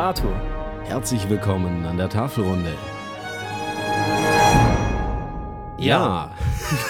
Arthur. 0.00 0.34
Herzlich 0.84 1.28
willkommen 1.28 1.84
an 1.84 1.96
der 1.96 2.08
Tafelrunde. 2.08 2.72
Ja. 5.78 6.34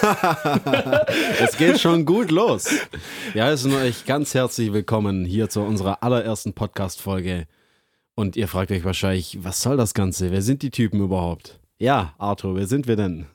es 1.40 1.56
geht 1.56 1.80
schon 1.80 2.04
gut 2.04 2.30
los. 2.30 2.68
Wir 3.32 3.44
heißen 3.44 3.74
euch 3.74 4.04
ganz 4.04 4.34
herzlich 4.34 4.72
willkommen 4.72 5.24
hier 5.24 5.48
zu 5.48 5.62
unserer 5.62 6.02
allerersten 6.02 6.52
Podcast-Folge. 6.52 7.46
Und 8.14 8.36
ihr 8.36 8.48
fragt 8.48 8.70
euch 8.70 8.84
wahrscheinlich, 8.84 9.38
was 9.42 9.62
soll 9.62 9.76
das 9.76 9.94
Ganze? 9.94 10.30
Wer 10.30 10.42
sind 10.42 10.62
die 10.62 10.70
Typen 10.70 11.00
überhaupt? 11.00 11.58
Ja, 11.78 12.14
Arthur, 12.18 12.54
wer 12.56 12.66
sind 12.66 12.86
wir 12.86 12.96
denn? 12.96 13.26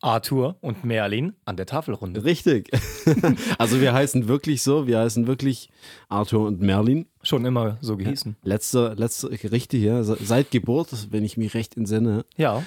Arthur 0.00 0.56
und 0.60 0.84
Merlin 0.84 1.34
an 1.44 1.56
der 1.56 1.66
Tafelrunde. 1.66 2.24
Richtig. 2.24 2.70
also 3.58 3.80
wir 3.80 3.92
heißen 3.92 4.28
wirklich 4.28 4.62
so, 4.62 4.86
wir 4.86 4.98
heißen 4.98 5.26
wirklich 5.26 5.70
Arthur 6.08 6.46
und 6.46 6.60
Merlin. 6.60 7.06
Schon 7.22 7.44
immer 7.44 7.76
so 7.80 7.96
gehießen. 7.96 8.36
Letzte, 8.42 8.94
letzte, 8.96 9.30
richtig, 9.30 9.82
ja, 9.82 10.02
seit 10.02 10.50
Geburt, 10.50 11.08
wenn 11.10 11.24
ich 11.24 11.36
mich 11.36 11.54
recht 11.54 11.76
entsinne. 11.76 12.24
Ja. 12.36 12.64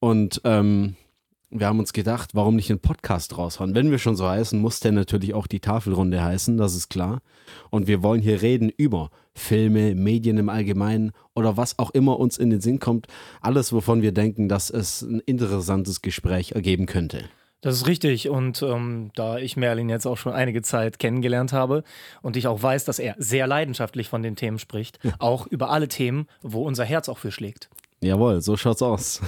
Und 0.00 0.40
ähm, 0.44 0.96
wir 1.50 1.66
haben 1.66 1.80
uns 1.80 1.92
gedacht, 1.92 2.34
warum 2.34 2.56
nicht 2.56 2.70
einen 2.70 2.78
Podcast 2.78 3.36
raushauen? 3.36 3.74
Wenn 3.74 3.90
wir 3.90 3.98
schon 3.98 4.14
so 4.14 4.28
heißen, 4.28 4.58
muss 4.60 4.80
der 4.80 4.92
natürlich 4.92 5.34
auch 5.34 5.48
die 5.48 5.60
Tafelrunde 5.60 6.22
heißen, 6.22 6.56
das 6.56 6.76
ist 6.76 6.88
klar. 6.88 7.20
Und 7.70 7.88
wir 7.88 8.02
wollen 8.02 8.22
hier 8.22 8.40
reden 8.40 8.68
über 8.68 9.10
Filme, 9.34 9.94
Medien 9.96 10.38
im 10.38 10.48
Allgemeinen 10.48 11.12
oder 11.34 11.56
was 11.56 11.78
auch 11.78 11.90
immer 11.90 12.18
uns 12.18 12.38
in 12.38 12.50
den 12.50 12.60
Sinn 12.60 12.78
kommt. 12.78 13.08
Alles, 13.40 13.72
wovon 13.72 14.00
wir 14.02 14.12
denken, 14.12 14.48
dass 14.48 14.70
es 14.70 15.02
ein 15.02 15.20
interessantes 15.20 16.02
Gespräch 16.02 16.52
ergeben 16.52 16.86
könnte. 16.86 17.24
Das 17.62 17.74
ist 17.74 17.86
richtig. 17.86 18.28
Und 18.28 18.62
ähm, 18.62 19.10
da 19.14 19.38
ich 19.38 19.56
Merlin 19.56 19.88
jetzt 19.88 20.06
auch 20.06 20.16
schon 20.16 20.32
einige 20.32 20.62
Zeit 20.62 20.98
kennengelernt 20.98 21.52
habe 21.52 21.82
und 22.22 22.36
ich 22.36 22.46
auch 22.46 22.62
weiß, 22.62 22.84
dass 22.84 22.98
er 22.98 23.16
sehr 23.18 23.46
leidenschaftlich 23.46 24.08
von 24.08 24.22
den 24.22 24.36
Themen 24.36 24.58
spricht, 24.58 24.98
auch 25.18 25.46
über 25.46 25.70
alle 25.70 25.88
Themen, 25.88 26.26
wo 26.42 26.62
unser 26.62 26.84
Herz 26.84 27.08
auch 27.08 27.18
für 27.18 27.32
schlägt. 27.32 27.68
Jawohl, 28.02 28.40
so 28.40 28.56
schaut's 28.56 28.80
aus. 28.80 29.20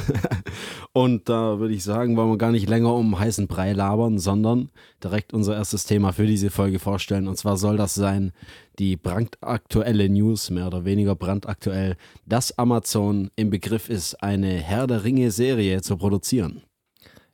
und 0.92 1.28
da 1.28 1.58
würde 1.58 1.74
ich 1.74 1.84
sagen, 1.84 2.16
wollen 2.16 2.30
wir 2.30 2.38
gar 2.38 2.52
nicht 2.52 2.70
länger 2.70 2.94
um 2.94 3.18
heißen 3.18 3.46
Brei 3.46 3.74
labern, 3.74 4.18
sondern 4.18 4.70
direkt 5.04 5.34
unser 5.34 5.54
erstes 5.54 5.84
Thema 5.84 6.12
für 6.12 6.26
diese 6.26 6.50
Folge 6.50 6.78
vorstellen. 6.78 7.28
Und 7.28 7.36
zwar 7.36 7.58
soll 7.58 7.76
das 7.76 7.94
sein 7.94 8.32
die 8.78 8.96
brandaktuelle 8.96 10.08
News, 10.08 10.48
mehr 10.48 10.68
oder 10.68 10.86
weniger 10.86 11.14
brandaktuell, 11.14 11.96
dass 12.24 12.58
Amazon 12.58 13.30
im 13.36 13.50
Begriff 13.50 13.90
ist, 13.90 14.22
eine 14.22 14.54
Herr 14.54 14.86
der 14.86 15.04
Ringe-Serie 15.04 15.82
zu 15.82 15.98
produzieren. 15.98 16.62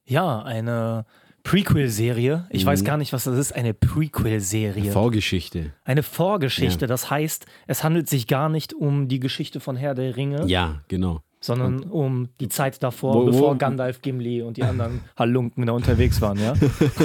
Ja, 0.05 0.43
eine 0.43 1.07
Prequel-Serie. 1.45 2.49
Ich 2.51 2.65
mhm. 2.65 2.69
weiß 2.69 2.83
gar 2.83 2.97
nicht, 2.97 3.13
was 3.13 3.25
das 3.25 3.39
ist. 3.39 3.53
Eine 3.53 3.75
Prequel-Serie. 3.75 4.91
Vorgeschichte. 4.91 5.73
Eine 5.85 6.03
Vorgeschichte. 6.03 6.87
Ja. 6.87 6.89
Das 6.89 7.11
heißt, 7.11 7.47
es 7.69 7.85
handelt 7.85 8.09
sich 8.09 8.27
gar 8.27 8.49
nicht 8.49 8.75
um 8.75 9.07
die 9.07 9.21
Geschichte 9.21 9.61
von 9.61 9.77
Herr 9.77 9.95
der 9.95 10.17
Ringe. 10.17 10.45
Ja, 10.47 10.83
genau 10.89 11.23
sondern 11.41 11.81
und 11.81 11.91
um 11.91 12.29
die 12.41 12.49
Zeit 12.49 12.83
davor, 12.83 13.15
wo, 13.15 13.25
bevor 13.27 13.57
Gandalf, 13.57 14.03
Gimli 14.03 14.43
und 14.43 14.57
die 14.57 14.63
anderen 14.63 15.01
Halunken 15.19 15.67
da 15.67 15.73
unterwegs 15.73 16.21
waren, 16.21 16.39
ja? 16.39 16.55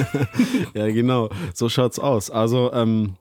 ja, 0.74 0.88
genau, 0.88 1.30
so 1.54 1.70
schaut's 1.70 2.00
aus. 2.00 2.32
Also, 2.32 2.72
ähm, 2.74 3.16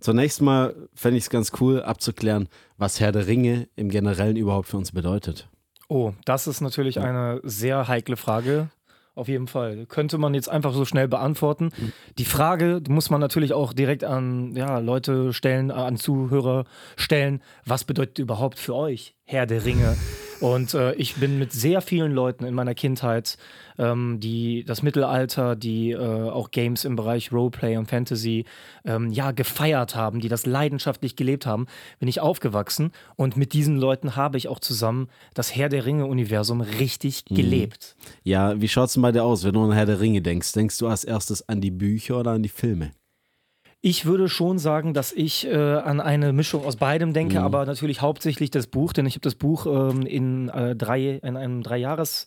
zunächst 0.00 0.42
mal 0.42 0.74
fände 0.94 1.18
ich 1.18 1.24
es 1.24 1.30
ganz 1.30 1.52
cool 1.60 1.82
abzuklären, 1.82 2.48
was 2.78 3.00
Herr 3.00 3.12
der 3.12 3.26
Ringe 3.26 3.68
im 3.76 3.88
Generellen 3.88 4.36
überhaupt 4.36 4.68
für 4.68 4.76
uns 4.76 4.92
bedeutet. 4.92 5.48
Oh, 5.88 6.12
das 6.24 6.46
ist 6.46 6.60
natürlich 6.60 7.00
eine 7.00 7.40
sehr 7.44 7.88
heikle 7.88 8.16
Frage. 8.16 8.70
Auf 9.16 9.28
jeden 9.28 9.46
Fall. 9.46 9.86
Könnte 9.86 10.18
man 10.18 10.34
jetzt 10.34 10.48
einfach 10.48 10.72
so 10.72 10.84
schnell 10.84 11.06
beantworten. 11.06 11.70
Die 12.18 12.24
Frage 12.24 12.82
muss 12.88 13.10
man 13.10 13.20
natürlich 13.20 13.52
auch 13.52 13.72
direkt 13.72 14.02
an 14.02 14.56
ja, 14.56 14.78
Leute 14.78 15.32
stellen, 15.32 15.70
an 15.70 15.96
Zuhörer 15.96 16.64
stellen. 16.96 17.40
Was 17.64 17.84
bedeutet 17.84 18.18
überhaupt 18.18 18.58
für 18.58 18.74
euch 18.74 19.14
Herr 19.24 19.46
der 19.46 19.64
Ringe? 19.64 19.96
Und 20.44 20.74
äh, 20.74 20.92
ich 20.96 21.14
bin 21.14 21.38
mit 21.38 21.54
sehr 21.54 21.80
vielen 21.80 22.12
Leuten 22.12 22.44
in 22.44 22.52
meiner 22.52 22.74
Kindheit, 22.74 23.38
ähm, 23.78 24.20
die 24.20 24.62
das 24.66 24.82
Mittelalter, 24.82 25.56
die 25.56 25.92
äh, 25.92 25.96
auch 25.96 26.50
Games 26.50 26.84
im 26.84 26.96
Bereich 26.96 27.32
Roleplay 27.32 27.78
und 27.78 27.88
Fantasy 27.88 28.44
ähm, 28.84 29.10
ja 29.10 29.30
gefeiert 29.30 29.96
haben, 29.96 30.20
die 30.20 30.28
das 30.28 30.44
leidenschaftlich 30.44 31.16
gelebt 31.16 31.46
haben, 31.46 31.64
bin 31.98 32.10
ich 32.10 32.20
aufgewachsen 32.20 32.92
und 33.16 33.38
mit 33.38 33.54
diesen 33.54 33.78
Leuten 33.78 34.16
habe 34.16 34.36
ich 34.36 34.48
auch 34.48 34.60
zusammen 34.60 35.08
das 35.32 35.56
Herr 35.56 35.70
der 35.70 35.86
Ringe-Universum 35.86 36.60
richtig 36.60 37.24
mhm. 37.30 37.36
gelebt. 37.36 37.96
Ja, 38.22 38.60
wie 38.60 38.68
schaut 38.68 38.88
es 38.88 38.92
denn 38.92 39.02
bei 39.02 39.12
dir 39.12 39.24
aus, 39.24 39.44
wenn 39.44 39.54
du 39.54 39.64
an 39.64 39.72
Herr 39.72 39.86
der 39.86 40.00
Ringe 40.00 40.20
denkst? 40.20 40.52
Denkst 40.52 40.76
du 40.76 40.88
als 40.88 41.04
erstes 41.04 41.48
an 41.48 41.62
die 41.62 41.70
Bücher 41.70 42.20
oder 42.20 42.32
an 42.32 42.42
die 42.42 42.50
Filme? 42.50 42.90
Ich 43.86 44.06
würde 44.06 44.30
schon 44.30 44.58
sagen, 44.58 44.94
dass 44.94 45.12
ich 45.12 45.46
äh, 45.46 45.54
an 45.54 46.00
eine 46.00 46.32
Mischung 46.32 46.64
aus 46.64 46.76
beidem 46.76 47.12
denke, 47.12 47.40
mhm. 47.40 47.44
aber 47.44 47.66
natürlich 47.66 48.00
hauptsächlich 48.00 48.50
das 48.50 48.66
Buch, 48.66 48.94
denn 48.94 49.04
ich 49.04 49.12
habe 49.12 49.20
das 49.20 49.34
Buch 49.34 49.66
ähm, 49.66 50.06
in, 50.06 50.48
äh, 50.48 50.74
drei, 50.74 51.20
in 51.22 51.36
einem 51.36 51.60
Dreijahres- 51.62 52.24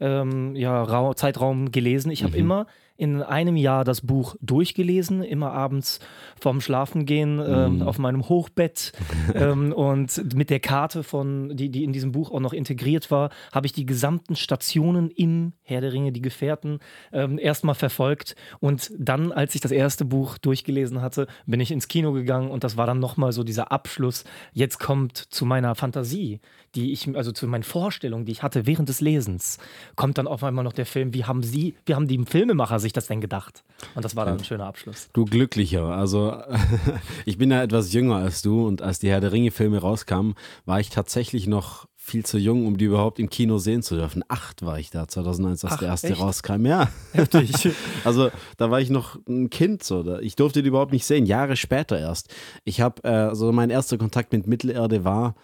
ähm, 0.00 0.54
ja, 0.54 1.14
Zeitraum 1.16 1.72
gelesen. 1.72 2.12
Ich 2.12 2.22
habe 2.22 2.34
mhm. 2.34 2.38
immer 2.38 2.66
in 3.02 3.20
einem 3.20 3.56
Jahr 3.56 3.82
das 3.82 4.00
Buch 4.00 4.36
durchgelesen, 4.40 5.24
immer 5.24 5.50
abends 5.50 5.98
vorm 6.40 6.60
Schlafengehen 6.60 7.42
ähm, 7.44 7.78
mm. 7.78 7.82
auf 7.82 7.98
meinem 7.98 8.28
Hochbett 8.28 8.92
ähm, 9.34 9.72
und 9.72 10.36
mit 10.36 10.50
der 10.50 10.60
Karte 10.60 11.02
von, 11.02 11.56
die, 11.56 11.68
die 11.68 11.82
in 11.82 11.92
diesem 11.92 12.12
Buch 12.12 12.30
auch 12.30 12.38
noch 12.38 12.52
integriert 12.52 13.10
war, 13.10 13.30
habe 13.50 13.66
ich 13.66 13.72
die 13.72 13.86
gesamten 13.86 14.36
Stationen 14.36 15.10
im 15.10 15.52
Herr 15.62 15.80
der 15.80 15.92
Ringe, 15.92 16.12
die 16.12 16.22
Gefährten, 16.22 16.78
ähm, 17.12 17.40
erstmal 17.40 17.74
verfolgt 17.74 18.36
und 18.60 18.92
dann, 18.96 19.32
als 19.32 19.56
ich 19.56 19.60
das 19.60 19.72
erste 19.72 20.04
Buch 20.04 20.38
durchgelesen 20.38 21.02
hatte, 21.02 21.26
bin 21.44 21.58
ich 21.58 21.72
ins 21.72 21.88
Kino 21.88 22.12
gegangen 22.12 22.52
und 22.52 22.62
das 22.62 22.76
war 22.76 22.86
dann 22.86 23.00
nochmal 23.00 23.32
so 23.32 23.42
dieser 23.42 23.72
Abschluss. 23.72 24.22
Jetzt 24.52 24.78
kommt 24.78 25.16
zu 25.16 25.44
meiner 25.44 25.74
Fantasie, 25.74 26.40
die 26.76 26.92
ich, 26.92 27.14
also 27.16 27.32
zu 27.32 27.48
meinen 27.48 27.64
Vorstellungen, 27.64 28.26
die 28.26 28.32
ich 28.32 28.42
hatte 28.44 28.66
während 28.66 28.88
des 28.88 29.00
Lesens, 29.00 29.58
kommt 29.96 30.18
dann 30.18 30.28
auf 30.28 30.44
einmal 30.44 30.62
noch 30.62 30.72
der 30.72 30.86
Film, 30.86 31.14
wie 31.14 31.24
haben 31.24 31.42
sie, 31.42 31.74
wie 31.84 31.96
haben 31.96 32.06
die 32.06 32.22
Filmemacher 32.24 32.78
sich 32.78 32.91
das 32.92 33.06
denn 33.06 33.20
gedacht? 33.20 33.64
Und 33.94 34.04
das 34.04 34.16
war 34.16 34.24
dann 34.24 34.38
ein 34.38 34.44
schöner 34.44 34.66
Abschluss. 34.66 35.08
Du 35.12 35.24
glücklicher. 35.24 35.84
Also 35.84 36.36
ich 37.26 37.38
bin 37.38 37.50
ja 37.50 37.62
etwas 37.62 37.92
jünger 37.92 38.16
als 38.16 38.42
du 38.42 38.66
und 38.66 38.82
als 38.82 38.98
die 38.98 39.10
Herr 39.10 39.20
der 39.20 39.32
Ringe-Filme 39.32 39.78
rauskamen, 39.78 40.34
war 40.64 40.80
ich 40.80 40.90
tatsächlich 40.90 41.46
noch 41.46 41.86
viel 41.96 42.26
zu 42.26 42.36
jung, 42.36 42.66
um 42.66 42.78
die 42.78 42.86
überhaupt 42.86 43.20
im 43.20 43.30
Kino 43.30 43.58
sehen 43.58 43.82
zu 43.82 43.94
dürfen. 43.94 44.24
Acht 44.26 44.66
war 44.66 44.78
ich 44.78 44.90
da, 44.90 45.06
2001, 45.06 45.64
als 45.64 45.74
Ach, 45.74 45.78
der 45.78 45.88
erste 45.88 46.08
echt? 46.08 46.20
rauskam. 46.20 46.66
Ja. 46.66 46.88
Heftig. 47.12 47.52
also 48.04 48.30
da 48.56 48.70
war 48.72 48.80
ich 48.80 48.90
noch 48.90 49.18
ein 49.28 49.50
Kind. 49.50 49.84
So. 49.84 50.18
Ich 50.18 50.34
durfte 50.34 50.62
die 50.62 50.68
überhaupt 50.68 50.92
nicht 50.92 51.06
sehen, 51.06 51.26
Jahre 51.26 51.54
später 51.56 51.98
erst. 51.98 52.34
Ich 52.64 52.80
habe, 52.80 53.04
äh, 53.04 53.08
also 53.08 53.52
mein 53.52 53.70
erster 53.70 53.98
Kontakt 53.98 54.32
mit 54.32 54.48
Mittelerde 54.48 55.04
war 55.04 55.36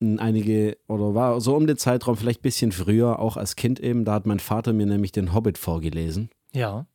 einige, 0.00 0.78
oder 0.88 1.14
war 1.14 1.40
so 1.40 1.54
um 1.54 1.66
den 1.66 1.76
Zeitraum 1.76 2.16
vielleicht 2.16 2.40
ein 2.40 2.42
bisschen 2.42 2.72
früher, 2.72 3.18
auch 3.18 3.36
als 3.36 3.56
Kind 3.56 3.80
eben, 3.80 4.04
da 4.04 4.14
hat 4.14 4.26
mein 4.26 4.40
Vater 4.40 4.72
mir 4.72 4.86
nämlich 4.86 5.12
den 5.12 5.34
Hobbit 5.34 5.58
vorgelesen. 5.58 6.30
Ja. 6.52 6.86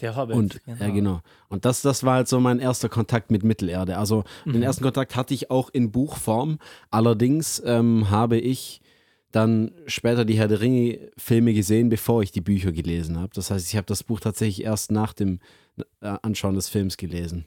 Der 0.00 0.16
Hobbit. 0.16 0.36
Und, 0.36 0.64
genau. 0.64 0.84
Ja, 0.84 0.90
genau. 0.90 1.20
Und 1.48 1.64
das, 1.64 1.82
das 1.82 2.02
war 2.02 2.16
halt 2.16 2.28
so 2.28 2.40
mein 2.40 2.58
erster 2.58 2.88
Kontakt 2.88 3.30
mit 3.30 3.44
Mittelerde. 3.44 3.96
Also 3.96 4.24
mhm. 4.44 4.54
den 4.54 4.62
ersten 4.62 4.82
Kontakt 4.82 5.14
hatte 5.14 5.34
ich 5.34 5.50
auch 5.50 5.70
in 5.70 5.92
Buchform. 5.92 6.58
Allerdings 6.90 7.62
ähm, 7.64 8.10
habe 8.10 8.38
ich 8.38 8.80
dann 9.30 9.72
später 9.86 10.24
die 10.24 10.36
Herr 10.38 10.48
der 10.48 10.60
Ringe-Filme 10.60 11.54
gesehen, 11.54 11.88
bevor 11.88 12.22
ich 12.22 12.32
die 12.32 12.40
Bücher 12.40 12.72
gelesen 12.72 13.18
habe. 13.18 13.30
Das 13.34 13.50
heißt, 13.50 13.68
ich 13.68 13.76
habe 13.76 13.86
das 13.86 14.02
Buch 14.02 14.20
tatsächlich 14.20 14.64
erst 14.64 14.90
nach 14.90 15.12
dem 15.12 15.38
äh, 16.00 16.16
Anschauen 16.22 16.54
des 16.54 16.68
Films 16.68 16.96
gelesen. 16.96 17.46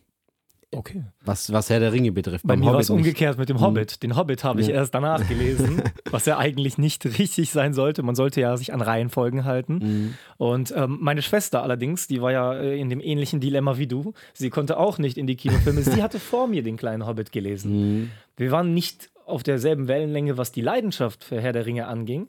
Okay. 0.72 1.05
Was, 1.23 1.51
was 1.53 1.69
Herr 1.69 1.79
der 1.79 1.94
Ringe 1.94 2.11
betrifft. 2.11 2.45
Bei 2.45 2.57
mir 2.57 2.66
war 2.66 2.79
es 2.79 2.89
umgekehrt 2.89 3.38
mit 3.38 3.47
dem 3.47 3.61
Hobbit. 3.61 3.94
Mhm. 3.94 4.00
Den 4.01 4.17
Hobbit 4.17 4.44
habe 4.44 4.59
ich 4.59 4.67
ja. 4.67 4.75
erst 4.75 4.94
danach 4.94 5.25
gelesen, 5.29 5.81
was 6.11 6.25
ja 6.25 6.38
eigentlich 6.38 6.78
nicht 6.78 7.05
richtig 7.05 7.52
sein 7.52 7.73
sollte. 7.73 8.03
Man 8.03 8.16
sollte 8.16 8.41
ja 8.41 8.58
sich 8.58 8.73
an 8.73 8.81
Reihenfolgen 8.81 9.46
halten. 9.46 9.73
Mhm. 9.75 10.14
Und 10.35 10.73
ähm, 10.75 10.97
meine 10.99 11.22
Schwester 11.22 11.64
allerdings, 11.64 12.08
die 12.08 12.22
war 12.22 12.34
ja 12.34 12.53
äh, 12.53 12.78
in 12.78 12.90
dem 12.90 12.99
ähnlichen 12.99 13.40
Dilemma 13.40 13.78
wie 13.78 13.87
du. 13.87 14.14
Sie 14.34 14.49
konnte 14.49 14.78
auch 14.78 14.97
nicht 14.97 15.17
in 15.17 15.25
die 15.25 15.37
Kinofilme. 15.37 15.81
Sie 15.84 16.03
hatte 16.03 16.19
vor 16.19 16.47
mir 16.47 16.64
den 16.64 16.75
kleinen 16.75 17.08
Hobbit 17.08 17.31
gelesen. 17.31 17.72
Mhm. 17.72 18.11
Wir 18.35 18.52
waren 18.52 18.73
nicht 18.73 19.09
auf 19.25 19.43
derselben 19.43 19.87
Wellenlänge, 19.87 20.37
was 20.37 20.52
die 20.52 20.61
Leidenschaft 20.61 21.23
für 21.23 21.40
Herr 21.40 21.53
der 21.53 21.66
Ringe 21.66 21.87
anging. 21.87 22.28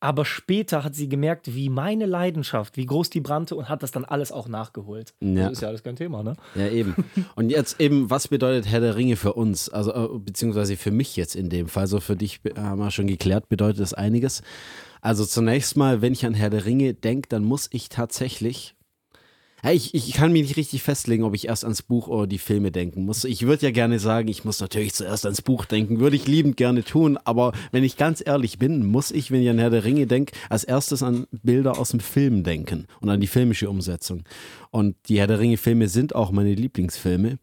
Aber 0.00 0.24
später 0.24 0.84
hat 0.84 0.94
sie 0.94 1.08
gemerkt, 1.08 1.54
wie 1.54 1.70
meine 1.70 2.04
Leidenschaft, 2.04 2.76
wie 2.76 2.84
groß 2.84 3.08
die 3.10 3.20
brannte 3.20 3.56
und 3.56 3.68
hat 3.68 3.82
das 3.82 3.90
dann 3.90 4.04
alles 4.04 4.32
auch 4.32 4.48
nachgeholt. 4.48 5.14
Ja. 5.20 5.44
Das 5.44 5.52
ist 5.52 5.60
ja 5.62 5.68
alles 5.68 5.82
kein 5.82 5.96
Thema, 5.96 6.22
ne? 6.22 6.34
Ja, 6.54 6.68
eben. 6.68 6.94
Und 7.36 7.50
jetzt 7.50 7.80
eben, 7.80 8.10
was 8.10 8.28
bedeutet 8.28 8.70
Herr 8.70 8.80
der 8.80 8.96
Ringe 8.96 9.16
für 9.16 9.32
uns? 9.32 9.70
Also, 9.70 9.92
äh, 9.92 10.18
beziehungsweise 10.18 10.76
für 10.76 10.90
mich 10.90 11.16
jetzt 11.16 11.34
in 11.34 11.48
dem 11.48 11.68
Fall. 11.68 11.86
So 11.86 12.00
für 12.00 12.16
dich 12.16 12.40
haben 12.56 12.78
wir 12.78 12.90
schon 12.90 13.06
geklärt, 13.06 13.48
bedeutet 13.48 13.80
das 13.80 13.94
einiges. 13.94 14.42
Also 15.00 15.24
zunächst 15.24 15.76
mal, 15.76 16.02
wenn 16.02 16.12
ich 16.12 16.24
an 16.26 16.34
Herr 16.34 16.50
der 16.50 16.64
Ringe 16.64 16.94
denke, 16.94 17.28
dann 17.28 17.44
muss 17.44 17.68
ich 17.70 17.88
tatsächlich 17.88 18.74
ich, 19.72 19.94
ich 19.94 20.12
kann 20.12 20.32
mich 20.32 20.42
nicht 20.42 20.56
richtig 20.56 20.82
festlegen, 20.82 21.24
ob 21.24 21.34
ich 21.34 21.48
erst 21.48 21.64
ans 21.64 21.82
Buch 21.82 22.08
oder 22.08 22.26
die 22.26 22.38
Filme 22.38 22.70
denken 22.70 23.04
muss. 23.04 23.24
Ich 23.24 23.46
würde 23.46 23.66
ja 23.66 23.70
gerne 23.72 23.98
sagen, 23.98 24.28
ich 24.28 24.44
muss 24.44 24.60
natürlich 24.60 24.92
zuerst 24.94 25.24
ans 25.24 25.40
Buch 25.42 25.64
denken, 25.64 26.00
würde 26.00 26.16
ich 26.16 26.26
liebend 26.26 26.56
gerne 26.56 26.84
tun, 26.84 27.18
aber 27.24 27.52
wenn 27.72 27.84
ich 27.84 27.96
ganz 27.96 28.22
ehrlich 28.24 28.58
bin, 28.58 28.84
muss 28.84 29.10
ich, 29.10 29.30
wenn 29.30 29.42
ich 29.42 29.48
an 29.48 29.58
Herr 29.58 29.70
der 29.70 29.84
Ringe 29.84 30.06
denke, 30.06 30.34
als 30.50 30.64
erstes 30.64 31.02
an 31.02 31.26
Bilder 31.30 31.78
aus 31.78 31.90
dem 31.90 32.00
Film 32.00 32.44
denken 32.44 32.86
und 33.00 33.08
an 33.08 33.20
die 33.20 33.26
filmische 33.26 33.70
Umsetzung. 33.70 34.24
Und 34.70 34.96
die 35.08 35.18
Herr 35.18 35.26
der 35.28 35.38
Ringe 35.38 35.56
Filme 35.56 35.88
sind 35.88 36.14
auch 36.14 36.30
meine 36.30 36.54
Lieblingsfilme. 36.54 37.38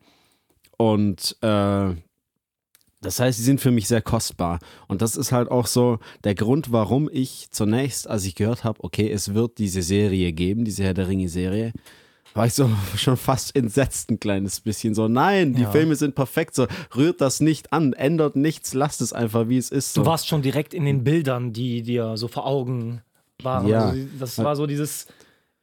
Und 0.77 1.37
äh, 1.41 1.95
Das 3.03 3.19
heißt, 3.19 3.39
sie 3.39 3.43
sind 3.43 3.61
für 3.61 3.71
mich 3.71 3.87
sehr 3.87 4.01
kostbar. 4.03 4.59
Und 4.87 5.01
das 5.01 5.15
ist 5.15 5.31
halt 5.31 5.49
auch 5.49 5.65
so 5.65 5.97
der 6.23 6.35
Grund, 6.35 6.71
warum 6.71 7.09
ich 7.11 7.47
zunächst, 7.51 8.07
als 8.07 8.25
ich 8.25 8.35
gehört 8.35 8.63
habe, 8.63 8.83
okay, 8.83 9.09
es 9.09 9.33
wird 9.33 9.57
diese 9.57 9.81
Serie 9.81 10.33
geben, 10.33 10.65
diese 10.65 10.83
Herr 10.83 10.93
der 10.93 11.07
Ringe-Serie, 11.07 11.73
war 12.33 12.45
ich 12.45 12.53
so 12.53 12.69
schon 12.95 13.17
fast 13.17 13.55
entsetzt 13.55 14.09
ein 14.11 14.19
kleines 14.19 14.59
bisschen. 14.61 14.93
So, 14.95 15.07
nein, 15.07 15.53
die 15.53 15.63
Ja. 15.63 15.71
Filme 15.71 15.95
sind 15.95 16.15
perfekt. 16.15 16.55
So, 16.55 16.67
rührt 16.95 17.21
das 17.21 17.39
nicht 17.41 17.71
an, 17.73 17.93
ändert 17.93 18.35
nichts, 18.35 18.73
lasst 18.73 19.01
es 19.01 19.13
einfach, 19.13 19.49
wie 19.49 19.57
es 19.57 19.69
ist. 19.71 19.93
So. 19.93 20.01
Du 20.03 20.07
warst 20.07 20.27
schon 20.27 20.41
direkt 20.41 20.73
in 20.73 20.85
den 20.85 21.03
Bildern, 21.03 21.53
die 21.53 21.81
dir 21.81 22.17
so 22.17 22.27
vor 22.27 22.45
Augen 22.45 23.01
waren. 23.43 23.67
Ja. 23.67 23.89
Also 23.89 24.07
das 24.19 24.37
war 24.37 24.55
so 24.55 24.65
dieses. 24.67 25.07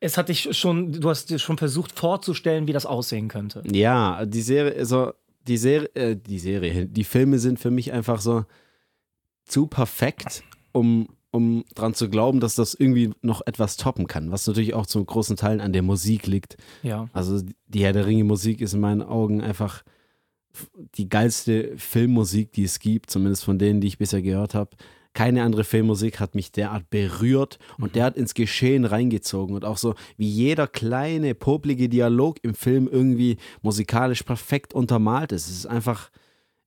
Es 0.01 0.17
hat 0.17 0.29
dich 0.29 0.57
schon, 0.57 0.93
du 0.93 1.09
hast 1.11 1.29
dir 1.29 1.41
schon 1.41 1.59
versucht 1.59 1.99
vorzustellen, 1.99 2.69
wie 2.69 2.73
das 2.73 2.87
aussehen 2.87 3.27
könnte. 3.27 3.65
Ja, 3.69 4.25
die 4.27 4.43
Serie, 4.43 4.77
also 4.79 5.13
die 5.49 5.57
Serie, 5.57 5.89
äh, 5.95 6.15
die 6.17 6.39
Serie, 6.39 6.87
die 6.87 7.03
Filme 7.05 7.41
sind 7.41 7.59
für 7.59 7.73
mich 7.73 7.93
einfach 7.93 8.21
so 8.21 8.45
zu 9.45 9.67
perfekt, 9.67 10.45
um, 10.71 11.09
um 11.39 11.65
dran 11.75 11.95
zu 11.95 12.11
glauben, 12.11 12.41
dass 12.41 12.57
das 12.57 12.75
irgendwie 12.75 13.13
noch 13.23 13.43
etwas 13.47 13.77
toppen 13.77 14.09
kann. 14.09 14.33
Was 14.33 14.47
natürlich 14.47 14.75
auch 14.75 14.87
zum 14.87 15.07
großen 15.07 15.37
Teil 15.37 15.61
an 15.61 15.73
der 15.73 15.83
Musik 15.83 16.27
liegt. 16.27 16.57
Ja. 16.83 17.09
Also 17.13 17.41
die 17.69 17.85
Herr 17.85 17.93
der 17.93 18.07
Ringe 18.07 18.25
Musik 18.25 18.61
ist 18.61 18.75
in 18.75 18.81
meinen 18.81 19.03
Augen 19.03 19.41
einfach 19.41 19.85
die 20.97 21.09
geilste 21.09 21.77
Filmmusik, 21.77 22.53
die 22.53 22.65
es 22.65 22.81
gibt, 22.81 23.11
zumindest 23.11 23.45
von 23.45 23.59
denen, 23.59 23.81
die 23.81 23.87
ich 23.87 23.99
bisher 23.99 24.21
gehört 24.21 24.55
habe. 24.55 24.77
Keine 25.13 25.43
andere 25.45 25.65
Filmmusik 25.65 26.19
hat 26.19 26.35
mich 26.35 26.51
derart 26.51 26.91
berührt 26.91 27.59
und 27.79 27.95
derart 27.95 28.17
ins 28.17 28.35
Geschehen 28.35 28.85
reingezogen 28.85 29.55
und 29.55 29.65
auch 29.65 29.79
so, 29.79 29.95
wie 30.17 30.29
jeder 30.29 30.67
kleine, 30.67 31.35
poplige 31.35 31.89
Dialog 31.89 32.39
im 32.43 32.55
Film 32.55 32.89
irgendwie 32.91 33.37
musikalisch 33.63 34.23
perfekt 34.23 34.75
untermalt 34.75 35.33
ist. 35.33 35.49
Es 35.49 35.59
ist 35.59 35.67
einfach, 35.67 36.11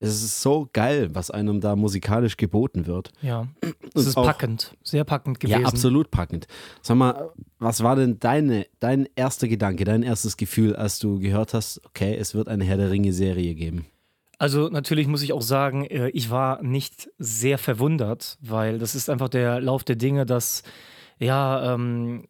es 0.02 0.24
ist 0.24 0.42
so 0.42 0.68
geil, 0.74 1.10
was 1.14 1.32
einem 1.32 1.62
da 1.62 1.76
musikalisch 1.76 2.36
geboten 2.36 2.88
wird. 2.88 3.12
Ja. 3.22 3.48
Es 3.94 4.08
ist 4.08 4.18
auch- 4.18 4.26
packend, 4.26 4.76
sehr 4.84 5.04
packend 5.04 5.40
gewesen. 5.40 5.62
Ja, 5.62 5.68
absolut 5.68 6.12
packend. 6.12 6.48
Sag 6.82 6.98
mal, 6.98 7.30
was 7.60 7.84
war 7.84 7.96
denn 7.96 8.20
deine, 8.20 8.66
dein 8.80 9.08
erster 9.16 9.48
Gedanke, 9.48 9.84
dein 9.86 10.04
erstes 10.04 10.38
Gefühl, 10.38 10.76
als 10.76 11.00
du 11.00 11.20
gehört 11.20 11.54
hast, 11.54 11.82
okay, 11.86 12.16
es 12.16 12.34
wird 12.36 12.48
eine 12.48 12.64
Herr 12.64 12.78
der 12.78 12.90
Ringe-Serie 12.90 13.54
geben? 13.56 13.86
Also 14.40 14.70
natürlich 14.70 15.06
muss 15.06 15.22
ich 15.22 15.34
auch 15.34 15.44
sagen, 15.44 15.86
äh, 15.86 16.10
ich 16.10 16.32
war 16.32 16.64
nicht 16.64 17.10
sehr 17.20 17.60
verwundert, 17.60 18.40
weil 18.42 18.80
das 18.80 18.96
ist 18.96 19.08
einfach 19.08 19.30
der 19.30 19.62
Lauf 19.62 19.84
der 19.84 19.96
Dinge, 19.98 20.26
dass 20.26 20.64
ja 21.20 21.76
ähm, 21.76 22.26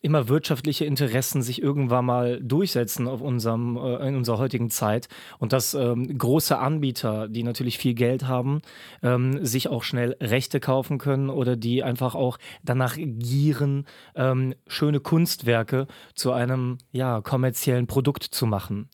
immer 0.00 0.28
wirtschaftliche 0.28 0.84
Interessen 0.84 1.42
sich 1.42 1.62
irgendwann 1.62 2.04
mal 2.04 2.40
durchsetzen 2.42 3.08
auf 3.08 3.20
unserem, 3.20 3.76
äh, 3.76 4.08
in 4.08 4.16
unserer 4.16 4.38
heutigen 4.38 4.70
Zeit 4.70 5.08
und 5.38 5.52
dass 5.52 5.74
ähm, 5.74 6.16
große 6.16 6.58
Anbieter, 6.58 7.28
die 7.28 7.42
natürlich 7.42 7.78
viel 7.78 7.94
Geld 7.94 8.26
haben, 8.26 8.60
ähm, 9.02 9.44
sich 9.44 9.68
auch 9.68 9.82
schnell 9.82 10.16
Rechte 10.20 10.60
kaufen 10.60 10.98
können 10.98 11.30
oder 11.30 11.56
die 11.56 11.82
einfach 11.82 12.14
auch 12.14 12.38
danach 12.62 12.96
gieren, 12.96 13.86
ähm, 14.14 14.54
schöne 14.66 15.00
Kunstwerke 15.00 15.86
zu 16.14 16.32
einem 16.32 16.78
ja, 16.92 17.20
kommerziellen 17.20 17.86
Produkt 17.86 18.22
zu 18.22 18.46
machen. 18.46 18.88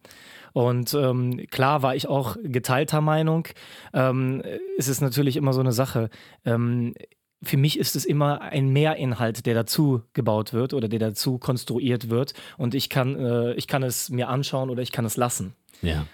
Und 0.53 0.95
ähm, 0.95 1.45
klar 1.51 1.83
war 1.83 1.97
ich 1.97 2.09
auch 2.09 2.37
geteilter 2.43 3.01
Meinung. 3.01 3.49
Ähm, 3.93 4.41
es 4.79 4.87
ist 4.87 5.01
natürlich 5.01 5.37
immer 5.37 5.53
so 5.53 5.61
eine 5.61 5.73
Sache. 5.73 6.11
Ähm, 6.45 6.95
für 7.45 7.57
mich 7.57 7.79
ist 7.79 7.97
es 7.97 8.05
immer 8.05 8.41
ein 8.41 8.69
Mehrinhalt, 8.69 9.47
der 9.47 9.55
dazu 9.55 10.03
gebaut 10.13 10.53
wird 10.53 10.75
oder 10.75 10.89
der 10.89 10.99
dazu 10.99 11.39
konstruiert 11.39 12.11
wird. 12.11 12.35
Und 12.59 12.75
ich 12.75 12.89
kann, 12.89 13.17
äh, 13.17 13.55
ich 13.55 13.67
kann 13.67 13.83
es 13.83 14.11
mir 14.11 14.29
anschauen 14.29 14.71
oder 14.71 14.83
ich 14.83 14.93
kann 14.93 15.05
es 15.05 15.17
lassen. 15.17 15.55
Ja. 15.83 16.07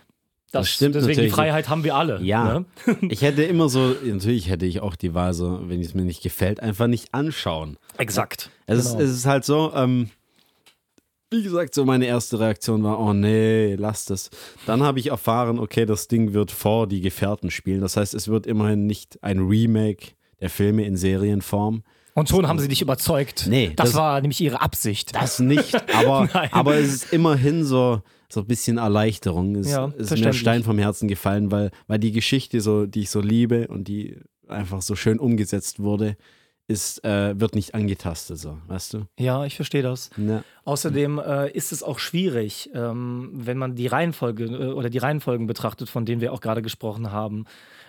Das, 0.53 0.63
Das 0.63 0.71
stimmt 0.71 0.97
Deswegen 0.97 1.09
die 1.13 1.15
natürlich. 1.17 1.33
Freiheit 1.35 1.69
haben 1.69 1.85
wir 1.85 1.95
alle. 1.95 2.21
Ja. 2.23 2.59
Ne? 2.61 2.65
Ich 3.09 3.23
hätte 3.23 3.45
immer 3.45 3.69
so, 3.69 3.95
natürlich 4.05 4.49
hätte 4.49 4.67
ich 4.67 4.81
auch 4.81 4.97
die 4.97 5.15
Wahl, 5.15 5.33
so, 5.33 5.61
wenn 5.69 5.81
es 5.81 5.95
mir 5.95 6.03
nicht 6.03 6.23
gefällt, 6.23 6.61
einfach 6.61 6.89
nicht 6.89 7.15
anschauen. 7.15 7.77
Exakt. 7.99 8.51
Es, 8.67 8.85
Genau. 8.87 8.99
ist, 8.99 9.11
es 9.11 9.17
ist 9.19 9.27
halt 9.27 9.45
so, 9.45 9.73
ähm, 9.77 10.11
wie 11.31 11.45
gesagt, 11.45 11.75
so 11.75 11.85
meine 11.85 12.07
erste 12.07 12.41
Reaktion 12.41 12.83
war, 12.83 12.99
oh 12.99 13.13
nee, 13.13 13.77
lass 13.77 14.05
das. 14.07 14.31
Dann 14.67 14.83
habe 14.83 14.99
ich 14.99 15.07
erfahren, 15.11 15.61
okay, 15.61 15.87
das 15.87 16.09
Ding 16.09 16.33
wird 16.33 16.51
vor 16.51 16.89
die 16.89 17.01
Gefährten 17.01 17.53
spielen. 17.53 17.81
Das 17.83 17.97
heißt, 17.97 18.15
es 18.15 18.27
wird 18.27 18.47
immerhin 18.49 18.87
nicht 18.89 19.23
ein 19.23 19.39
Remake 19.39 20.09
der 20.41 20.51
Filme 20.51 20.85
in 20.85 20.97
Serienform. 20.97 21.83
Und 22.15 22.29
schon 22.29 22.49
haben 22.49 22.59
sie 22.59 22.69
dich 22.69 22.83
überzeugt. 22.83 23.47
Nee, 23.49 23.73
das, 23.77 23.91
das- 23.91 23.99
war 23.99 24.21
nämlich 24.21 24.41
ihre 24.41 24.61
Absicht. 24.61 25.15
Das 25.15 25.39
nicht, 25.39 25.75
aber, 25.95 26.29
aber 26.53 26.75
es 26.77 26.93
ist 26.95 27.13
immerhin 27.13 27.65
so, 27.65 28.03
so 28.29 28.41
ein 28.41 28.47
bisschen 28.47 28.79
Erleichterung. 28.79 29.55
Es 29.57 29.71
Ja, 29.71 29.87
ist 29.97 30.11
mir 30.19 30.27
ein. 30.27 30.33
Stein 30.33 30.63
vom 30.65 30.79
Herzen 30.79 31.09
gefallen, 31.09 31.51
weil, 31.53 31.71
weil 31.87 31.99
die 31.99 32.13
Geschichte, 32.13 32.61
so, 32.61 32.87
die 32.87 33.01
ich 33.03 33.11
so 33.11 33.21
liebe 33.21 33.69
und 33.69 33.87
die 33.89 34.17
einfach 34.49 34.83
so 34.83 34.97
schön 34.97 35.19
umgesetzt 35.21 35.79
wurde, 35.81 36.17
ist, 36.67 37.05
äh, 37.05 37.39
wird 37.41 37.57
nicht 37.57 37.75
angetastet, 37.75 38.39
so, 38.39 38.59
weißt 38.69 38.95
du? 38.95 39.07
Ja, 39.19 39.45
ich 39.45 39.57
verstehe 39.57 39.83
das. 39.83 40.11
Ja. 40.17 40.45
Außerdem 40.65 41.19
äh, 41.19 41.51
ist 41.51 41.73
es 41.73 41.83
auch 41.83 41.99
schwierig, 41.99 42.71
ähm, 42.75 43.31
wenn 43.33 43.59
man 43.59 43.75
die 43.75 43.89
Reihenfolge 43.89 44.45
äh, 44.45 44.73
oder 44.73 44.89
die 44.91 44.99
Reihenfolgen 44.99 45.49
betrachtet, 45.49 45.89
von 45.89 46.05
denen 46.05 46.21
wir 46.21 46.33
auch 46.33 46.41
gerade 46.41 46.63
gesprochen 46.63 47.11
haben. 47.11 47.47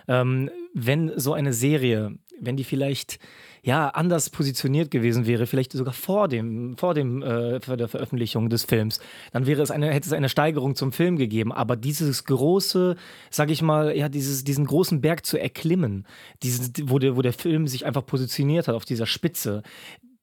Ähm, 0.08 0.50
wenn 0.74 1.12
so 1.16 1.32
eine 1.32 1.52
Serie, 1.52 2.16
wenn 2.42 2.56
die 2.56 2.64
vielleicht 2.64 3.18
ja 3.62 3.88
anders 3.88 4.28
positioniert 4.28 4.90
gewesen 4.90 5.26
wäre, 5.26 5.46
vielleicht 5.46 5.72
sogar 5.72 5.94
vor 5.94 6.28
dem, 6.28 6.76
vor 6.76 6.94
dem 6.94 7.22
äh, 7.22 7.60
vor 7.60 7.76
der 7.76 7.88
Veröffentlichung 7.88 8.50
des 8.50 8.64
Films, 8.64 9.00
dann 9.32 9.46
wäre 9.46 9.62
es 9.62 9.70
eine, 9.70 9.92
hätte 9.92 10.06
es 10.06 10.12
eine 10.12 10.28
Steigerung 10.28 10.74
zum 10.74 10.92
Film 10.92 11.16
gegeben. 11.16 11.52
Aber 11.52 11.76
dieses 11.76 12.24
große, 12.24 12.96
sag 13.30 13.50
ich 13.50 13.62
mal, 13.62 13.96
ja, 13.96 14.08
dieses, 14.08 14.44
diesen 14.44 14.66
großen 14.66 15.00
Berg 15.00 15.24
zu 15.24 15.38
erklimmen, 15.38 16.06
dieses, 16.42 16.72
wo, 16.82 16.98
der, 16.98 17.16
wo 17.16 17.22
der 17.22 17.32
Film 17.32 17.68
sich 17.68 17.86
einfach 17.86 18.04
positioniert 18.04 18.68
hat 18.68 18.74
auf 18.74 18.84
dieser 18.84 19.06
Spitze, 19.06 19.62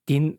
den 0.10 0.38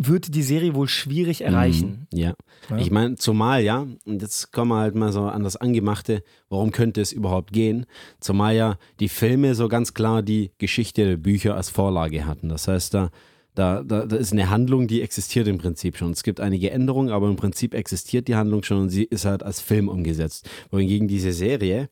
wird 0.00 0.34
die 0.34 0.44
Serie 0.44 0.74
wohl 0.76 0.88
schwierig 0.88 1.42
erreichen. 1.42 2.06
Mhm, 2.12 2.18
Ja. 2.18 2.34
Ja. 2.70 2.76
Ich 2.78 2.90
meine, 2.90 3.16
zumal 3.16 3.62
ja, 3.62 3.86
und 4.04 4.22
jetzt 4.22 4.52
kommen 4.52 4.70
wir 4.70 4.78
halt 4.78 4.94
mal 4.94 5.10
so 5.12 5.22
an 5.22 5.42
das 5.42 5.56
Angemachte, 5.56 6.22
warum 6.48 6.70
könnte 6.70 7.00
es 7.00 7.12
überhaupt 7.12 7.52
gehen? 7.52 7.84
Zumal 8.20 8.54
ja 8.54 8.78
die 9.00 9.08
Filme 9.08 9.54
so 9.56 9.66
ganz 9.68 9.94
klar 9.94 10.22
die 10.22 10.52
Geschichte 10.58 11.04
der 11.04 11.16
Bücher 11.16 11.56
als 11.56 11.68
Vorlage 11.68 12.26
hatten. 12.26 12.48
Das 12.48 12.68
heißt, 12.68 12.94
da, 12.94 13.10
da, 13.56 13.82
da, 13.82 14.06
da 14.06 14.16
ist 14.16 14.32
eine 14.32 14.50
Handlung, 14.50 14.86
die 14.86 15.02
existiert 15.02 15.48
im 15.48 15.58
Prinzip 15.58 15.96
schon. 15.96 16.12
Es 16.12 16.22
gibt 16.22 16.38
einige 16.40 16.70
Änderungen, 16.70 17.10
aber 17.10 17.28
im 17.28 17.36
Prinzip 17.36 17.74
existiert 17.74 18.28
die 18.28 18.36
Handlung 18.36 18.62
schon 18.62 18.82
und 18.82 18.90
sie 18.90 19.02
ist 19.04 19.24
halt 19.24 19.42
als 19.42 19.60
Film 19.60 19.88
umgesetzt. 19.88 20.48
Wohingegen 20.70 21.08
diese 21.08 21.32
Serie, 21.32 21.90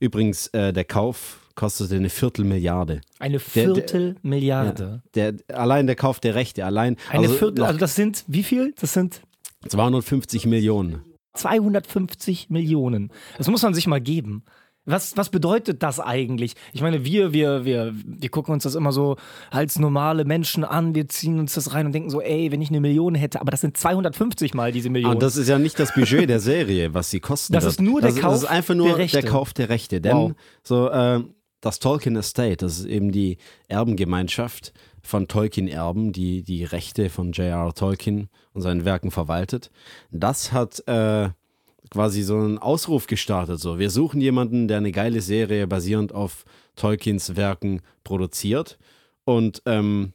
übrigens, 0.00 0.46
äh, 0.48 0.72
der 0.72 0.84
Kauf 0.84 1.41
kostete 1.54 1.96
eine 1.96 2.08
Viertelmilliarde. 2.10 3.00
Eine 3.18 3.38
Der- 3.38 3.64
der- 3.64 3.74
Viertelmilliarde. 3.74 5.02
Der, 5.14 5.34
allein 5.52 5.86
der 5.86 5.96
Kauf 5.96 6.20
der 6.20 6.34
Rechte, 6.34 6.64
allein 6.64 6.96
Eine 7.10 7.24
also 7.24 7.34
Viertel, 7.36 7.64
also 7.64 7.78
das 7.78 7.94
sind 7.94 8.24
wie 8.26 8.42
viel? 8.42 8.74
Das 8.80 8.92
sind 8.92 9.20
250 9.68 10.46
Millionen. 10.46 11.02
250 11.34 12.50
Millionen. 12.50 13.10
Das 13.38 13.48
muss 13.48 13.62
man 13.62 13.74
sich 13.74 13.86
mal 13.86 14.00
geben. 14.00 14.42
Was, 14.84 15.16
was 15.16 15.28
bedeutet 15.30 15.80
das 15.84 16.00
eigentlich? 16.00 16.54
Ich 16.72 16.82
meine, 16.82 17.04
wir, 17.04 17.32
wir, 17.32 17.64
wir, 17.64 17.94
wir 18.04 18.28
gucken 18.30 18.52
uns 18.52 18.64
das 18.64 18.74
immer 18.74 18.90
so 18.90 19.14
als 19.52 19.78
normale 19.78 20.24
Menschen 20.24 20.64
an, 20.64 20.96
wir 20.96 21.08
ziehen 21.08 21.38
uns 21.38 21.54
das 21.54 21.72
rein 21.72 21.86
und 21.86 21.92
denken 21.92 22.10
so, 22.10 22.20
ey, 22.20 22.50
wenn 22.50 22.60
ich 22.60 22.68
eine 22.70 22.80
Million 22.80 23.14
hätte, 23.14 23.40
aber 23.40 23.52
das 23.52 23.60
sind 23.60 23.76
250 23.76 24.54
mal 24.54 24.72
diese 24.72 24.88
Ah, 24.88 24.92
Million. 24.92 25.12
Und 25.12 25.22
das 25.22 25.36
ist 25.36 25.48
ja 25.48 25.60
nicht 25.60 25.78
das 25.78 25.94
Budget 25.94 26.28
der 26.28 26.40
Serie, 26.40 26.94
was 26.94 27.10
sie 27.12 27.20
kosten. 27.20 27.52
Das 27.52 27.62
wird. 27.62 27.74
ist 27.74 27.80
nur 27.80 28.00
der 28.00 28.10
das, 28.10 28.18
Kauf 28.20 28.32
Das 28.32 28.42
ist 28.42 28.48
einfach 28.50 28.74
nur 28.74 28.96
der 28.96 29.06
der 29.06 29.22
Kauf 29.22 29.52
der 29.54 29.68
Rechte. 29.68 30.00
Denn 30.00 30.16
Wow. 30.16 30.32
so 30.64 30.88
äh, 30.90 31.20
das 31.62 31.78
Tolkien 31.78 32.16
Estate, 32.16 32.58
das 32.58 32.80
ist 32.80 32.86
eben 32.86 33.12
die 33.12 33.38
Erbengemeinschaft 33.68 34.74
von 35.00 35.28
Tolkien-Erben, 35.28 36.12
die 36.12 36.42
die 36.42 36.64
Rechte 36.64 37.08
von 37.08 37.32
J.R.R. 37.32 37.72
Tolkien 37.72 38.28
und 38.52 38.62
seinen 38.62 38.84
Werken 38.84 39.10
verwaltet. 39.10 39.70
Das 40.10 40.52
hat 40.52 40.86
äh, 40.88 41.30
quasi 41.90 42.22
so 42.22 42.36
einen 42.36 42.58
Ausruf 42.58 43.06
gestartet. 43.06 43.60
So, 43.60 43.78
wir 43.78 43.90
suchen 43.90 44.20
jemanden, 44.20 44.66
der 44.66 44.78
eine 44.78 44.92
geile 44.92 45.20
Serie 45.20 45.66
basierend 45.68 46.12
auf 46.12 46.44
Tolkiens 46.74 47.36
Werken 47.36 47.80
produziert. 48.02 48.78
Und 49.24 49.62
ähm, 49.64 50.12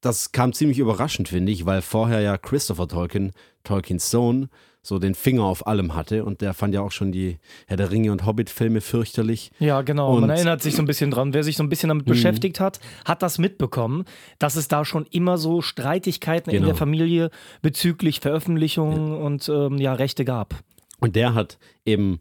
das 0.00 0.32
kam 0.32 0.52
ziemlich 0.52 0.80
überraschend, 0.80 1.28
finde 1.28 1.52
ich, 1.52 1.66
weil 1.66 1.82
vorher 1.82 2.20
ja 2.20 2.36
Christopher 2.36 2.88
Tolkien, 2.88 3.32
Tolkiens 3.62 4.10
Sohn, 4.10 4.48
so 4.86 4.98
den 4.98 5.14
Finger 5.14 5.44
auf 5.44 5.66
allem 5.66 5.94
hatte 5.94 6.24
und 6.24 6.42
der 6.42 6.52
fand 6.52 6.74
ja 6.74 6.82
auch 6.82 6.92
schon 6.92 7.10
die 7.10 7.38
Herr 7.66 7.78
der 7.78 7.90
Ringe 7.90 8.12
und 8.12 8.26
Hobbit-Filme 8.26 8.80
fürchterlich. 8.82 9.50
Ja, 9.58 9.80
genau. 9.82 10.14
Und-. 10.14 10.20
Man 10.20 10.30
erinnert 10.30 10.62
sich 10.62 10.76
so 10.76 10.82
ein 10.82 10.86
bisschen 10.86 11.10
dran. 11.10 11.32
Wer 11.32 11.42
sich 11.42 11.56
so 11.56 11.62
ein 11.62 11.70
bisschen 11.70 11.88
damit 11.88 12.04
beschäftigt 12.04 12.60
hat, 12.60 12.80
hat 13.06 13.22
das 13.22 13.38
mitbekommen, 13.38 14.04
dass 14.38 14.56
es 14.56 14.68
da 14.68 14.84
schon 14.84 15.06
immer 15.10 15.38
so 15.38 15.62
Streitigkeiten 15.62 16.50
in 16.50 16.56
Genau. 16.58 16.66
der 16.66 16.74
Familie 16.76 17.30
bezüglich 17.62 18.20
Veröffentlichungen 18.20 19.12
und 19.16 19.48
ähm, 19.48 19.78
ja, 19.78 19.94
Rechte 19.94 20.24
gab. 20.24 20.54
Und 21.00 21.16
der 21.16 21.34
hat 21.34 21.58
eben 21.84 22.20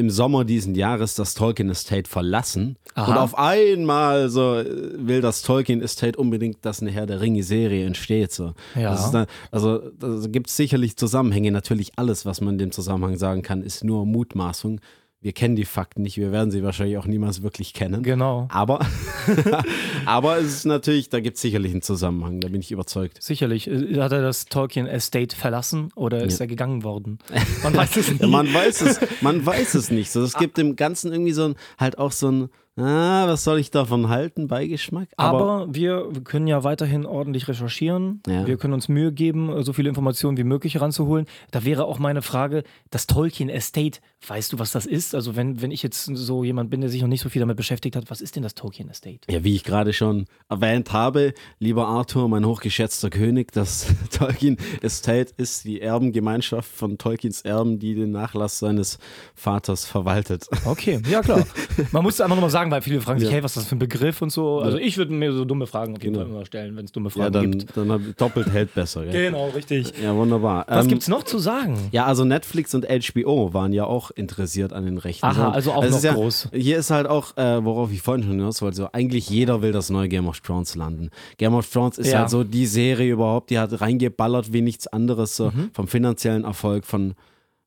im 0.00 0.10
Sommer 0.10 0.44
diesen 0.44 0.74
Jahres 0.74 1.14
das 1.14 1.34
Tolkien 1.34 1.68
Estate 1.68 2.08
verlassen 2.08 2.76
Aha. 2.94 3.10
und 3.12 3.18
auf 3.18 3.38
einmal 3.38 4.30
so 4.30 4.56
äh, 4.56 4.64
will 4.96 5.20
das 5.20 5.42
Tolkien 5.42 5.82
Estate 5.82 6.18
unbedingt, 6.18 6.64
dass 6.64 6.80
eine 6.80 6.90
Herr 6.90 7.06
der 7.06 7.20
Ringe 7.20 7.42
Serie 7.42 7.86
entsteht. 7.86 8.32
So. 8.32 8.54
Ja. 8.74 9.10
Dann, 9.12 9.26
also 9.50 9.78
da 9.98 10.26
gibt 10.26 10.48
es 10.48 10.56
sicherlich 10.56 10.96
Zusammenhänge. 10.96 11.52
Natürlich 11.52 11.92
alles, 11.96 12.24
was 12.24 12.40
man 12.40 12.54
in 12.54 12.58
dem 12.58 12.72
Zusammenhang 12.72 13.16
sagen 13.16 13.42
kann, 13.42 13.62
ist 13.62 13.84
nur 13.84 14.06
Mutmaßung. 14.06 14.80
Wir 15.22 15.32
kennen 15.32 15.54
die 15.54 15.66
Fakten 15.66 16.00
nicht, 16.00 16.16
wir 16.16 16.32
werden 16.32 16.50
sie 16.50 16.62
wahrscheinlich 16.62 16.96
auch 16.96 17.06
niemals 17.06 17.42
wirklich 17.42 17.74
kennen. 17.74 18.02
Genau. 18.02 18.48
Aber, 18.50 18.80
aber 20.06 20.38
es 20.38 20.46
ist 20.46 20.64
natürlich, 20.64 21.10
da 21.10 21.20
gibt 21.20 21.36
es 21.36 21.42
sicherlich 21.42 21.72
einen 21.72 21.82
Zusammenhang, 21.82 22.40
da 22.40 22.48
bin 22.48 22.62
ich 22.62 22.72
überzeugt. 22.72 23.22
Sicherlich. 23.22 23.68
Äh, 23.68 24.00
hat 24.00 24.12
er 24.12 24.22
das 24.22 24.46
Tolkien 24.46 24.86
Estate 24.86 25.36
verlassen 25.36 25.90
oder 25.94 26.22
ist 26.22 26.38
ja. 26.38 26.44
er 26.44 26.46
gegangen 26.46 26.84
worden? 26.84 27.18
Man 27.62 27.74
weiß 27.74 27.96
es 27.96 28.10
nicht. 28.10 28.26
man 28.26 28.52
weiß 28.52 28.80
es, 28.80 29.00
man 29.20 29.44
weiß 29.44 29.74
es 29.74 29.90
nicht. 29.90 30.10
So, 30.10 30.22
es 30.22 30.34
gibt 30.34 30.58
im 30.58 30.76
Ganzen 30.76 31.12
irgendwie 31.12 31.32
so 31.32 31.44
ein, 31.44 31.54
halt 31.78 31.98
auch 31.98 32.12
so 32.12 32.30
ein, 32.30 32.48
ah, 32.76 33.26
was 33.26 33.44
soll 33.44 33.58
ich 33.58 33.70
davon 33.70 34.08
halten, 34.08 34.48
Beigeschmack? 34.48 35.08
Aber, 35.16 35.40
Aber 35.40 35.74
wir 35.74 36.10
können 36.24 36.46
ja 36.46 36.64
weiterhin 36.64 37.06
ordentlich 37.06 37.48
recherchieren. 37.48 38.22
Ja. 38.26 38.46
Wir 38.46 38.56
können 38.56 38.74
uns 38.74 38.88
Mühe 38.88 39.12
geben, 39.12 39.62
so 39.62 39.72
viele 39.72 39.88
Informationen 39.88 40.36
wie 40.36 40.44
möglich 40.44 40.74
heranzuholen. 40.74 41.26
Da 41.50 41.64
wäre 41.64 41.84
auch 41.84 41.98
meine 41.98 42.22
Frage, 42.22 42.64
das 42.90 43.06
Tolkien 43.06 43.48
Estate, 43.48 44.00
weißt 44.26 44.52
du, 44.52 44.58
was 44.58 44.72
das 44.72 44.86
ist? 44.86 45.14
Also 45.14 45.36
wenn, 45.36 45.62
wenn 45.62 45.70
ich 45.70 45.82
jetzt 45.82 46.04
so 46.04 46.44
jemand 46.44 46.70
bin, 46.70 46.80
der 46.80 46.90
sich 46.90 47.00
noch 47.00 47.08
nicht 47.08 47.22
so 47.22 47.28
viel 47.28 47.40
damit 47.40 47.56
beschäftigt 47.56 47.96
hat, 47.96 48.10
was 48.10 48.20
ist 48.20 48.36
denn 48.36 48.42
das 48.42 48.54
Tolkien 48.54 48.88
Estate? 48.88 49.20
Ja, 49.28 49.42
wie 49.44 49.54
ich 49.54 49.64
gerade 49.64 49.92
schon 49.92 50.26
erwähnt 50.48 50.92
habe, 50.92 51.34
lieber 51.58 51.86
Arthur, 51.86 52.28
mein 52.28 52.44
hochgeschätzter 52.44 53.10
König, 53.10 53.52
das 53.52 53.86
Tolkien 54.10 54.58
Estate 54.82 55.32
ist 55.36 55.64
die 55.64 55.80
Erbengemeinschaft 55.80 56.70
von 56.70 56.98
Tolkiens 56.98 57.42
Erben, 57.42 57.78
die 57.78 57.94
den 57.94 58.10
Nachlass 58.10 58.58
seines 58.58 58.98
Vaters 59.34 59.86
verwaltet. 59.86 60.46
Okay, 60.64 61.00
ja 61.08 61.22
klar. 61.22 61.46
Man 61.92 62.02
muss 62.02 62.20
einfach 62.20 62.36
nochmal 62.36 62.50
sagen, 62.50 62.59
weil 62.68 62.82
viele 62.82 63.00
fragen 63.00 63.20
sich, 63.20 63.28
ja. 63.28 63.36
hey, 63.36 63.42
was 63.44 63.52
ist 63.52 63.58
das 63.58 63.66
für 63.68 63.76
ein 63.76 63.78
Begriff 63.78 64.20
und 64.22 64.30
so. 64.30 64.58
Also 64.58 64.76
ich 64.76 64.96
würde 64.96 65.12
mir 65.12 65.32
so 65.32 65.44
dumme 65.44 65.66
Fragen 65.66 65.94
auf 65.94 66.02
jeden 66.02 66.14
genau. 66.14 66.26
Fall 66.26 66.34
immer 66.34 66.46
stellen, 66.46 66.76
wenn 66.76 66.84
es 66.84 66.92
dumme 66.92 67.10
Fragen 67.10 67.24
ja, 67.24 67.30
dann, 67.30 67.50
gibt. 67.52 67.76
Dann 67.76 68.14
doppelt 68.18 68.50
hält 68.50 68.74
besser. 68.74 69.04
Ja. 69.04 69.12
Genau, 69.12 69.48
richtig. 69.50 69.92
Ja, 70.02 70.14
wunderbar. 70.14 70.64
Was 70.68 70.84
ähm, 70.84 70.88
gibt 70.88 71.02
es 71.02 71.08
noch 71.08 71.22
zu 71.22 71.38
sagen? 71.38 71.76
Ja, 71.92 72.06
also 72.06 72.24
Netflix 72.24 72.74
und 72.74 72.86
HBO 72.86 73.54
waren 73.54 73.72
ja 73.72 73.84
auch 73.84 74.10
interessiert 74.10 74.72
an 74.72 74.84
den 74.84 74.98
Rechten. 74.98 75.24
Aha, 75.24 75.50
also 75.50 75.72
auch 75.72 75.82
also 75.82 76.08
noch 76.08 76.14
groß. 76.14 76.48
Hier 76.52 76.78
ist 76.78 76.90
halt 76.90 77.06
auch, 77.06 77.36
äh, 77.36 77.64
worauf 77.64 77.92
ich 77.92 78.02
vorhin 78.02 78.24
schon 78.24 78.32
hinaus 78.32 78.60
wollte, 78.62 78.76
so, 78.76 78.88
eigentlich 78.92 79.30
jeder 79.30 79.62
will 79.62 79.72
das 79.72 79.90
neue 79.90 80.08
Game 80.08 80.26
of 80.26 80.40
Thrones 80.40 80.74
landen. 80.74 81.10
Game 81.38 81.54
of 81.54 81.70
Thrones 81.70 81.98
ist 81.98 82.14
halt 82.14 82.30
so 82.30 82.44
die 82.44 82.66
Serie 82.66 83.12
überhaupt, 83.12 83.50
die 83.50 83.58
hat 83.58 83.80
reingeballert 83.80 84.52
wie 84.52 84.62
nichts 84.62 84.86
anderes, 84.86 85.36
so 85.36 85.50
mhm. 85.50 85.70
vom 85.72 85.86
finanziellen 85.86 86.44
Erfolg, 86.44 86.84
von 86.84 87.14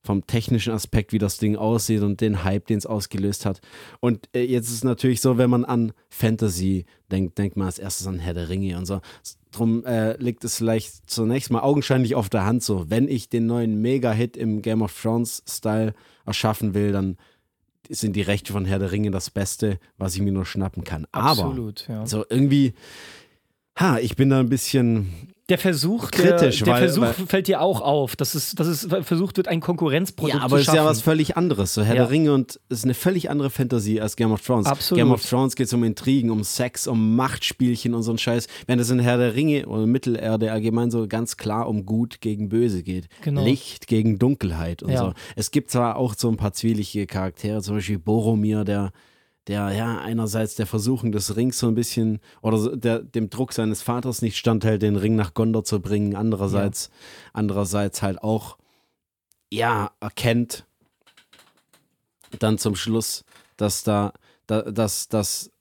vom 0.04 0.28
technischen 0.28 0.74
Aspekt, 0.74 1.14
wie 1.14 1.18
das 1.18 1.38
Ding 1.38 1.56
aussieht 1.56 2.02
und 2.02 2.20
den 2.20 2.44
Hype, 2.44 2.68
den 2.68 2.78
es 2.78 2.86
ausgelöst 2.86 3.46
hat. 3.46 3.62
Und 4.02 4.28
äh, 4.36 4.44
jetzt 4.44 4.68
ist 4.68 4.76
es 4.76 4.84
natürlich 4.84 5.22
so, 5.22 5.38
wenn 5.38 5.50
man 5.50 5.64
an 5.64 5.94
Fantasy 6.10 6.86
denkt, 7.10 7.38
denkt 7.38 7.56
man 7.56 7.68
als 7.68 7.80
erstes 7.80 8.06
an 8.06 8.20
Herr 8.20 8.34
der 8.34 8.50
Ringe 8.50 8.78
und 8.78 8.86
so. 8.86 9.00
Drum 9.52 9.86
äh, 9.86 10.18
liegt 10.18 10.44
es 10.44 10.58
vielleicht 10.58 11.10
zunächst 11.10 11.52
mal 11.52 11.62
augenscheinlich 11.62 12.16
auf 12.16 12.30
der 12.30 12.46
Hand 12.46 12.64
so, 12.64 12.90
wenn 12.90 13.08
ich 13.08 13.30
den 13.30 13.46
neuen 13.46 13.82
Mega-Hit 13.82 14.36
im 14.36 14.62
Game 14.62 14.82
of 14.82 15.00
Thrones-Style 15.00 15.94
erschaffen 16.26 16.74
will, 16.74 16.92
dann 16.92 17.18
sind 17.90 18.16
die 18.16 18.22
Rechte 18.22 18.52
von 18.52 18.66
Herr 18.66 18.80
der 18.80 18.92
Ringe 18.92 19.12
das 19.12 19.30
Beste, 19.30 19.80
was 19.98 20.16
ich 20.16 20.22
mir 20.22 20.32
nur 20.32 20.46
schnappen 20.46 20.84
kann. 20.84 21.08
Absolut, 21.12 21.86
Aber 21.88 22.00
ja. 22.00 22.06
so 22.06 22.26
irgendwie, 22.30 22.74
ha, 23.78 24.00
ich 24.00 24.16
bin 24.16 24.30
da 24.30 24.40
ein 24.40 24.50
bisschen 24.50 25.34
der 25.54 25.60
Versuch, 25.60 26.10
Kritisch, 26.10 26.60
der, 26.60 26.66
der 26.66 26.74
weil, 26.74 26.82
Versuch 26.82 27.02
weil, 27.04 27.28
fällt 27.28 27.48
dir 27.48 27.62
auch 27.62 27.82
auf, 27.82 28.16
dass 28.16 28.34
es, 28.34 28.56
dass 28.56 28.66
es 28.66 28.88
versucht 29.04 29.38
wird, 29.38 29.48
ein 29.48 29.60
Konkurrenzprodukt 29.60 30.36
ja, 30.36 30.44
aber 30.44 30.60
es 30.60 30.68
ist 30.68 30.74
ja 30.74 30.84
was 30.84 31.02
völlig 31.02 31.38
anderes. 31.38 31.76
So 31.76 31.84
Herr 31.84 31.96
ja. 31.96 32.02
der 32.04 32.12
Ringe 32.12 32.34
und 32.34 32.60
es 32.70 32.80
ist 32.80 32.86
eine 32.86 32.96
völlig 32.96 33.30
andere 33.30 33.52
Fantasie 33.52 34.02
als 34.02 34.16
Game 34.16 34.32
of 34.32 34.42
Thrones. 34.44 34.66
Absolut. 34.66 35.00
Game 35.00 35.12
of 35.12 35.24
Thrones 35.24 35.56
geht 35.56 35.68
es 35.68 35.74
um 35.74 35.84
Intrigen, 35.84 36.32
um 36.32 36.44
Sex, 36.44 36.88
um 36.88 37.16
Machtspielchen 37.16 37.94
und 37.94 38.02
so 38.02 38.12
ein 38.12 38.18
Scheiß. 38.18 38.48
Während 38.66 38.82
es 38.82 38.90
in 38.90 38.98
Herr 38.98 39.18
der 39.18 39.36
Ringe 39.36 39.68
oder 39.68 39.86
Mittelerde 39.86 40.52
allgemein 40.52 40.90
so 40.90 41.08
ganz 41.08 41.38
klar 41.38 41.70
um 41.70 41.86
Gut 41.86 42.20
gegen 42.20 42.50
Böse 42.50 42.82
geht. 42.82 43.08
Genau. 43.22 43.44
Licht 43.44 43.86
gegen 43.86 44.18
Dunkelheit 44.18 44.82
und 44.82 44.92
ja. 44.92 44.98
so. 44.98 45.14
Es 45.36 45.52
gibt 45.52 45.70
zwar 45.70 45.98
auch 45.98 46.16
so 46.18 46.30
ein 46.30 46.38
paar 46.38 46.54
zwielichtige 46.54 47.06
Charaktere, 47.06 47.62
zum 47.62 47.76
Beispiel 47.76 48.00
Boromir, 48.00 48.64
der 48.64 48.92
der 49.48 49.72
ja 49.74 50.00
einerseits 50.00 50.56
der 50.56 50.68
Versuchung 50.68 51.12
des 51.12 51.36
Rings 51.36 51.60
so 51.60 51.68
ein 51.68 51.76
bisschen 51.76 52.20
oder 52.42 52.76
der, 52.76 53.00
dem 53.00 53.30
Druck 53.30 53.54
seines 53.54 53.82
Vaters 53.82 54.22
nicht 54.22 54.38
standhält, 54.38 54.82
den 54.82 54.96
Ring 54.96 55.16
nach 55.16 55.34
Gondor 55.34 55.64
zu 55.64 55.82
bringen, 55.82 56.16
andererseits, 56.16 56.88
ja. 56.88 57.30
andererseits 57.34 58.02
halt 58.02 58.24
auch 58.24 58.58
ja 59.52 59.92
erkennt 60.00 60.66
dann 62.40 62.58
zum 62.58 62.76
Schluss, 62.76 63.24
dass 63.58 63.84
da, 63.84 64.14
da 64.48 64.64
dass, 64.64 65.08
dass 65.08 65.52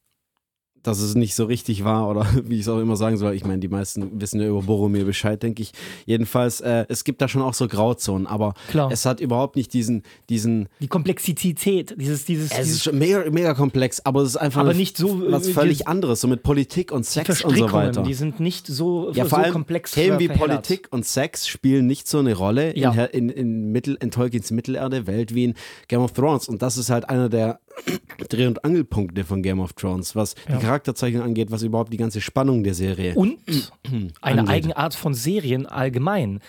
dass 0.83 1.01
es 1.01 1.15
nicht 1.15 1.35
so 1.35 1.45
richtig 1.45 1.85
war 1.85 2.09
oder 2.09 2.27
wie 2.45 2.57
ich 2.57 2.63
es 2.63 2.69
auch 2.69 2.79
immer 2.79 2.97
sagen 2.97 3.17
soll. 3.17 3.35
Ich 3.35 3.45
meine, 3.45 3.59
die 3.59 3.69
meisten 3.69 4.21
wissen 4.21 4.41
ja 4.41 4.49
über 4.49 4.63
Boromir 4.63 5.05
Bescheid, 5.05 5.43
denke 5.43 5.63
ich. 5.63 5.73
Jedenfalls, 6.07 6.61
äh, 6.61 6.87
es 6.89 7.05
gibt 7.05 7.23
da 7.23 7.29
schon 7.29 7.43
auch 7.43 7.55
so 7.55 7.69
Grauzonen, 7.69 8.27
aber 8.27 8.55
Klar. 8.69 8.91
es 8.91 9.05
hat 9.07 9.21
überhaupt 9.21 9.57
nicht 9.57 9.73
diesen, 9.73 10.03
diesen. 10.29 10.69
Die 10.81 10.89
Komplexität, 10.89 11.95
dieses, 11.99 12.25
dieses. 12.25 12.51
Es 12.53 12.71
ist 12.71 12.85
schon 12.85 12.99
mega, 12.99 13.29
mega 13.31 13.55
komplex, 13.55 14.01
aber 14.01 14.23
es 14.23 14.31
ist 14.31 14.37
einfach 14.37 14.63
aber 14.63 14.75
nicht 14.75 14.97
so, 14.97 15.31
was 15.31 15.49
äh, 15.49 15.53
völlig 15.53 15.89
anderes, 15.89 16.21
so 16.21 16.29
mit 16.29 16.43
Politik 16.43 16.93
und 16.93 17.05
Sex 17.05 17.45
und 17.45 17.57
so 17.57 17.73
weiter. 17.73 18.03
Die 18.03 18.15
sind 18.15 18.41
nicht 18.41 18.67
so, 18.67 19.13
ja, 19.13 19.25
vor 19.25 19.39
so 19.39 19.45
allem 19.45 19.53
komplex. 19.53 19.93
Themen 19.93 20.19
wie 20.19 20.29
Politik 20.29 20.89
und 20.91 21.07
Sex 21.07 21.47
spielen 21.47 21.87
nicht 21.87 22.09
so 22.09 22.19
eine 22.19 22.35
Rolle 22.35 22.77
ja. 22.77 22.93
in, 22.93 23.29
in, 23.29 23.31
in, 23.31 23.73
Mittel, 23.73 23.97
in 24.01 24.11
Tolkiens 24.11 24.51
Mittelerde-Welt 24.51 25.35
wie 25.35 25.45
in 25.45 25.55
Game 25.89 26.01
of 26.01 26.13
Thrones. 26.13 26.49
Und 26.49 26.63
das 26.63 26.77
ist 26.77 26.91
halt 26.91 27.09
einer 27.09 27.29
der 27.29 27.61
Dreh- 28.29 28.47
und 28.47 28.65
Angelpunkte 28.65 29.25
von 29.25 29.43
Game 29.43 29.61
of 29.61 29.73
Thrones, 29.73 30.15
was 30.15 30.35
ja. 30.49 30.57
die 30.57 30.65
Charakterzeichnung 30.65 31.23
angeht, 31.23 31.51
was 31.51 31.63
überhaupt 31.63 31.93
die 31.93 31.97
ganze 31.97 32.21
Spannung 32.21 32.63
der 32.63 32.75
Serie 32.75 33.15
und 33.15 33.39
eine 34.21 34.41
angeht. 34.41 34.55
Eigenart 34.55 34.95
von 34.95 35.15
Serien 35.15 35.67
allgemein. 35.67 36.41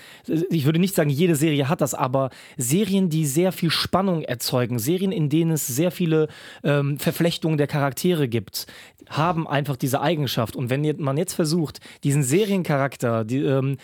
Ich 0.50 0.66
würde 0.66 0.80
nicht 0.80 0.96
sagen, 0.96 1.10
jede 1.10 1.36
Serie 1.36 1.70
hat 1.70 1.82
das, 1.82 1.94
aber 1.94 2.30
Serien, 2.58 3.10
die 3.10 3.26
sehr 3.26 3.52
viel 3.52 3.70
Spannung 3.70 4.24
erzeugen, 4.24 4.80
Serien, 4.80 5.12
in 5.12 5.30
denen 5.30 5.52
es 5.52 5.68
sehr 5.68 5.92
viele 5.92 6.28
ähm, 6.64 7.00
Verflechtungen 7.00 7.58
der 7.58 7.68
Charaktere 7.68 8.28
gibt, 8.28 8.68
haben 9.10 9.48
einfach 9.48 9.76
diese 9.76 10.02
Eigenschaft. 10.02 10.56
Und 10.56 10.70
wenn 10.70 10.96
man 11.00 11.18
jetzt 11.18 11.34
versucht, 11.34 11.80
diesen 12.04 12.24
Seriencharakter 12.24 13.26
die, 13.26 13.40
ähm, 13.40 13.78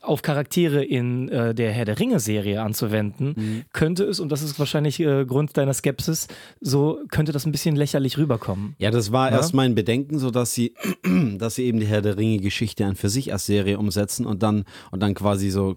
auf 0.00 0.22
Charaktere 0.22 0.82
in 0.82 1.28
äh, 1.28 1.54
der 1.54 1.72
Herr 1.72 1.84
der 1.84 1.98
Ringe-Serie 1.98 2.62
anzuwenden, 2.62 3.34
mhm. 3.36 3.62
könnte 3.72 4.04
es, 4.04 4.20
und 4.20 4.30
das 4.30 4.42
ist 4.42 4.58
wahrscheinlich 4.58 5.00
äh, 5.00 5.24
Grund 5.26 5.56
deiner 5.56 5.74
Skepsis, 5.74 6.28
so 6.60 6.73
könnte 7.08 7.32
das 7.32 7.46
ein 7.46 7.52
bisschen 7.52 7.76
lächerlich 7.76 8.18
rüberkommen. 8.18 8.74
Ja, 8.78 8.90
das 8.90 9.12
war 9.12 9.30
ja? 9.30 9.36
erst 9.36 9.54
mein 9.54 9.74
Bedenken, 9.74 10.18
so 10.18 10.30
dass 10.30 10.54
sie, 10.54 10.74
dass 11.38 11.56
sie 11.56 11.64
eben 11.64 11.80
die 11.80 11.86
Herr 11.86 12.02
der 12.02 12.16
Ringe-Geschichte 12.16 12.84
an 12.84 12.96
für 12.96 13.08
sich 13.08 13.32
als 13.32 13.46
Serie 13.46 13.78
umsetzen 13.78 14.26
und 14.26 14.42
dann, 14.42 14.64
und 14.90 15.00
dann 15.00 15.14
quasi 15.14 15.50
so 15.50 15.76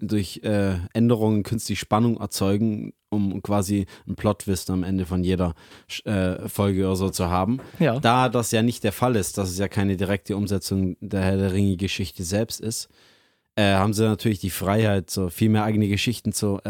durch 0.00 0.40
äh, 0.42 0.76
Änderungen 0.94 1.42
künstlich 1.42 1.78
Spannung 1.78 2.18
erzeugen, 2.18 2.94
um 3.10 3.42
quasi 3.42 3.86
einen 4.06 4.16
Plot-Twist 4.16 4.70
am 4.70 4.82
Ende 4.82 5.04
von 5.04 5.22
jeder 5.22 5.54
äh, 6.04 6.48
Folge 6.48 6.86
oder 6.86 6.96
so 6.96 7.10
zu 7.10 7.28
haben. 7.28 7.58
Ja. 7.78 8.00
Da 8.00 8.28
das 8.28 8.52
ja 8.52 8.62
nicht 8.62 8.84
der 8.84 8.92
Fall 8.92 9.16
ist, 9.16 9.36
dass 9.38 9.50
es 9.50 9.58
ja 9.58 9.68
keine 9.68 9.96
direkte 9.96 10.36
Umsetzung 10.36 10.96
der 11.00 11.20
Herr 11.20 11.36
der 11.36 11.52
Ringe-Geschichte 11.52 12.24
selbst 12.24 12.60
ist, 12.60 12.88
äh, 13.54 13.74
haben 13.74 13.92
sie 13.92 14.04
natürlich 14.04 14.40
die 14.40 14.50
Freiheit, 14.50 15.10
so 15.10 15.28
viel 15.28 15.50
mehr 15.50 15.64
eigene 15.64 15.88
Geschichten 15.88 16.32
zu 16.32 16.60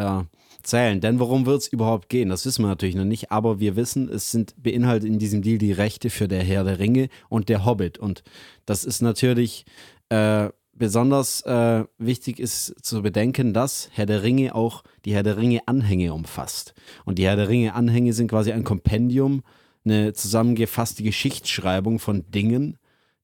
erzählen. 0.66 1.00
Denn 1.00 1.20
worum 1.20 1.46
wird 1.46 1.62
es 1.62 1.68
überhaupt 1.68 2.08
gehen? 2.08 2.28
Das 2.28 2.44
wissen 2.44 2.64
wir 2.64 2.68
natürlich 2.68 2.96
noch 2.96 3.04
nicht, 3.04 3.30
aber 3.30 3.60
wir 3.60 3.76
wissen, 3.76 4.08
es 4.08 4.32
sind 4.32 4.60
beinhaltet 4.60 5.08
in 5.08 5.20
diesem 5.20 5.40
Deal 5.40 5.58
die 5.58 5.70
Rechte 5.70 6.10
für 6.10 6.26
der 6.26 6.42
Herr 6.42 6.64
der 6.64 6.80
Ringe 6.80 7.08
und 7.28 7.48
der 7.48 7.64
Hobbit. 7.64 7.98
Und 7.98 8.24
das 8.64 8.84
ist 8.84 9.00
natürlich 9.00 9.64
äh, 10.08 10.48
besonders 10.72 11.42
äh, 11.42 11.84
wichtig 11.98 12.40
ist 12.40 12.74
zu 12.84 13.02
bedenken, 13.02 13.54
dass 13.54 13.90
Herr 13.92 14.06
der 14.06 14.24
Ringe 14.24 14.56
auch 14.56 14.82
die 15.04 15.14
Herr 15.14 15.22
der 15.22 15.36
Ringe 15.36 15.60
Anhänge 15.66 16.12
umfasst. 16.12 16.74
Und 17.04 17.18
die 17.18 17.26
Herr 17.26 17.36
der 17.36 17.48
Ringe 17.48 17.74
Anhänge 17.74 18.12
sind 18.12 18.28
quasi 18.28 18.50
ein 18.50 18.64
Kompendium, 18.64 19.42
eine 19.84 20.14
zusammengefasste 20.14 21.04
Geschichtsschreibung 21.04 22.00
von 22.00 22.28
Dingen, 22.28 22.76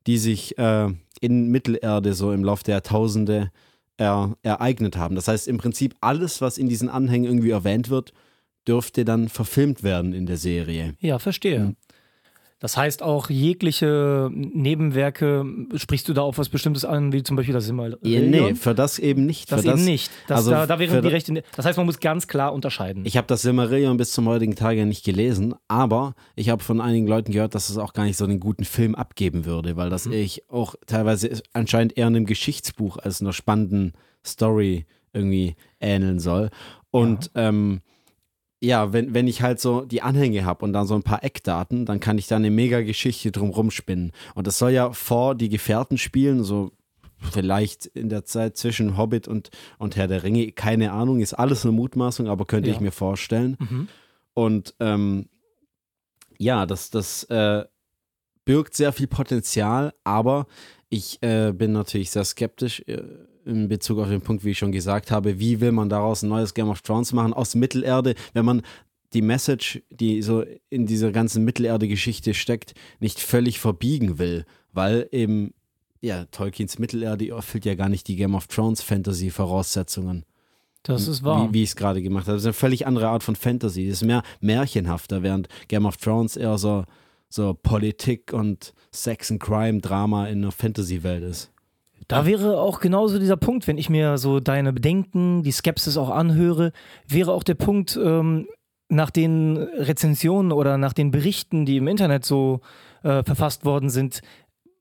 die 0.07 0.19
sich 0.19 0.57
äh, 0.59 0.89
in 1.21 1.49
Mittelerde 1.49 2.15
so 2.15 2.33
im 2.33 2.45
Laufe 2.45 2.63
der 2.63 2.75
Jahrtausende 2.77 3.51
er, 4.03 4.37
ereignet 4.43 4.97
haben. 4.97 5.15
Das 5.15 5.29
heißt 5.29 5.49
im 5.49 5.59
Prinzip 5.59 5.95
alles, 6.01 6.41
was 6.41 6.59
in 6.59 6.69
diesen 6.69 6.89
Anhängen 6.89 7.25
irgendwie 7.25 7.51
erwähnt 7.51 7.89
wird, 7.89 8.13
dürfte 8.67 9.05
dann 9.05 9.29
verfilmt 9.29 9.83
werden 9.83 10.13
in 10.13 10.27
der 10.27 10.37
Serie. 10.37 10.95
Ja, 11.01 11.19
verstehe. 11.19 11.75
Das 12.63 12.77
heißt 12.77 13.03
auch 13.03 13.29
jegliche 13.29 14.31
Nebenwerke, 14.33 15.45
sprichst 15.75 16.09
du 16.09 16.13
da 16.13 16.23
auf 16.23 16.39
was 16.39 16.49
Bestimmtes 16.49 16.85
an, 16.85 17.13
wie 17.13 17.25
zum 17.25 17.35
Beispiel 17.35 17.53
das 17.53 17.65
Silmarillion? 17.65 17.99
Ja, 18.05 18.21
nee, 18.21 18.55
für 18.55 18.73
das 18.73 19.01
eben 19.01 19.27
nicht. 19.27 19.51
Das, 19.51 19.63
für 19.63 19.67
das 19.67 19.81
eben 19.81 19.85
nicht. 19.85 20.13
Das, 20.29 20.39
also 20.39 20.53
da, 20.53 20.67
da 20.69 20.79
wären 20.79 21.03
die 21.03 21.09
Rechte. 21.09 21.43
Das 21.57 21.67
heißt, 21.67 21.77
man 21.77 21.87
muss 21.87 21.99
ganz 21.99 22.29
klar 22.29 22.53
unterscheiden. 22.53 23.05
Ich 23.05 23.17
habe 23.17 23.27
das 23.27 23.43
Silmarillion 23.43 23.97
bis 23.97 24.13
zum 24.13 24.29
heutigen 24.29 24.55
Tage 24.55 24.87
nicht 24.87 25.05
gelesen, 25.05 25.57
aber 25.67 26.15
ich 26.37 26.51
habe 26.51 26.63
von 26.63 26.81
einigen 26.81 27.09
Leuten 27.09 27.33
gehört, 27.33 27.57
dass 27.57 27.69
es 27.69 27.79
auch 27.79 27.95
gar 27.95 28.05
nicht 28.05 28.17
so 28.17 28.27
einen 28.27 28.39
guten 28.39 28.65
Film 28.65 28.95
abgeben 28.95 29.45
würde, 29.45 29.77
weil 29.77 29.91
das 29.91 30.07
mhm. 30.07 30.13
ich 30.13 30.49
auch 30.49 30.77
teilweise 30.87 31.43
anscheinend 31.53 31.99
eher 31.99 32.07
einem 32.07 32.27
Geschichtsbuch 32.27 32.97
als 32.97 33.21
einer 33.21 33.33
spannenden 33.33 33.95
Story 34.25 34.87
irgendwie 35.13 35.57
ähneln 35.81 36.21
soll. 36.21 36.51
Und 36.93 37.33
ja. 37.35 37.49
ähm, 37.49 37.81
ja, 38.63 38.93
wenn, 38.93 39.13
wenn 39.13 39.27
ich 39.27 39.43
halt 39.43 39.61
so 39.61 39.85
die 39.85 40.03
Anhänge 40.03 40.45
habe 40.45 40.65
und 40.65 40.73
dann 40.73 40.87
so 40.87 40.95
ein 40.95 41.03
paar 41.03 41.25
Eckdaten, 41.25 41.85
dann 41.85 41.99
kann 41.99 42.17
ich 42.17 42.29
da 42.29 42.37
eine 42.37 42.51
mega 42.51 42.81
Geschichte 42.83 43.33
drumrum 43.33 43.73
spinnen. 43.73 44.13
Und 44.37 44.47
das 44.47 44.59
soll 44.59 44.71
ja 44.71 44.93
vor 44.93 45.35
die 45.35 45.49
Gefährten 45.49 45.99
spielen, 45.99 46.45
so 46.45 46.71
vielleicht 47.33 47.87
in 47.87 48.09
der 48.09 48.25
Zeit 48.25 48.57
zwischen 48.57 48.97
Hobbit 48.97 49.27
und, 49.27 49.51
und 49.79 49.97
Herr 49.97 50.07
der 50.07 50.23
Ringe. 50.23 50.53
Keine 50.53 50.93
Ahnung, 50.93 51.21
ist 51.21 51.35
alles 51.35 51.65
eine 51.65 51.73
Mutmaßung, 51.73 52.29
aber 52.29 52.45
könnte 52.45 52.71
ja. 52.71 52.77
ich 52.77 52.81
mir 52.81 52.93
vorstellen. 52.93 53.57
Mhm. 53.59 53.89
Und 54.35 54.75
ähm, 54.79 55.29
ja, 56.39 56.65
das, 56.65 56.91
das 56.91 57.25
äh, 57.25 57.65
birgt 58.45 58.75
sehr 58.75 58.93
viel 58.93 59.09
Potenzial, 59.09 59.93
aber 60.05 60.47
ich 60.89 61.21
äh, 61.23 61.53
bin 61.53 61.73
natürlich 61.73 62.13
sehr 62.13 62.25
skeptisch 62.25 62.85
äh, 62.87 63.03
in 63.45 63.69
Bezug 63.69 63.99
auf 63.99 64.09
den 64.09 64.21
Punkt, 64.21 64.45
wie 64.45 64.51
ich 64.51 64.59
schon 64.59 64.73
gesagt 64.73 65.11
habe, 65.11 65.39
wie 65.39 65.61
will 65.61 65.73
man 65.73 65.89
daraus 65.89 66.23
ein 66.23 66.29
neues 66.29 66.55
Game 66.55 66.69
of 66.69 66.83
Thrones 66.83 67.13
machen 67.13 67.33
aus 67.33 67.55
Mittelerde, 67.55 68.15
wenn 68.33 68.45
man 68.45 68.63
die 69.13 69.23
Message, 69.23 69.83
die 69.91 70.23
so 70.23 70.45
in 70.71 70.87
dieser 70.87 71.13
ganzen 71.13 71.45
Mittelerde-Geschichte 71.45 72.35
steckt, 72.35 72.75
nicht 73.01 73.21
völlig 73.21 73.59
verbiegen 73.59 74.19
will, 74.19 74.45
weil 74.73 75.09
eben, 75.13 75.53
ja, 76.01 76.25
Tolkiens 76.27 76.79
Mittelerde 76.79 77.29
erfüllt 77.29 77.65
ja 77.65 77.75
gar 77.75 77.89
nicht 77.89 78.09
die 78.09 78.17
Game 78.17 78.35
of 78.35 78.47
Thrones 78.47 78.83
Fantasy-Voraussetzungen. 78.83 80.25
Das 80.83 81.07
ist 81.07 81.23
wahr. 81.23 81.49
Wie, 81.49 81.55
wie 81.55 81.63
ich 81.63 81.71
es 81.71 81.77
gerade 81.77 82.03
gemacht 82.03 82.27
habe. 82.27 82.35
Das 82.35 82.43
ist 82.43 82.47
eine 82.47 82.55
völlig 82.55 82.87
andere 82.87 83.09
Art 83.09 83.23
von 83.23 83.37
Fantasy. 83.37 83.87
Das 83.87 83.99
ist 83.99 84.07
mehr 84.07 84.23
märchenhafter, 84.41 85.23
während 85.23 85.49
Game 85.69 85.87
of 85.87 85.97
Thrones 85.97 86.37
eher 86.37 86.59
so, 86.59 86.85
so 87.29 87.55
Politik 87.55 88.33
und 88.33 88.73
Sex 88.91 89.31
and 89.31 89.41
Crime 89.41 89.81
Drama 89.81 90.27
in 90.27 90.39
einer 90.39 90.53
Fantasy-Welt 90.53 91.23
ist. 91.23 91.53
Da 92.09 92.27
wäre 92.27 92.61
auch 92.61 92.81
genauso 92.81 93.19
dieser 93.19 93.37
Punkt, 93.37 93.67
wenn 93.67 93.79
ich 93.79 93.89
mir 93.89 94.19
so 94.19 94.41
deine 94.41 94.73
Bedenken, 94.73 95.43
die 95.43 95.53
Skepsis 95.53 95.97
auch 95.97 96.11
anhöre, 96.11 96.73
wäre 97.07 97.33
auch 97.33 97.43
der 97.43 97.55
Punkt, 97.55 97.99
ähm, 98.03 98.47
nach 98.89 99.11
den 99.11 99.57
Rezensionen 99.57 100.53
oder 100.53 100.77
nach 100.77 100.93
den 100.93 101.11
Berichten, 101.11 101.65
die 101.65 101.79
im 101.79 101.89
Internet 101.89 102.25
so 102.25 102.61
äh, 103.03 103.23
verfasst 103.25 103.65
worden 103.65 103.89
sind, 103.89 104.21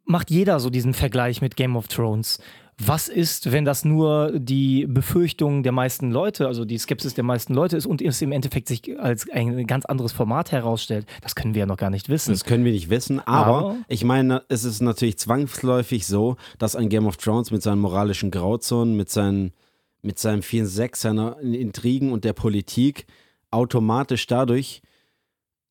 macht 0.06 0.30
jeder 0.30 0.60
so 0.60 0.70
diesen 0.70 0.94
Vergleich 0.94 1.42
mit 1.42 1.56
Game 1.56 1.78
of 1.78 1.88
Thrones. 1.88 2.40
Was 2.86 3.08
ist, 3.08 3.52
wenn 3.52 3.64
das 3.64 3.86
nur 3.86 4.32
die 4.40 4.88
Befürchtung 4.88 5.62
der 5.62 5.72
meisten 5.72 6.12
Leute, 6.12 6.48
also 6.48 6.66
die 6.66 6.78
Skepsis 6.78 7.14
der 7.14 7.24
meisten 7.24 7.54
Leute 7.54 7.78
ist 7.78 7.86
und 7.86 8.02
es 8.02 8.22
im 8.22 8.32
Endeffekt 8.32 8.68
sich 8.68 9.00
als 9.00 9.30
ein 9.30 9.68
ganz 9.68 9.86
anderes 9.86 10.12
Format 10.12 10.52
herausstellt? 10.52 11.06
Das 11.22 11.36
können 11.36 11.54
wir 11.54 11.62
ja 11.62 11.66
noch 11.66 11.78
gar 11.78 11.90
nicht 11.90 12.10
wissen. 12.10 12.32
Das 12.32 12.44
können 12.44 12.66
wir 12.66 12.72
nicht 12.72 12.90
wissen, 12.90 13.20
aber, 13.20 13.58
aber 13.58 13.78
ich 13.88 14.04
meine, 14.04 14.44
es 14.50 14.64
ist 14.64 14.82
natürlich 14.82 15.18
zwangsläufig 15.20 16.08
so, 16.08 16.38
dass 16.58 16.76
ein 16.76 16.90
Game 16.90 17.06
of 17.06 17.18
Thrones 17.18 17.52
mit 17.52 17.62
seinen 17.62 17.80
moralischen 17.80 18.32
Grauzonen, 18.32 18.96
mit 18.96 19.10
seinen, 19.10 19.54
mit 20.02 20.18
seinem 20.18 20.42
4-6, 20.42 20.96
seiner 20.98 21.40
Intrigen 21.40 22.12
und 22.12 22.24
der 22.24 22.34
Politik 22.34 23.06
automatisch 23.52 24.26
dadurch 24.28 24.82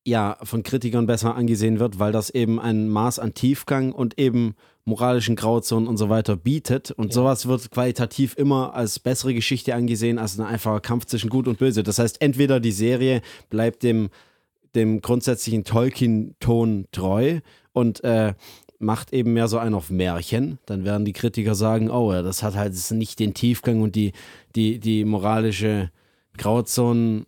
ja 0.05 0.37
von 0.43 0.63
Kritikern 0.63 1.05
besser 1.05 1.35
angesehen 1.35 1.79
wird, 1.79 1.99
weil 1.99 2.11
das 2.11 2.29
eben 2.29 2.59
ein 2.59 2.89
Maß 2.89 3.19
an 3.19 3.33
Tiefgang 3.33 3.91
und 3.91 4.19
eben 4.19 4.55
moralischen 4.83 5.35
Grauzonen 5.35 5.87
und 5.87 5.97
so 5.97 6.09
weiter 6.09 6.35
bietet. 6.35 6.91
Und 6.91 7.07
ja. 7.07 7.13
sowas 7.13 7.47
wird 7.47 7.69
qualitativ 7.69 8.35
immer 8.37 8.73
als 8.73 8.99
bessere 8.99 9.33
Geschichte 9.33 9.75
angesehen 9.75 10.17
als 10.17 10.39
ein 10.39 10.45
einfacher 10.45 10.79
Kampf 10.79 11.05
zwischen 11.05 11.29
Gut 11.29 11.47
und 11.47 11.59
Böse. 11.59 11.83
Das 11.83 11.99
heißt, 11.99 12.21
entweder 12.21 12.59
die 12.59 12.71
Serie 12.71 13.21
bleibt 13.49 13.83
dem, 13.83 14.09
dem 14.73 15.01
grundsätzlichen 15.01 15.63
Tolkien-Ton 15.63 16.87
treu 16.91 17.39
und 17.73 18.03
äh, 18.03 18.33
macht 18.79 19.13
eben 19.13 19.33
mehr 19.33 19.47
so 19.47 19.59
einen 19.59 19.75
auf 19.75 19.91
Märchen, 19.91 20.57
dann 20.65 20.83
werden 20.83 21.05
die 21.05 21.13
Kritiker 21.13 21.53
sagen, 21.53 21.91
oh, 21.91 22.11
das 22.11 22.41
hat 22.41 22.55
halt 22.55 22.73
nicht 22.91 23.19
den 23.19 23.35
Tiefgang 23.35 23.81
und 23.81 23.95
die, 23.95 24.11
die, 24.55 24.79
die 24.79 25.05
moralische 25.05 25.91
Grauzonen 26.37 27.27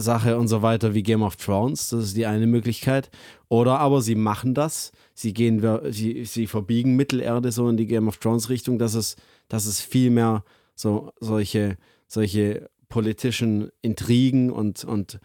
Sache 0.00 0.38
und 0.38 0.48
so 0.48 0.62
weiter 0.62 0.94
wie 0.94 1.02
Game 1.02 1.22
of 1.22 1.36
Thrones. 1.36 1.90
Das 1.90 2.04
ist 2.04 2.16
die 2.16 2.26
eine 2.26 2.46
Möglichkeit. 2.46 3.10
Oder 3.48 3.78
aber 3.78 4.00
sie 4.02 4.14
machen 4.14 4.54
das, 4.54 4.92
sie 5.14 5.32
gehen, 5.32 5.62
sie, 5.90 6.24
sie 6.24 6.46
verbiegen 6.46 6.96
Mittelerde 6.96 7.52
so 7.52 7.68
in 7.68 7.76
die 7.76 7.86
Game 7.86 8.08
of 8.08 8.18
Thrones 8.18 8.48
Richtung, 8.48 8.78
dass 8.78 8.94
es, 8.94 9.16
dass 9.48 9.66
es 9.66 9.80
viel 9.80 10.10
mehr 10.10 10.44
so 10.74 11.12
solche, 11.20 11.76
solche 12.06 12.68
politischen 12.88 13.70
Intrigen 13.82 14.50
und, 14.50 14.84
und 14.84 15.20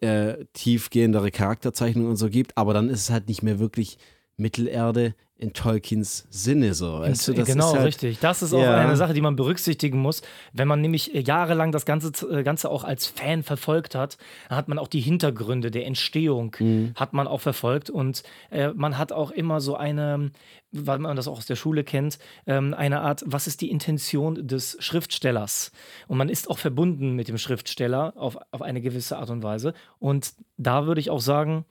äh, 0.00 0.44
tiefgehendere 0.52 1.30
Charakterzeichnungen 1.30 2.10
und 2.10 2.16
so 2.16 2.28
gibt. 2.28 2.56
Aber 2.56 2.74
dann 2.74 2.88
ist 2.88 3.00
es 3.00 3.10
halt 3.10 3.28
nicht 3.28 3.42
mehr 3.42 3.58
wirklich 3.58 3.98
Mittelerde 4.36 5.14
in 5.36 5.52
Tolkiens 5.52 6.26
Sinne 6.30 6.74
so. 6.74 7.00
Weißt 7.00 7.26
du, 7.28 7.34
das 7.34 7.48
genau, 7.48 7.72
halt, 7.72 7.84
richtig. 7.84 8.20
Das 8.20 8.40
ist 8.40 8.52
auch 8.52 8.62
ja. 8.62 8.78
eine 8.78 8.96
Sache, 8.96 9.14
die 9.14 9.20
man 9.20 9.34
berücksichtigen 9.34 9.98
muss. 9.98 10.22
Wenn 10.52 10.68
man 10.68 10.80
nämlich 10.80 11.08
jahrelang 11.12 11.72
das 11.72 11.84
Ganze, 11.84 12.12
äh, 12.28 12.44
Ganze 12.44 12.70
auch 12.70 12.84
als 12.84 13.06
Fan 13.06 13.42
verfolgt 13.42 13.96
hat, 13.96 14.16
dann 14.48 14.56
hat 14.56 14.68
man 14.68 14.78
auch 14.78 14.86
die 14.86 15.00
Hintergründe 15.00 15.72
der 15.72 15.86
Entstehung 15.86 16.54
mhm. 16.58 16.92
hat 16.94 17.14
man 17.14 17.26
auch 17.26 17.40
verfolgt 17.40 17.90
und 17.90 18.22
äh, 18.50 18.68
man 18.74 18.96
hat 18.96 19.10
auch 19.10 19.32
immer 19.32 19.60
so 19.60 19.76
eine, 19.76 20.30
weil 20.70 21.00
man 21.00 21.16
das 21.16 21.26
auch 21.26 21.38
aus 21.38 21.46
der 21.46 21.56
Schule 21.56 21.82
kennt, 21.82 22.18
ähm, 22.46 22.72
eine 22.72 23.00
Art, 23.00 23.24
was 23.26 23.48
ist 23.48 23.60
die 23.60 23.70
Intention 23.70 24.46
des 24.46 24.76
Schriftstellers? 24.78 25.72
Und 26.06 26.16
man 26.16 26.28
ist 26.28 26.48
auch 26.48 26.58
verbunden 26.58 27.16
mit 27.16 27.26
dem 27.26 27.38
Schriftsteller 27.38 28.12
auf, 28.16 28.38
auf 28.52 28.62
eine 28.62 28.80
gewisse 28.80 29.18
Art 29.18 29.30
und 29.30 29.42
Weise. 29.42 29.74
Und 29.98 30.32
da 30.56 30.86
würde 30.86 31.00
ich 31.00 31.10
auch 31.10 31.20
sagen, 31.20 31.64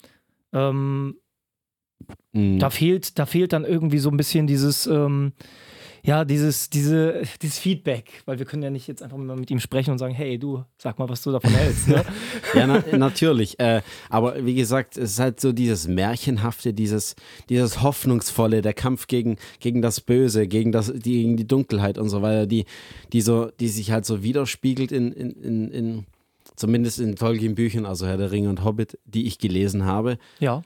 ähm, 0.51 1.15
Mhm. 2.31 2.59
Da 2.59 2.69
fehlt, 2.69 3.17
da 3.19 3.25
fehlt 3.25 3.53
dann 3.53 3.65
irgendwie 3.65 3.99
so 3.99 4.09
ein 4.09 4.17
bisschen 4.17 4.47
dieses, 4.47 4.87
ähm, 4.87 5.33
ja, 6.05 6.25
dieses, 6.25 6.69
diese, 6.69 7.21
dieses 7.41 7.57
Feedback, 7.59 8.23
weil 8.25 8.37
wir 8.37 8.45
können 8.45 8.61
ja 8.61 8.69
nicht 8.69 8.87
jetzt 8.87 9.01
einfach 9.01 9.15
mal 9.15 9.37
mit 9.37 9.49
ihm 9.49 9.61
sprechen 9.61 9.91
und 9.91 9.99
sagen, 9.99 10.13
hey, 10.13 10.37
du, 10.37 10.65
sag 10.77 10.99
mal, 10.99 11.07
was 11.07 11.21
du 11.21 11.31
davon 11.31 11.51
hältst. 11.51 11.87
Ne? 11.87 12.03
ja, 12.53 12.67
na, 12.67 12.83
natürlich. 12.97 13.57
Äh, 13.57 13.81
aber 14.09 14.45
wie 14.45 14.53
gesagt, 14.53 14.97
es 14.97 15.11
ist 15.11 15.19
halt 15.19 15.39
so 15.39 15.53
dieses 15.53 15.87
Märchenhafte, 15.87 16.73
dieses, 16.73 17.15
dieses 17.47 17.81
Hoffnungsvolle, 17.81 18.61
der 18.61 18.73
Kampf 18.73 19.07
gegen, 19.07 19.37
gegen 19.61 19.81
das 19.81 20.01
Böse, 20.01 20.45
gegen, 20.45 20.73
das, 20.73 20.91
die, 20.93 21.21
gegen 21.21 21.37
die 21.37 21.47
Dunkelheit 21.47 21.97
und 21.97 22.09
so 22.09 22.21
weiter, 22.21 22.47
die, 22.47 22.65
die, 23.13 23.21
so, 23.21 23.49
die 23.61 23.69
sich 23.69 23.91
halt 23.91 24.05
so 24.05 24.23
widerspiegelt 24.23 24.91
in, 24.91 25.13
in, 25.13 25.31
in, 25.31 25.71
in 25.71 26.05
zumindest 26.57 26.99
in 26.99 27.15
Tolkien-Büchern, 27.15 27.85
also 27.85 28.05
Herr 28.05 28.17
der 28.17 28.31
Ringe 28.31 28.49
und 28.49 28.65
Hobbit, 28.65 28.99
die 29.05 29.25
ich 29.25 29.39
gelesen 29.39 29.85
habe. 29.85 30.17
Ja. 30.39 30.63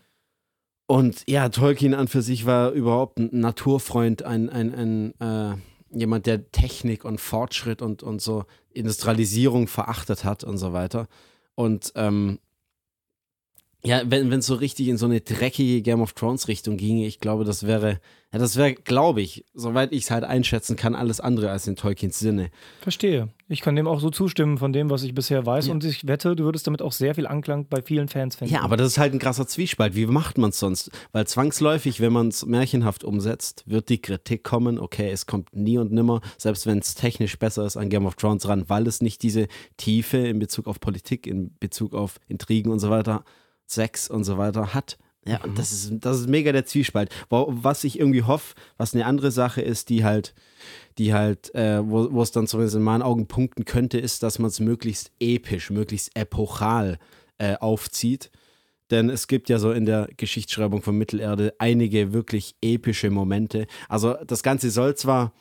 Und 0.88 1.24
ja, 1.28 1.50
Tolkien 1.50 1.94
an 1.94 2.08
für 2.08 2.22
sich 2.22 2.46
war 2.46 2.72
überhaupt 2.72 3.20
ein 3.20 3.30
Naturfreund, 3.34 4.24
ein, 4.24 4.50
ein, 4.50 4.74
ein 4.74 5.14
äh, 5.20 5.58
jemand, 5.92 6.26
der 6.26 6.50
Technik 6.52 7.04
und 7.04 7.20
Fortschritt 7.20 7.82
und, 7.82 8.04
und 8.04 8.22
so 8.22 8.46
Industrialisierung 8.72 9.68
verachtet 9.68 10.24
hat 10.24 10.46
und 10.46 10.58
so 10.58 10.72
weiter. 10.72 11.08
Und 11.56 11.92
ähm, 11.96 12.40
ja, 13.88 14.02
wenn 14.06 14.32
es 14.34 14.46
so 14.46 14.56
richtig 14.56 14.90
in 14.90 14.98
so 14.98 15.06
eine 15.06 15.22
dreckige 15.22 15.82
Game 15.82 16.02
of 16.02 16.12
Thrones 16.12 16.50
Richtung 16.50 16.76
ginge, 16.76 17.08
ich 17.08 17.22
glaube, 17.22 17.46
das 17.46 17.66
wäre, 17.66 18.02
ja, 18.34 18.40
das 18.40 18.58
wäre, 18.58 18.74
glaube 18.74 19.22
ich, 19.22 19.46
soweit 19.54 19.94
ich 19.94 20.04
es 20.04 20.12
halt 20.12 20.26
einschätzen 20.26 20.76
kann, 20.76 20.94
alles 20.94 21.22
andere 21.22 21.52
als 21.52 21.68
in 21.68 21.78
Tolkiens 21.78 22.20
Sinne. 22.20 22.50
Verstehe. 22.82 23.30
Ich 23.48 23.62
kann 23.62 23.78
dem 23.78 23.88
auch 23.88 24.02
so 24.02 24.10
zustimmen 24.10 24.58
von 24.58 24.74
dem, 24.74 24.90
was 24.90 25.04
ich 25.04 25.16
bisher 25.16 25.46
weiß. 25.46 25.68
Ja. 25.68 25.72
Und 25.72 25.86
ich 25.86 26.06
wette, 26.06 26.36
du 26.36 26.44
würdest 26.44 26.68
damit 26.68 26.82
auch 26.82 26.92
sehr 26.92 27.16
viel 27.16 27.28
Anklang 27.28 27.68
bei 27.70 27.82
vielen 27.82 28.10
Fans 28.10 28.36
finden. 28.36 28.54
Ja, 28.54 28.62
aber 28.62 28.76
das 28.76 28.88
ist 28.88 28.98
halt 28.98 29.14
ein 29.14 29.20
krasser 29.20 29.48
Zwiespalt. 29.48 29.96
Wie 29.96 30.06
macht 30.06 30.38
man 30.38 30.50
es 30.50 30.60
sonst? 30.60 30.92
Weil 31.14 31.26
zwangsläufig, 31.26 32.02
wenn 32.02 32.12
man 32.12 32.28
es 32.28 32.46
märchenhaft 32.46 33.06
umsetzt, 33.06 33.64
wird 33.68 33.88
die 33.88 34.02
Kritik 34.02 34.44
kommen, 34.44 34.80
okay, 34.80 35.10
es 35.12 35.28
kommt 35.28 35.56
nie 35.56 35.78
und 35.78 35.94
nimmer, 35.94 36.20
selbst 36.38 36.66
wenn 36.66 36.80
es 36.80 36.96
technisch 36.96 37.40
besser 37.40 37.66
ist, 37.66 37.78
an 37.78 37.88
Game 37.88 38.06
of 38.06 38.16
Thrones 38.16 38.50
ran, 38.50 38.66
weil 38.68 38.86
es 38.86 39.02
nicht 39.02 39.24
diese 39.24 39.48
Tiefe 39.78 40.18
in 40.18 40.40
Bezug 40.40 40.68
auf 40.68 40.82
Politik, 40.82 41.26
in 41.26 41.56
Bezug 41.62 41.94
auf 41.94 42.20
Intrigen 42.28 42.70
und 42.70 42.80
so 42.80 42.90
weiter 42.90 43.24
Sex 43.68 44.10
und 44.10 44.24
so 44.24 44.38
weiter 44.38 44.74
hat. 44.74 44.98
Ja, 45.28 45.44
und 45.44 45.52
mhm. 45.52 45.56
das 45.56 45.72
ist, 45.72 45.92
das 46.00 46.22
ist 46.22 46.30
mega 46.30 46.52
der 46.52 46.66
Zwiespalt. 46.66 47.14
Was 47.30 47.84
ich 47.84 48.00
irgendwie 48.00 48.24
hoffe, 48.24 48.56
was 48.78 48.94
eine 48.94 49.06
andere 49.06 49.32
Sache 49.32 49.62
ist, 49.62 49.90
die 49.90 50.04
halt, 50.04 50.34
die 50.98 51.14
halt, 51.14 51.54
äh, 51.54 51.82
wo, 51.86 52.12
wo 52.14 52.22
es 52.22 52.32
dann 52.32 52.48
zumindest 52.48 52.78
in 52.78 52.82
meinen 52.82 53.02
Augen 53.02 53.28
punkten 53.28 53.66
könnte, 53.66 54.00
ist, 54.00 54.24
dass 54.24 54.40
man 54.40 54.48
es 54.48 54.60
möglichst 54.60 55.12
episch, 55.20 55.70
möglichst 55.70 56.16
epochal 56.16 56.98
äh, 57.40 57.56
aufzieht. 57.58 58.32
Denn 58.90 59.10
es 59.10 59.28
gibt 59.28 59.50
ja 59.50 59.60
so 59.60 59.72
in 59.74 59.86
der 59.86 60.08
Geschichtsschreibung 60.16 60.82
von 60.82 60.98
Mittelerde 60.98 61.54
einige 61.60 62.14
wirklich 62.14 62.56
epische 62.62 63.10
Momente. 63.10 63.68
Also 63.90 64.16
das 64.26 64.44
Ganze 64.44 64.72
soll 64.72 64.96
zwar 64.96 65.34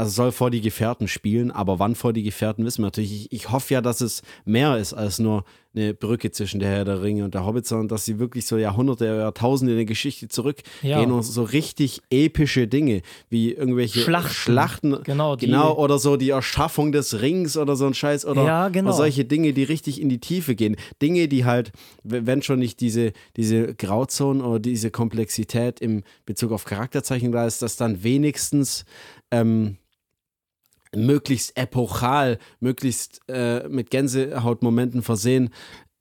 also 0.00 0.10
soll 0.10 0.32
vor 0.32 0.50
die 0.50 0.60
Gefährten 0.60 1.08
spielen, 1.08 1.50
aber 1.50 1.78
wann 1.78 1.94
vor 1.94 2.12
die 2.12 2.22
Gefährten 2.22 2.64
wissen 2.64 2.82
wir 2.82 2.86
natürlich. 2.86 3.26
Ich, 3.26 3.32
ich, 3.32 3.50
hoffe 3.50 3.74
ja, 3.74 3.80
dass 3.80 4.00
es 4.00 4.22
mehr 4.44 4.78
ist 4.78 4.94
als 4.94 5.18
nur 5.18 5.44
eine 5.74 5.94
Brücke 5.94 6.32
zwischen 6.32 6.58
der 6.58 6.68
Herr 6.68 6.84
der 6.84 7.02
Ringe 7.02 7.24
und 7.24 7.34
der 7.34 7.46
Hobbit, 7.46 7.66
sondern 7.66 7.88
dass 7.88 8.04
sie 8.04 8.18
wirklich 8.18 8.46
so 8.46 8.56
Jahrhunderte, 8.56 9.04
Jahrtausende 9.04 9.72
in 9.72 9.78
der 9.78 9.84
Geschichte 9.84 10.26
zurückgehen 10.28 10.64
ja. 10.82 11.00
und 11.00 11.22
so 11.22 11.44
richtig 11.44 12.00
epische 12.10 12.66
Dinge 12.66 13.02
wie 13.28 13.52
irgendwelche 13.52 14.00
Schlachten, 14.00 14.32
Schlachten 14.32 15.02
genau, 15.04 15.36
genau, 15.36 15.76
oder 15.76 15.98
so 15.98 16.16
die 16.16 16.30
Erschaffung 16.30 16.90
des 16.90 17.20
Rings 17.20 17.56
oder 17.56 17.76
so 17.76 17.86
ein 17.86 17.94
Scheiß 17.94 18.24
oder, 18.24 18.44
ja, 18.44 18.68
genau. 18.68 18.88
oder 18.88 18.96
solche 18.96 19.24
Dinge, 19.24 19.52
die 19.52 19.62
richtig 19.62 20.00
in 20.00 20.08
die 20.08 20.18
Tiefe 20.18 20.56
gehen. 20.56 20.76
Dinge, 21.00 21.28
die 21.28 21.44
halt, 21.44 21.70
wenn 22.02 22.42
schon 22.42 22.58
nicht 22.58 22.80
diese, 22.80 23.12
diese 23.36 23.74
Grauzonen 23.74 24.42
oder 24.42 24.58
diese 24.58 24.90
Komplexität 24.90 25.78
im 25.80 26.02
Bezug 26.26 26.50
auf 26.50 26.64
Charakterzeichnung 26.64 27.32
da 27.32 27.46
ist, 27.46 27.62
dass 27.62 27.76
dann 27.76 28.02
wenigstens 28.02 28.84
ähm, 29.30 29.76
möglichst 30.94 31.56
epochal, 31.56 32.38
möglichst 32.60 33.20
äh, 33.28 33.68
mit 33.68 33.90
Gänsehautmomenten 33.90 35.02
versehen 35.02 35.50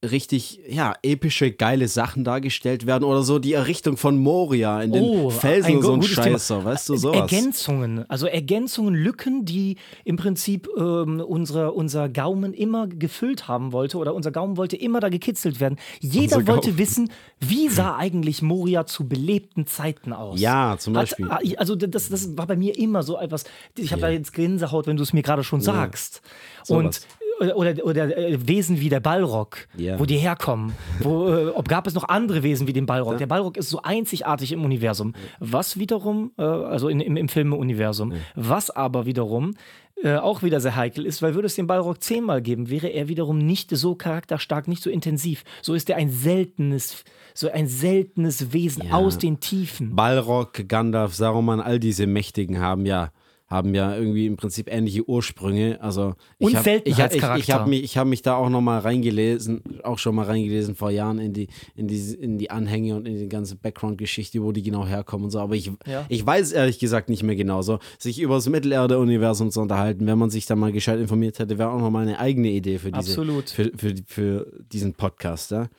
richtig, 0.04 0.62
ja, 0.70 0.94
epische, 1.04 1.52
geile 1.52 1.88
Sachen 1.90 2.24
dargestellt 2.24 2.86
werden 2.86 3.04
oder 3.04 3.22
so 3.22 3.38
die 3.38 3.52
Errichtung 3.54 3.98
von 3.98 4.18
Moria 4.18 4.82
in 4.82 4.94
den 4.94 5.04
Oh, 5.04 5.30
Felsen 5.30 5.76
und 5.78 5.82
so 5.84 5.94
ein 5.94 6.00
gutes 6.00 6.16
Thema. 6.16 6.26
Scheißer, 6.32 6.64
weißt 6.64 6.90
du, 6.90 6.96
sowas. 6.96 7.18
Ergänzungen, 7.32 8.10
also 8.10 8.26
Ergänzungen, 8.26 8.96
Lücken, 8.96 9.44
die 9.44 9.76
im 10.06 10.16
Prinzip 10.16 10.70
ähm, 10.78 11.20
unsere, 11.20 11.74
unser 11.74 12.08
Gaumen 12.08 12.54
immer 12.54 12.88
gefüllt 12.88 13.50
haben 13.50 13.74
wollte 13.74 13.98
oder 13.98 14.16
unser 14.16 14.32
Gaumen 14.32 14.56
wollte 14.56 14.78
immer 14.78 15.02
da 15.02 15.10
gekitzelt 15.10 15.60
werden. 15.60 15.78
Jeder 16.00 16.48
wollte 16.48 16.78
wissen, 16.78 17.12
wie 17.42 17.68
sah 17.68 17.98
eigentlich 17.98 18.42
Moria 18.42 18.86
zu 18.86 19.08
belebten 19.08 19.68
Zeiten 19.68 20.14
aus? 20.14 20.40
Ja, 20.40 20.78
zum 20.80 20.96
Hat- 20.96 21.10
Beispiel. 21.18 21.56
also 21.58 21.76
das, 21.76 22.08
das 22.10 22.38
war 22.38 22.48
bei 22.48 22.56
mir 22.56 22.78
immer 22.78 23.04
so 23.04 23.18
etwas, 23.18 23.44
ich 23.78 23.92
habe 23.92 24.02
da 24.02 24.10
jetzt 24.10 24.34
Gänsehaut, 24.34 24.88
wenn 24.88 24.96
du 24.96 25.04
es 25.04 25.12
mir 25.12 25.24
gerade 25.24 25.44
schon 25.44 25.60
sagst. 25.60 26.22
Und 26.70 26.94
Sowas. 26.94 27.08
Oder, 27.40 27.86
oder 27.86 28.18
äh, 28.18 28.38
Wesen 28.48 28.80
wie 28.82 28.90
der 28.90 29.00
Ballrock, 29.00 29.68
Ja. 29.78 30.00
wo 30.00 30.06
die 30.06 30.18
herkommen. 30.18 30.74
Wo, 31.00 31.28
äh, 31.30 31.48
ob 31.50 31.68
gab 31.68 31.88
es 31.88 31.94
noch 31.94 32.08
andere 32.10 32.44
Wesen 32.44 32.68
wie 32.68 32.74
den 32.74 32.86
Ballrock? 32.86 33.18
Der 33.18 33.28
Ballrock 33.28 33.58
ist 33.58 33.70
so 33.70 33.82
einzigartig 33.82 34.52
im 34.52 34.64
Universum. 34.66 35.14
Was 35.40 35.78
wiederum, 35.80 36.32
äh, 36.38 36.42
also 36.44 36.90
in, 36.90 37.00
im, 37.00 37.18
im 37.18 37.30
Filmuniversum, 37.30 38.14
was 38.36 38.70
aber 38.70 39.06
wiederum 39.06 39.56
äh, 40.04 40.16
auch 40.16 40.44
wieder 40.44 40.62
sehr 40.62 40.76
heikel 40.76 41.06
ist, 41.06 41.22
weil 41.22 41.36
würde 41.36 41.48
es 41.48 41.56
den 41.56 41.68
Ballrock 41.68 42.02
zehnmal 42.02 42.42
geben, 42.42 42.70
wäre 42.70 42.88
er 42.88 43.08
wiederum 43.10 43.38
nicht 43.38 43.70
so 43.76 43.96
charakterstark, 43.96 44.68
nicht 44.68 44.82
so 44.84 44.90
intensiv. 44.90 45.44
So 45.62 45.74
ist 45.74 45.90
er 45.90 45.98
ein 45.98 46.10
seltenes, 46.10 47.04
so 47.34 47.50
ein 47.52 47.68
seltenes 47.68 48.54
Wesen 48.54 48.86
Ja. 48.88 48.94
aus 48.94 49.18
den 49.18 49.40
Tiefen. 49.40 49.96
Balrog, 49.96 50.68
Gandalf, 50.70 51.14
Saruman, 51.16 51.60
all 51.60 51.80
diese 51.80 52.08
Mächtigen 52.08 52.60
haben 52.60 52.86
ja 52.86 53.12
haben 53.50 53.74
ja 53.74 53.96
irgendwie 53.96 54.28
im 54.28 54.38
Prinzip 54.38 54.72
ähnliche 54.72 55.10
Ursprünge. 55.10 55.82
Also 55.82 56.14
ich 56.38 56.48
Und 56.48 56.56
hab- 56.58 56.68
ich, 56.86 57.02
hab- 57.02 57.14
ich, 57.16 57.24
ich 57.44 57.52
habe 57.52 57.68
mich, 57.70 57.84
ich 57.84 57.98
hab 57.98 58.06
mich 58.08 58.22
da 58.22 58.36
auch 58.36 58.50
noch 58.50 58.62
mal 58.62 58.78
reingelesen, 58.80 59.62
auch 59.84 59.98
schon 59.98 60.14
mal 60.14 60.26
reingelesen 60.26 60.76
vor 60.76 60.92
Jahren 60.92 61.18
in 61.18 61.34
die, 61.34 61.48
in 61.76 61.88
die, 61.88 61.98
in 62.14 62.38
die 62.38 62.52
Anhänge 62.52 62.96
und 62.96 63.08
in 63.08 63.18
die 63.18 63.28
ganze 63.28 63.56
Background-Geschichte, 63.56 64.44
wo 64.44 64.52
die 64.52 64.62
genau 64.62 64.86
herkommen 64.86 65.26
und 65.26 65.32
so. 65.32 65.40
Aber 65.40 65.56
ich, 65.56 65.72
Ja. 65.88 66.06
ich 66.10 66.24
weiß 66.24 66.52
ehrlich 66.52 66.78
gesagt 66.78 67.10
nicht 67.10 67.24
mehr 67.24 67.36
genau. 67.36 67.64
So, 67.64 67.80
sich 67.98 68.20
über 68.22 68.36
das 68.36 68.48
Mittelerde-Universum 68.50 69.50
zu 69.50 69.62
unterhalten, 69.62 70.06
wenn 70.06 70.20
man 70.20 70.30
sich 70.30 70.46
da 70.46 70.56
mal 70.56 70.72
gescheit 70.72 71.00
informiert 71.00 71.40
hätte, 71.40 71.58
wäre 71.58 71.72
auch 71.72 71.80
noch 71.80 71.90
mal 71.90 72.04
eine 72.04 72.20
eigene 72.20 72.50
Idee 72.50 72.78
für, 72.78 72.92
diese, 72.92 73.12
Absolut. 73.12 73.50
für, 73.50 73.72
für, 73.76 73.96
für 74.06 74.52
diesen 74.72 74.94
Podcast. 74.94 75.52
Ja? 75.52 75.70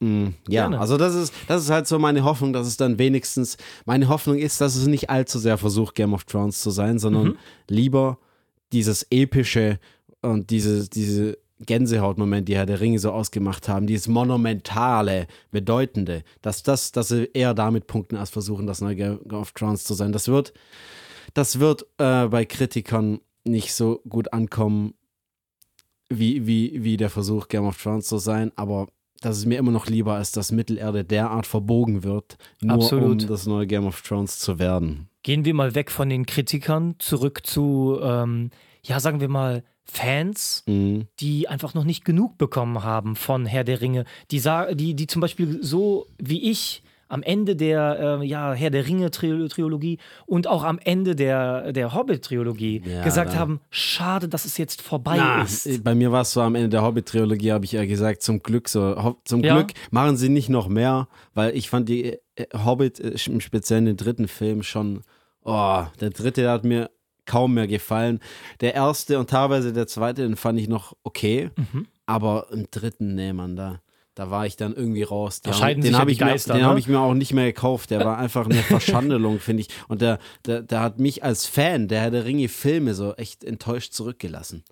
Mm, 0.00 0.28
Ja, 0.48 0.62
Gerne. 0.62 0.80
also 0.80 0.96
das 0.96 1.14
ist, 1.14 1.32
das 1.46 1.62
ist 1.62 1.70
halt 1.70 1.86
so 1.86 1.98
meine 1.98 2.24
Hoffnung, 2.24 2.52
dass 2.52 2.66
es 2.66 2.76
dann 2.76 2.98
wenigstens, 2.98 3.56
meine 3.86 4.08
Hoffnung 4.08 4.36
ist, 4.38 4.60
dass 4.60 4.74
es 4.76 4.86
nicht 4.86 5.08
allzu 5.10 5.38
sehr 5.38 5.56
versucht, 5.58 5.94
Game 5.94 6.12
of 6.14 6.24
Thrones 6.24 6.60
zu 6.60 6.70
sein, 6.70 6.98
sondern 6.98 7.24
Mhm. 7.28 7.36
lieber 7.68 8.18
dieses 8.72 9.06
epische 9.10 9.78
und 10.20 10.50
diese, 10.50 10.88
diese 10.88 11.38
Gänsehautmoment, 11.60 12.48
die 12.48 12.56
Herr 12.56 12.66
der 12.66 12.80
Ringe 12.80 12.98
so 12.98 13.12
ausgemacht 13.12 13.68
haben, 13.68 13.86
dieses 13.86 14.08
monumentale, 14.08 15.26
bedeutende, 15.52 16.24
dass 16.42 16.62
das, 16.64 16.90
dass 16.92 17.08
sie 17.08 17.30
eher 17.32 17.54
damit 17.54 17.86
punkten, 17.86 18.16
als 18.16 18.30
versuchen, 18.30 18.66
das 18.66 18.80
neue 18.80 18.96
Game 18.96 19.20
of 19.32 19.52
Thrones 19.52 19.84
zu 19.84 19.94
sein. 19.94 20.12
Das 20.12 20.26
wird, 20.28 20.52
das 21.34 21.60
wird 21.60 21.86
äh, 21.98 22.26
bei 22.26 22.44
Kritikern 22.44 23.20
nicht 23.44 23.72
so 23.74 24.00
gut 24.08 24.32
ankommen, 24.32 24.94
wie, 26.08 26.46
wie, 26.46 26.82
wie 26.82 26.96
der 26.96 27.10
Versuch, 27.10 27.48
Game 27.48 27.64
of 27.66 27.80
Thrones 27.80 28.06
zu 28.06 28.18
sein, 28.18 28.50
aber 28.56 28.88
das 29.24 29.38
ist 29.38 29.46
mir 29.46 29.58
immer 29.58 29.70
noch 29.72 29.86
lieber, 29.86 30.14
als 30.14 30.32
dass 30.32 30.52
Mittelerde 30.52 31.04
derart 31.04 31.46
verbogen 31.46 32.02
wird, 32.02 32.36
nur 32.60 32.74
Absolut. 32.74 33.22
um 33.22 33.28
das 33.28 33.46
neue 33.46 33.66
Game 33.66 33.86
of 33.86 34.02
Thrones 34.02 34.38
zu 34.38 34.58
werden. 34.58 35.08
Gehen 35.22 35.44
wir 35.44 35.54
mal 35.54 35.74
weg 35.74 35.90
von 35.90 36.08
den 36.08 36.26
Kritikern 36.26 36.96
zurück 36.98 37.40
zu, 37.44 37.98
ähm, 38.02 38.50
ja, 38.82 39.00
sagen 39.00 39.20
wir 39.20 39.28
mal, 39.28 39.64
Fans, 39.86 40.62
Mhm. 40.66 41.08
die 41.20 41.48
einfach 41.48 41.74
noch 41.74 41.84
nicht 41.84 42.04
genug 42.04 42.38
bekommen 42.38 42.82
haben 42.82 43.16
von 43.16 43.44
Herr 43.46 43.64
der 43.64 43.80
Ringe. 43.80 44.04
Die, 44.30 44.42
die, 44.74 44.94
die 44.94 45.06
zum 45.06 45.20
Beispiel 45.20 45.62
so 45.62 46.06
wie 46.18 46.50
ich 46.50 46.82
am 47.08 47.22
Ende 47.22 47.56
der 47.56 48.18
äh, 48.22 48.26
ja, 48.26 48.52
Herr 48.52 48.70
der 48.70 48.86
Ringe-Trilogie 48.86 49.98
und 50.26 50.46
auch 50.46 50.64
am 50.64 50.78
Ende 50.82 51.14
der, 51.14 51.72
der 51.72 51.94
Hobbit-Trilogie 51.94 52.82
Ja, 52.84 53.02
gesagt 53.04 53.34
da- 53.34 53.38
haben, 53.38 53.60
schade, 53.70 54.28
dass 54.28 54.44
es 54.44 54.56
jetzt 54.58 54.82
vorbei 54.82 55.16
Na, 55.18 55.42
ist. 55.42 55.66
äh, 55.66 55.78
bei 55.78 55.94
mir 55.94 56.10
war 56.12 56.22
es 56.22 56.32
so 56.32 56.40
am 56.40 56.54
Ende 56.54 56.68
der 56.70 56.82
Hobbit-Trilogie, 56.82 57.52
habe 57.52 57.64
ich 57.64 57.72
ja 57.72 57.84
gesagt, 57.84 58.22
zum 58.22 58.40
Glück 58.42 58.68
so. 58.68 59.16
Zum 59.24 59.42
Ja. 59.44 59.54
Glück 59.56 59.72
machen 59.90 60.16
sie 60.16 60.28
nicht 60.28 60.48
noch 60.48 60.68
mehr, 60.68 61.08
weil 61.34 61.56
ich 61.56 61.68
fand 61.70 61.88
die 61.88 62.18
äh, 62.36 62.46
Hobbit, 62.64 63.00
äh, 63.00 63.14
im 63.26 63.40
speziellen 63.40 63.84
den 63.86 63.96
dritten 63.96 64.28
Film 64.28 64.62
schon, 64.62 65.02
oh, 65.44 65.82
der 66.00 66.10
dritte 66.10 66.42
der 66.42 66.50
hat 66.52 66.64
mir 66.64 66.90
kaum 67.26 67.54
mehr 67.54 67.66
gefallen. 67.66 68.20
Der 68.60 68.74
erste 68.74 69.18
und 69.18 69.30
teilweise 69.30 69.72
der 69.72 69.86
zweite, 69.86 70.22
den 70.22 70.36
fand 70.36 70.58
ich 70.60 70.68
noch 70.68 70.94
okay, 71.04 71.50
Mhm. 71.56 71.86
aber 72.06 72.48
im 72.52 72.66
dritten, 72.70 73.14
nee, 73.14 73.32
man, 73.32 73.56
da. 73.56 73.80
Da 74.14 74.30
war 74.30 74.46
ich 74.46 74.56
dann 74.56 74.74
irgendwie 74.74 75.02
raus. 75.02 75.40
Da 75.40 75.50
Den- 75.50 75.80
den 75.80 75.98
habe 75.98 76.12
ich, 76.12 76.20
mir- 76.20 76.26
Geister, 76.26 76.54
den 76.54 76.62
ne? 76.62 76.68
hab 76.68 76.78
ich 76.78 76.86
mir 76.86 77.00
auch 77.00 77.14
nicht 77.14 77.32
mehr 77.32 77.46
gekauft. 77.46 77.90
Der 77.90 78.04
war 78.04 78.16
einfach 78.18 78.44
eine 78.44 78.54
Verschandelung, 78.62 79.40
finde 79.40 79.62
ich. 79.62 79.68
Und 79.88 80.02
der, 80.02 80.18
der, 80.46 80.62
der 80.62 80.80
hat 80.80 81.00
mich 81.00 81.24
als 81.24 81.46
Fan 81.46 81.88
der 81.88 82.00
Herr 82.00 82.10
der 82.12 82.24
Ringe 82.24 82.48
Filme 82.48 82.94
so 82.94 83.14
echt 83.14 83.42
enttäuscht 83.42 83.92
zurückgelassen. 83.92 84.62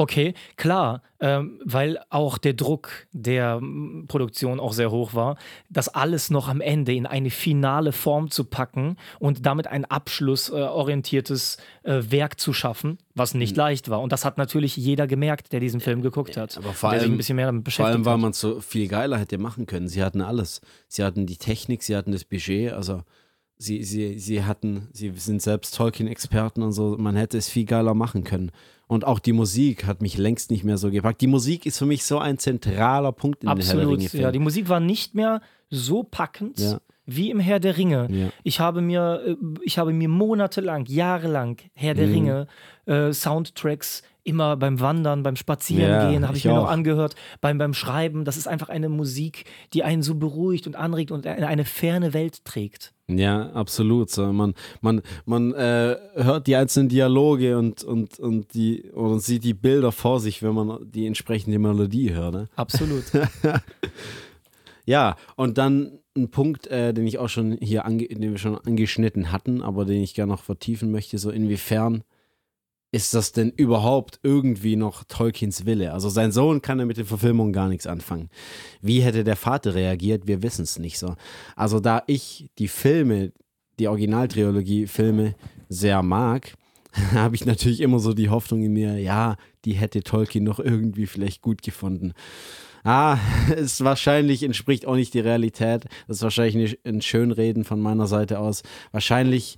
Okay, 0.00 0.32
klar, 0.56 1.02
ähm, 1.20 1.60
weil 1.62 1.98
auch 2.08 2.38
der 2.38 2.54
Druck 2.54 3.06
der 3.12 3.60
mm, 3.60 4.06
Produktion 4.08 4.58
auch 4.58 4.72
sehr 4.72 4.90
hoch 4.90 5.12
war, 5.12 5.36
das 5.68 5.88
alles 5.88 6.30
noch 6.30 6.48
am 6.48 6.62
Ende 6.62 6.94
in 6.94 7.04
eine 7.04 7.28
finale 7.28 7.92
Form 7.92 8.30
zu 8.30 8.44
packen 8.44 8.96
und 9.18 9.44
damit 9.44 9.66
ein 9.66 9.84
abschlussorientiertes 9.84 11.58
äh, 11.82 12.00
Werk 12.08 12.40
zu 12.40 12.54
schaffen, 12.54 12.96
was 13.14 13.34
nicht 13.34 13.58
leicht 13.58 13.90
war. 13.90 14.00
Und 14.00 14.10
das 14.12 14.24
hat 14.24 14.38
natürlich 14.38 14.74
jeder 14.74 15.06
gemerkt, 15.06 15.52
der 15.52 15.60
diesen 15.60 15.80
Film 15.80 16.00
geguckt 16.00 16.38
hat. 16.38 16.56
aber 16.56 16.72
vor 16.72 16.88
und 16.88 16.92
der 16.94 17.00
sich 17.00 17.06
allem- 17.06 17.14
ein 17.14 17.18
bisschen 17.18 17.36
mehr 17.36 17.46
damit 17.46 17.60
Vor 17.60 17.64
beschäftigt 17.64 17.94
allem, 17.94 18.04
weil 18.06 18.16
man 18.16 18.30
es 18.30 18.40
so 18.40 18.60
viel 18.60 18.88
geiler 18.88 19.18
hätte 19.18 19.36
machen 19.36 19.66
können. 19.66 19.86
Sie 19.88 20.02
hatten 20.02 20.22
alles. 20.22 20.62
Sie 20.88 21.04
hatten 21.04 21.26
die 21.26 21.36
Technik, 21.36 21.82
sie 21.82 21.94
hatten 21.94 22.12
das 22.12 22.24
Budget, 22.24 22.72
also 22.72 23.02
sie, 23.60 23.84
sie, 23.84 24.18
sie 24.18 24.42
hatten, 24.44 24.88
sie 24.92 25.12
sind 25.16 25.42
selbst 25.42 25.74
Tolkien-Experten 25.76 26.62
und 26.62 26.72
so, 26.72 26.96
man 26.98 27.14
hätte 27.16 27.36
es 27.38 27.48
viel 27.48 27.66
geiler 27.66 27.94
machen 27.94 28.24
können. 28.24 28.50
Und 28.86 29.04
auch 29.04 29.18
die 29.20 29.32
Musik 29.32 29.86
hat 29.86 30.02
mich 30.02 30.16
längst 30.18 30.50
nicht 30.50 30.64
mehr 30.64 30.76
so 30.78 30.90
gepackt. 30.90 31.20
Die 31.20 31.26
Musik 31.28 31.66
ist 31.66 31.78
für 31.78 31.86
mich 31.86 32.04
so 32.04 32.18
ein 32.18 32.38
zentraler 32.38 33.12
Punkt 33.12 33.44
in 33.44 33.48
den 33.48 33.58
Herr 33.58 33.64
der 33.64 33.74
Absolut, 33.74 33.98
Ringe-Film. 33.98 34.22
ja. 34.24 34.32
Die 34.32 34.38
Musik 34.40 34.68
war 34.68 34.80
nicht 34.80 35.14
mehr 35.14 35.42
so 35.68 36.02
packend 36.02 36.58
Ja. 36.58 36.80
wie 37.06 37.30
im 37.30 37.38
Herr 37.38 37.60
der 37.60 37.76
Ringe. 37.76 38.08
Ja. 38.10 38.30
Ich 38.42 38.58
habe 38.58 38.80
mir, 38.80 39.22
äh, 39.26 39.36
ich 39.62 39.78
habe 39.78 39.92
mir 39.92 40.08
monatelang, 40.08 40.86
jahrelang 40.86 41.58
Herr 41.74 41.94
Mhm. 41.94 41.98
der 41.98 42.08
Ringe 42.08 42.46
äh, 42.86 43.12
Soundtracks 43.12 44.02
immer 44.30 44.56
beim 44.56 44.80
Wandern, 44.80 45.22
beim 45.22 45.36
Spazierengehen, 45.36 46.22
Ja, 46.22 46.28
habe 46.28 46.36
ich, 46.38 46.44
ich 46.44 46.50
mir 46.50 46.56
noch 46.56 46.64
auch. 46.64 46.70
angehört, 46.70 47.14
beim, 47.42 47.58
beim 47.58 47.74
Schreiben. 47.74 48.24
Das 48.24 48.36
ist 48.38 48.48
einfach 48.48 48.70
eine 48.70 48.88
Musik, 48.88 49.44
die 49.74 49.82
einen 49.84 50.02
so 50.02 50.14
beruhigt 50.14 50.66
und 50.66 50.76
anregt 50.76 51.10
und 51.10 51.26
in 51.26 51.44
eine 51.44 51.64
ferne 51.64 52.14
Welt 52.14 52.44
trägt. 52.44 52.92
Ja, 53.08 53.50
absolut. 53.50 54.08
So, 54.10 54.32
man 54.32 54.54
man, 54.80 55.02
man 55.26 55.52
äh, 55.52 55.96
hört 56.14 56.46
die 56.46 56.54
einzelnen 56.56 56.88
Dialoge 56.88 57.58
und, 57.58 57.82
und, 57.84 58.18
und, 58.20 58.54
die, 58.54 58.82
und 58.94 59.20
sieht 59.20 59.42
die 59.44 59.54
Bilder 59.54 59.92
vor 59.92 60.20
sich, 60.20 60.42
wenn 60.42 60.54
man 60.54 60.78
die 60.88 61.06
entsprechende 61.06 61.58
Melodie 61.58 62.14
hört. 62.14 62.34
Ne? 62.34 62.48
Absolut. 62.56 63.04
Ja, 64.86 65.16
und 65.36 65.58
dann 65.58 66.00
ein 66.16 66.30
Punkt, 66.30 66.66
äh, 66.66 66.92
den 66.92 67.06
ich 67.06 67.18
auch 67.18 67.28
schon 67.28 67.52
hier, 67.60 67.84
den 67.84 68.20
wir 68.32 68.38
schon 68.38 68.58
angeschnitten 68.58 69.30
hatten, 69.30 69.62
aber 69.62 69.84
den 69.84 70.02
ich 70.02 70.14
gerne 70.14 70.32
noch 70.32 70.42
vertiefen 70.42 70.90
möchte, 70.90 71.18
so 71.18 71.30
inwiefern 71.30 72.02
ist 72.92 73.14
das 73.14 73.32
denn 73.32 73.50
überhaupt 73.50 74.18
irgendwie 74.22 74.76
noch 74.76 75.04
Tolkiens 75.04 75.64
Wille? 75.64 75.92
Also 75.92 76.08
sein 76.08 76.32
Sohn 76.32 76.60
kann 76.62 76.78
ja 76.78 76.86
mit 76.86 76.96
den 76.96 77.06
Verfilmungen 77.06 77.52
gar 77.52 77.68
nichts 77.68 77.86
anfangen. 77.86 78.30
Wie 78.82 79.00
hätte 79.00 79.24
der 79.24 79.36
Vater 79.36 79.74
reagiert? 79.74 80.26
Wir 80.26 80.42
wissen 80.42 80.62
es 80.62 80.78
nicht 80.78 80.98
so. 80.98 81.14
Also 81.56 81.80
da 81.80 82.02
ich 82.06 82.50
die 82.58 82.68
Filme, 82.68 83.32
die 83.78 83.88
Originaltrilogie-Filme 83.88 85.34
sehr 85.68 86.02
mag, 86.02 86.54
habe 87.14 87.36
ich 87.36 87.46
natürlich 87.46 87.80
immer 87.80 88.00
so 88.00 88.12
die 88.12 88.28
Hoffnung 88.28 88.62
in 88.62 88.72
mir, 88.72 88.98
ja, 88.98 89.36
die 89.64 89.74
hätte 89.74 90.02
Tolkien 90.02 90.44
noch 90.44 90.58
irgendwie 90.58 91.06
vielleicht 91.06 91.42
gut 91.42 91.62
gefunden. 91.62 92.12
Ah, 92.82 93.18
es 93.56 93.84
wahrscheinlich 93.84 94.42
entspricht 94.42 94.86
auch 94.86 94.96
nicht 94.96 95.14
die 95.14 95.20
Realität. 95.20 95.84
Das 96.08 96.18
ist 96.18 96.22
wahrscheinlich 96.22 96.78
ein 96.84 96.96
ein 96.96 97.02
Schönreden 97.02 97.64
von 97.64 97.80
meiner 97.80 98.06
Seite 98.06 98.38
aus. 98.38 98.62
Wahrscheinlich, 98.90 99.56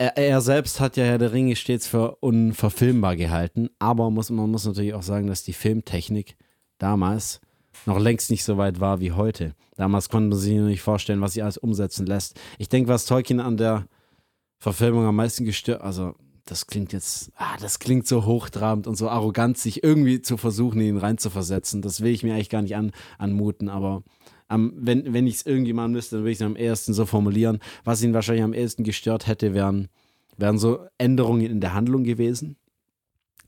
er, 0.00 0.16
er 0.16 0.40
selbst 0.40 0.80
hat 0.80 0.96
ja 0.96 1.04
Herr 1.04 1.18
der 1.18 1.32
Ringe 1.32 1.54
stets 1.56 1.86
für 1.86 2.16
unverfilmbar 2.16 3.16
gehalten, 3.16 3.68
aber 3.78 4.10
muss, 4.10 4.30
man 4.30 4.50
muss 4.50 4.64
natürlich 4.64 4.94
auch 4.94 5.02
sagen, 5.02 5.26
dass 5.26 5.44
die 5.44 5.52
Filmtechnik 5.52 6.36
damals 6.78 7.40
noch 7.84 7.98
längst 7.98 8.30
nicht 8.30 8.44
so 8.44 8.56
weit 8.56 8.80
war 8.80 9.00
wie 9.00 9.12
heute. 9.12 9.54
Damals 9.76 10.08
konnte 10.08 10.30
man 10.30 10.38
sich 10.38 10.56
noch 10.56 10.66
nicht 10.66 10.80
vorstellen, 10.80 11.20
was 11.20 11.34
sich 11.34 11.42
alles 11.42 11.58
umsetzen 11.58 12.06
lässt. 12.06 12.40
Ich 12.56 12.70
denke, 12.70 12.88
was 12.88 13.04
Tolkien 13.04 13.40
an 13.40 13.58
der 13.58 13.86
Verfilmung 14.58 15.04
am 15.04 15.16
meisten 15.16 15.44
gestört, 15.44 15.82
also 15.82 16.14
das 16.46 16.66
klingt 16.66 16.94
jetzt, 16.94 17.30
ah, 17.36 17.56
das 17.60 17.78
klingt 17.78 18.06
so 18.06 18.24
hochtrabend 18.24 18.86
und 18.86 18.96
so 18.96 19.10
arrogant, 19.10 19.58
sich 19.58 19.84
irgendwie 19.84 20.22
zu 20.22 20.38
versuchen, 20.38 20.80
ihn 20.80 20.96
reinzuversetzen. 20.96 21.82
Das 21.82 22.00
will 22.00 22.12
ich 22.12 22.22
mir 22.22 22.34
eigentlich 22.34 22.48
gar 22.48 22.62
nicht 22.62 22.74
an, 22.74 22.92
anmuten, 23.18 23.68
aber 23.68 24.02
am, 24.50 24.72
wenn, 24.76 25.12
wenn 25.12 25.26
ich 25.26 25.36
es 25.36 25.46
irgendwie 25.46 25.72
machen 25.72 25.92
müsste, 25.92 26.16
dann 26.16 26.24
würde 26.24 26.32
ich 26.32 26.38
es 26.38 26.42
am 26.42 26.56
ehesten 26.56 26.92
so 26.92 27.06
formulieren. 27.06 27.58
Was 27.84 28.02
ihn 28.02 28.14
wahrscheinlich 28.14 28.44
am 28.44 28.54
ehesten 28.54 28.84
gestört 28.84 29.26
hätte, 29.26 29.54
wären, 29.54 29.88
wären 30.36 30.58
so 30.58 30.86
Änderungen 30.98 31.42
in 31.42 31.60
der 31.60 31.74
Handlung 31.74 32.04
gewesen. 32.04 32.56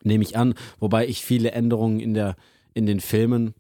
Nehme 0.03 0.25
ich 0.25 0.37
an, 0.37 0.55
wobei 0.79 1.07
ich 1.07 1.25
viele 1.25 1.53
Änderungen 1.53 2.01
in, 2.01 2.15
der, 2.15 2.37
in 2.75 2.87
den 2.87 3.01
Filmen 3.01 3.55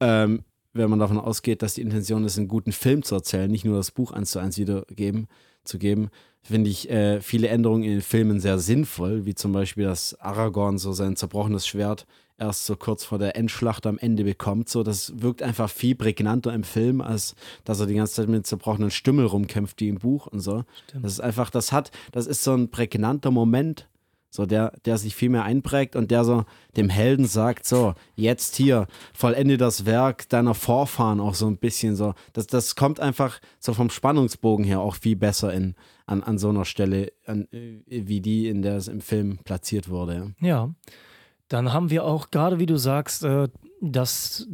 ähm, 0.00 0.44
wenn 0.74 0.90
man 0.90 0.98
davon 0.98 1.18
ausgeht, 1.18 1.62
dass 1.62 1.74
die 1.74 1.82
Intention 1.82 2.24
ist, 2.24 2.36
einen 2.36 2.48
guten 2.48 2.72
Film 2.72 3.02
zu 3.02 3.14
erzählen, 3.14 3.50
nicht 3.50 3.64
nur 3.64 3.76
das 3.76 3.92
Buch 3.92 4.12
eins 4.12 4.32
zu 4.32 4.40
eins 4.40 4.58
wiedergeben, 4.58 5.28
zu 5.62 5.78
geben, 5.78 6.10
finde 6.42 6.68
ich 6.68 6.90
äh, 6.90 7.22
viele 7.22 7.48
Änderungen 7.48 7.84
in 7.84 7.92
den 7.92 8.02
Filmen 8.02 8.40
sehr 8.40 8.58
sinnvoll, 8.58 9.24
wie 9.24 9.34
zum 9.34 9.52
Beispiel, 9.52 9.84
dass 9.84 10.20
Aragorn 10.20 10.76
so 10.76 10.92
sein 10.92 11.16
zerbrochenes 11.16 11.66
Schwert 11.66 12.06
erst 12.38 12.66
so 12.66 12.76
kurz 12.76 13.04
vor 13.04 13.18
der 13.18 13.36
Endschlacht 13.36 13.86
am 13.86 13.98
Ende 13.98 14.24
bekommt. 14.24 14.68
So, 14.68 14.82
das 14.82 15.12
wirkt 15.20 15.42
einfach 15.42 15.70
viel 15.70 15.94
prägnanter 15.94 16.52
im 16.52 16.64
Film, 16.64 17.00
als 17.00 17.34
dass 17.64 17.80
er 17.80 17.86
die 17.86 17.94
ganze 17.94 18.14
Zeit 18.14 18.28
mit 18.28 18.46
zerbrochenen 18.46 18.90
Stümmel 18.90 19.26
rumkämpft, 19.26 19.80
wie 19.80 19.88
im 19.88 19.98
Buch 19.98 20.26
und 20.26 20.40
so. 20.40 20.64
Stimmt. 20.88 21.04
Das 21.04 21.12
ist 21.12 21.20
einfach, 21.20 21.50
das 21.50 21.72
hat, 21.72 21.90
das 22.12 22.26
ist 22.26 22.42
so 22.42 22.54
ein 22.54 22.70
prägnanter 22.70 23.30
Moment, 23.30 23.88
so 24.34 24.46
der, 24.46 24.72
der 24.84 24.98
sich 24.98 25.14
viel 25.14 25.28
mehr 25.28 25.44
einprägt 25.44 25.94
und 25.94 26.10
der 26.10 26.24
so 26.24 26.44
dem 26.76 26.88
Helden 26.88 27.24
sagt, 27.24 27.66
so, 27.66 27.94
jetzt 28.16 28.56
hier, 28.56 28.88
vollende 29.12 29.56
das 29.56 29.86
Werk 29.86 30.28
deiner 30.28 30.54
Vorfahren 30.54 31.20
auch 31.20 31.34
so 31.34 31.46
ein 31.46 31.56
bisschen 31.56 31.94
so. 31.94 32.14
Das, 32.32 32.48
das 32.48 32.74
kommt 32.74 32.98
einfach 32.98 33.40
so 33.60 33.74
vom 33.74 33.90
Spannungsbogen 33.90 34.64
her 34.64 34.80
auch 34.80 34.96
viel 34.96 35.14
besser 35.14 35.54
in, 35.54 35.76
an, 36.06 36.24
an 36.24 36.38
so 36.38 36.48
einer 36.48 36.64
Stelle, 36.64 37.12
an, 37.26 37.46
wie 37.52 38.20
die, 38.20 38.48
in 38.48 38.62
der 38.62 38.76
es 38.76 38.88
im 38.88 39.00
Film 39.00 39.38
platziert 39.44 39.88
wurde. 39.88 40.34
Ja. 40.40 40.74
Dann 41.48 41.72
haben 41.72 41.90
wir 41.90 42.04
auch 42.04 42.30
gerade, 42.30 42.58
wie 42.58 42.66
du 42.66 42.76
sagst, 42.76 43.24
äh, 43.24 43.48
dass 43.80 44.48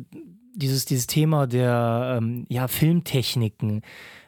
dieses, 0.55 0.85
dieses 0.85 1.07
Thema 1.07 1.47
der 1.47 2.19
ähm, 2.19 2.47
ja, 2.49 2.69
Filmtechniken 2.69 3.83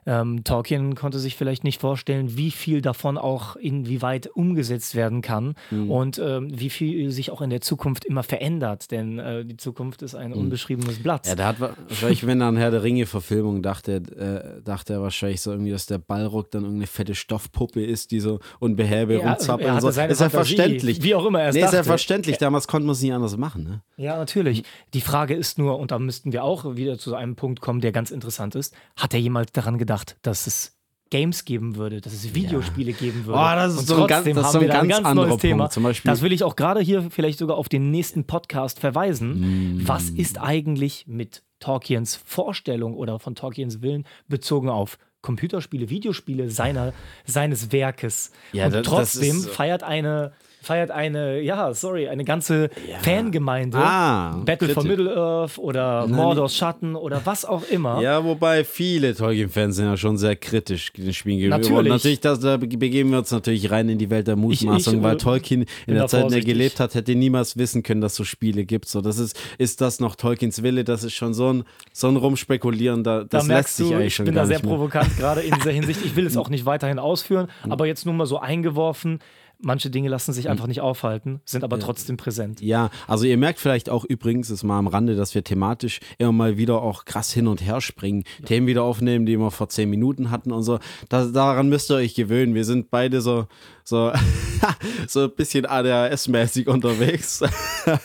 ähm, 0.06 0.44
Tolkien 0.44 0.94
konnte 0.94 1.18
sich 1.18 1.36
vielleicht 1.36 1.64
nicht 1.64 1.80
vorstellen, 1.80 2.36
wie 2.36 2.50
viel 2.50 2.80
davon 2.80 3.18
auch 3.18 3.56
inwieweit 3.56 4.26
umgesetzt 4.26 4.94
werden 4.94 5.22
kann 5.22 5.54
mhm. 5.70 5.90
und 5.90 6.18
ähm, 6.18 6.48
wie 6.52 6.70
viel 6.70 7.10
sich 7.10 7.30
auch 7.30 7.40
in 7.40 7.50
der 7.50 7.60
Zukunft 7.60 8.04
immer 8.04 8.22
verändert, 8.22 8.90
denn 8.90 9.18
äh, 9.18 9.44
die 9.44 9.56
Zukunft 9.56 10.02
ist 10.02 10.14
ein 10.14 10.30
mhm. 10.30 10.38
unbeschriebenes 10.38 11.02
Blatt. 11.02 11.26
Ja, 11.26 11.34
da 11.34 11.46
hat 11.46 11.60
wahrscheinlich, 11.60 12.26
wenn 12.26 12.40
er 12.40 12.48
an 12.48 12.56
Herr 12.56 12.70
der 12.70 12.82
Ringe-Verfilmung 12.82 13.62
dachte, 13.62 13.96
äh, 13.96 14.62
dachte 14.62 14.94
er 14.94 15.02
wahrscheinlich 15.02 15.40
so 15.40 15.50
irgendwie, 15.50 15.70
dass 15.70 15.86
der 15.86 15.98
Balrog 15.98 16.50
dann 16.50 16.62
irgendeine 16.62 16.86
fette 16.86 17.14
Stoffpuppe 17.14 17.84
ist, 17.84 18.10
die 18.10 18.20
so 18.20 18.40
unbehäbe 18.58 19.14
ja, 19.14 19.30
rumzappelt 19.30 19.70
und 19.70 19.80
so. 19.80 19.88
Ist 19.88 20.20
ja 20.20 20.30
verständlich. 20.30 21.02
Wie 21.02 21.14
auch 21.14 21.26
immer 21.26 21.40
er 21.40 21.48
es 21.50 21.54
nee, 21.54 21.60
dachte. 21.60 21.76
ist 21.76 21.78
ja 21.78 21.84
verständlich. 21.84 22.38
Damals 22.38 22.66
konnte 22.66 22.86
man 22.86 22.94
es 22.94 23.02
nicht 23.02 23.12
anders 23.12 23.36
machen. 23.36 23.64
Ne? 23.64 23.82
Ja, 23.96 24.16
natürlich. 24.16 24.64
Die 24.94 25.00
Frage 25.00 25.34
ist 25.34 25.58
nur, 25.58 25.78
und 25.78 25.90
da 25.90 25.98
müssten 25.98 26.32
wir 26.32 26.44
auch 26.44 26.76
wieder 26.76 26.98
zu 26.98 27.14
einem 27.14 27.36
Punkt 27.36 27.60
kommen, 27.60 27.80
der 27.80 27.92
ganz 27.92 28.10
interessant 28.10 28.54
ist, 28.54 28.74
hat 28.96 29.14
er 29.14 29.20
jemals 29.20 29.52
daran 29.52 29.78
gedacht, 29.78 29.91
gedacht, 29.92 30.16
dass 30.22 30.46
es 30.46 30.78
Games 31.10 31.44
geben 31.44 31.76
würde, 31.76 32.00
dass 32.00 32.14
es 32.14 32.34
Videospiele 32.34 32.92
ja. 32.92 32.96
geben 32.96 33.26
würde. 33.26 33.38
Oh, 33.38 33.54
das 33.54 33.74
ist 33.74 33.86
so 33.86 34.02
ein 34.02 34.06
ganz, 34.06 34.26
das 34.26 34.46
ist 34.46 34.52
so 34.52 34.60
ein 34.60 34.66
ganz, 34.66 34.82
ein 34.82 34.88
ganz 34.88 35.06
anderes 35.06 35.28
neues 35.28 35.42
Thema. 35.42 35.68
Zum 35.68 35.82
Beispiel. 35.82 36.10
Das 36.10 36.22
will 36.22 36.32
ich 36.32 36.42
auch 36.42 36.56
gerade 36.56 36.80
hier 36.80 37.10
vielleicht 37.10 37.38
sogar 37.38 37.58
auf 37.58 37.68
den 37.68 37.90
nächsten 37.90 38.24
Podcast 38.26 38.80
verweisen. 38.80 39.76
Mm. 39.76 39.86
Was 39.86 40.08
ist 40.08 40.40
eigentlich 40.40 41.06
mit 41.06 41.42
Tolkiens 41.60 42.16
Vorstellung 42.16 42.94
oder 42.94 43.18
von 43.18 43.34
Tolkiens 43.34 43.82
Willen 43.82 44.06
bezogen 44.26 44.70
auf 44.70 44.96
Computerspiele, 45.20 45.90
Videospiele 45.90 46.48
seiner, 46.48 46.94
seines 47.26 47.72
Werkes? 47.72 48.32
Ja, 48.52 48.66
Und 48.66 48.82
trotzdem 48.82 49.36
ist, 49.36 49.50
feiert 49.50 49.82
eine 49.82 50.32
feiert 50.62 50.90
eine, 50.90 51.40
ja, 51.40 51.74
sorry, 51.74 52.08
eine 52.08 52.24
ganze 52.24 52.70
ja. 52.88 52.98
Fangemeinde. 52.98 53.78
Ah, 53.78 54.36
Battle 54.44 54.68
kritisch. 54.68 54.74
for 54.74 54.84
Middle-earth 54.84 55.58
oder 55.58 56.06
Mordors 56.06 56.56
Schatten 56.56 56.94
oder 56.94 57.20
was 57.24 57.44
auch 57.44 57.68
immer. 57.68 58.00
Ja, 58.00 58.24
wobei 58.24 58.64
viele 58.64 59.14
Tolkien-Fans 59.14 59.76
sind 59.76 59.86
ja 59.86 59.96
schon 59.96 60.16
sehr 60.16 60.36
kritisch 60.36 60.92
den 60.92 61.12
Spielen 61.12 61.38
gegenüber. 61.38 61.58
Natürlich. 61.58 61.78
Und 61.78 61.88
natürlich, 61.88 62.20
das, 62.20 62.40
da 62.40 62.56
begeben 62.56 63.10
wir 63.10 63.18
uns 63.18 63.32
natürlich 63.32 63.70
rein 63.70 63.88
in 63.88 63.98
die 63.98 64.08
Welt 64.08 64.28
der 64.28 64.36
Mutmaßung, 64.36 65.02
weil 65.02 65.14
äh, 65.14 65.18
Tolkien 65.18 65.66
in 65.86 65.94
der 65.94 66.06
Zeit, 66.06 66.24
in 66.24 66.28
der 66.28 66.38
er 66.38 66.44
gelebt 66.44 66.78
hat, 66.78 66.94
hätte 66.94 67.14
niemals 67.14 67.56
wissen 67.56 67.82
können, 67.82 68.00
dass 68.00 68.12
es 68.12 68.18
so 68.18 68.24
Spiele 68.24 68.64
gibt. 68.64 68.88
So, 68.88 69.00
das 69.00 69.18
ist, 69.18 69.38
ist 69.58 69.80
das 69.80 69.98
noch 69.98 70.14
Tolkiens 70.14 70.62
Wille? 70.62 70.84
Das 70.84 71.02
ist 71.02 71.14
schon 71.14 71.34
so 71.34 71.52
ein, 71.52 71.64
so 71.92 72.06
ein 72.06 72.16
Rumspekulieren, 72.16 73.02
da, 73.02 73.24
das 73.24 73.46
da 73.46 73.54
lässt 73.56 73.76
sich 73.76 73.88
du, 73.88 73.94
eigentlich 73.94 74.14
schon 74.14 74.26
Ich 74.26 74.28
bin 74.28 74.36
da 74.36 74.46
sehr 74.46 74.60
provokant 74.60 75.16
gerade 75.16 75.40
in 75.40 75.52
dieser 75.54 75.70
Hinsicht. 75.72 76.04
Ich 76.04 76.14
will 76.14 76.26
es 76.26 76.36
auch 76.36 76.48
nicht 76.48 76.66
weiterhin 76.66 77.00
ausführen, 77.00 77.48
aber 77.68 77.86
jetzt 77.86 78.06
nur 78.06 78.14
mal 78.14 78.26
so 78.26 78.38
eingeworfen 78.38 79.18
manche 79.62 79.90
Dinge 79.90 80.08
lassen 80.08 80.32
sich 80.32 80.44
hm. 80.44 80.52
einfach 80.52 80.66
nicht 80.66 80.80
aufhalten, 80.80 81.40
sind 81.44 81.64
aber 81.64 81.78
trotzdem 81.78 82.16
präsent. 82.16 82.60
Ja, 82.60 82.90
also 83.06 83.24
ihr 83.24 83.36
merkt 83.36 83.60
vielleicht 83.60 83.88
auch 83.88 84.04
übrigens, 84.04 84.50
ist 84.50 84.62
mal 84.62 84.78
am 84.78 84.86
Rande, 84.86 85.16
dass 85.16 85.34
wir 85.34 85.44
thematisch 85.44 86.00
immer 86.18 86.32
mal 86.32 86.56
wieder 86.58 86.82
auch 86.82 87.04
krass 87.04 87.32
hin 87.32 87.46
und 87.46 87.64
her 87.64 87.80
springen, 87.80 88.24
ja. 88.40 88.46
Themen 88.46 88.66
wieder 88.66 88.82
aufnehmen, 88.82 89.26
die 89.26 89.38
wir 89.38 89.50
vor 89.50 89.68
zehn 89.68 89.88
Minuten 89.88 90.30
hatten 90.30 90.52
und 90.52 90.62
so. 90.62 90.78
Das, 91.08 91.32
daran 91.32 91.68
müsst 91.68 91.90
ihr 91.90 91.96
euch 91.96 92.14
gewöhnen. 92.14 92.54
Wir 92.54 92.64
sind 92.64 92.90
beide 92.90 93.20
so, 93.20 93.46
so, 93.84 94.12
so 95.08 95.24
ein 95.24 95.34
bisschen 95.34 95.66
ADHS-mäßig 95.66 96.68
unterwegs. 96.68 97.42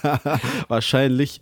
Wahrscheinlich. 0.68 1.42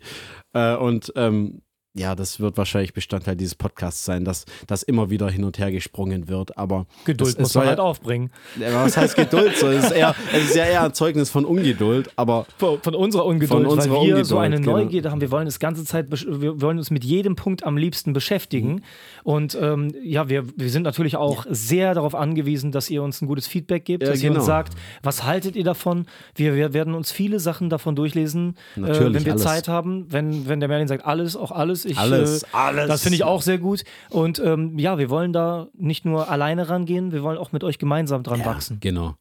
Äh, 0.52 0.76
und 0.76 1.12
ähm, 1.16 1.62
ja, 1.96 2.14
das 2.14 2.40
wird 2.40 2.58
wahrscheinlich 2.58 2.92
Bestandteil 2.92 3.36
dieses 3.36 3.54
Podcasts 3.54 4.04
sein, 4.04 4.24
dass 4.24 4.44
das 4.66 4.82
immer 4.82 5.08
wieder 5.08 5.30
hin 5.30 5.44
und 5.44 5.58
her 5.58 5.72
gesprungen 5.72 6.28
wird. 6.28 6.58
Aber 6.58 6.86
Geduld 7.06 7.40
muss 7.40 7.54
man 7.54 7.66
halt 7.68 7.80
aufbringen. 7.80 8.30
Ja, 8.60 8.84
was 8.84 8.98
heißt 8.98 9.16
Geduld? 9.16 9.56
So, 9.56 9.68
es, 9.68 9.86
ist 9.86 9.92
eher, 9.92 10.14
es 10.32 10.44
ist 10.44 10.56
ja 10.56 10.64
eher 10.64 10.82
ein 10.84 10.92
Zeugnis 10.92 11.30
von 11.30 11.46
Ungeduld, 11.46 12.10
aber 12.16 12.44
von, 12.58 12.80
von 12.82 12.94
unserer 12.94 13.24
Ungeduld, 13.24 13.50
von 13.50 13.66
unserer 13.66 13.94
weil 13.94 14.00
wir 14.00 14.00
Ungeduld, 14.00 14.26
so 14.26 14.38
eine 14.38 14.56
genau. 14.60 14.72
Neugierde 14.72 15.10
haben. 15.10 15.22
Wir 15.22 15.30
wollen 15.30 15.46
das 15.46 15.58
ganze 15.58 15.84
Zeit, 15.84 16.08
wir 16.10 16.60
wollen 16.60 16.76
uns 16.76 16.90
mit 16.90 17.02
jedem 17.02 17.34
Punkt 17.34 17.64
am 17.64 17.78
liebsten 17.78 18.12
beschäftigen. 18.12 18.74
Mhm. 18.74 18.82
Und 19.24 19.58
ähm, 19.58 19.94
ja, 20.02 20.28
wir, 20.28 20.44
wir 20.54 20.68
sind 20.68 20.82
natürlich 20.82 21.16
auch 21.16 21.46
ja. 21.46 21.54
sehr 21.54 21.94
darauf 21.94 22.14
angewiesen, 22.14 22.72
dass 22.72 22.90
ihr 22.90 23.02
uns 23.02 23.22
ein 23.22 23.26
gutes 23.26 23.46
Feedback 23.46 23.86
gebt, 23.86 24.02
ja, 24.02 24.10
dass 24.10 24.20
genau. 24.20 24.34
ihr 24.34 24.36
uns 24.36 24.44
genau. 24.44 24.56
sagt, 24.56 24.74
was 25.02 25.24
haltet 25.24 25.56
ihr 25.56 25.64
davon? 25.64 26.04
Wir, 26.34 26.54
wir 26.54 26.74
werden 26.74 26.92
uns 26.94 27.10
viele 27.10 27.40
Sachen 27.40 27.70
davon 27.70 27.96
durchlesen, 27.96 28.56
äh, 28.76 28.82
wenn 28.82 29.24
wir 29.24 29.32
alles. 29.32 29.42
Zeit 29.42 29.68
haben. 29.68 30.06
Wenn, 30.10 30.46
wenn 30.46 30.60
der 30.60 30.68
Merlin 30.68 30.88
sagt, 30.88 31.06
alles, 31.06 31.36
auch 31.36 31.52
alles 31.52 31.85
ich, 31.86 31.98
alles, 31.98 32.42
äh, 32.42 32.46
alles. 32.52 32.88
Das 32.88 33.02
finde 33.02 33.16
ich 33.16 33.24
auch 33.24 33.42
sehr 33.42 33.58
gut. 33.58 33.84
Und 34.10 34.38
ähm, 34.38 34.78
ja, 34.78 34.98
wir 34.98 35.10
wollen 35.10 35.32
da 35.32 35.68
nicht 35.74 36.04
nur 36.04 36.30
alleine 36.30 36.68
rangehen, 36.68 37.12
wir 37.12 37.22
wollen 37.22 37.38
auch 37.38 37.52
mit 37.52 37.64
euch 37.64 37.78
gemeinsam 37.78 38.22
dran 38.22 38.40
ja, 38.40 38.46
wachsen. 38.46 38.78
Genau. 38.80 39.16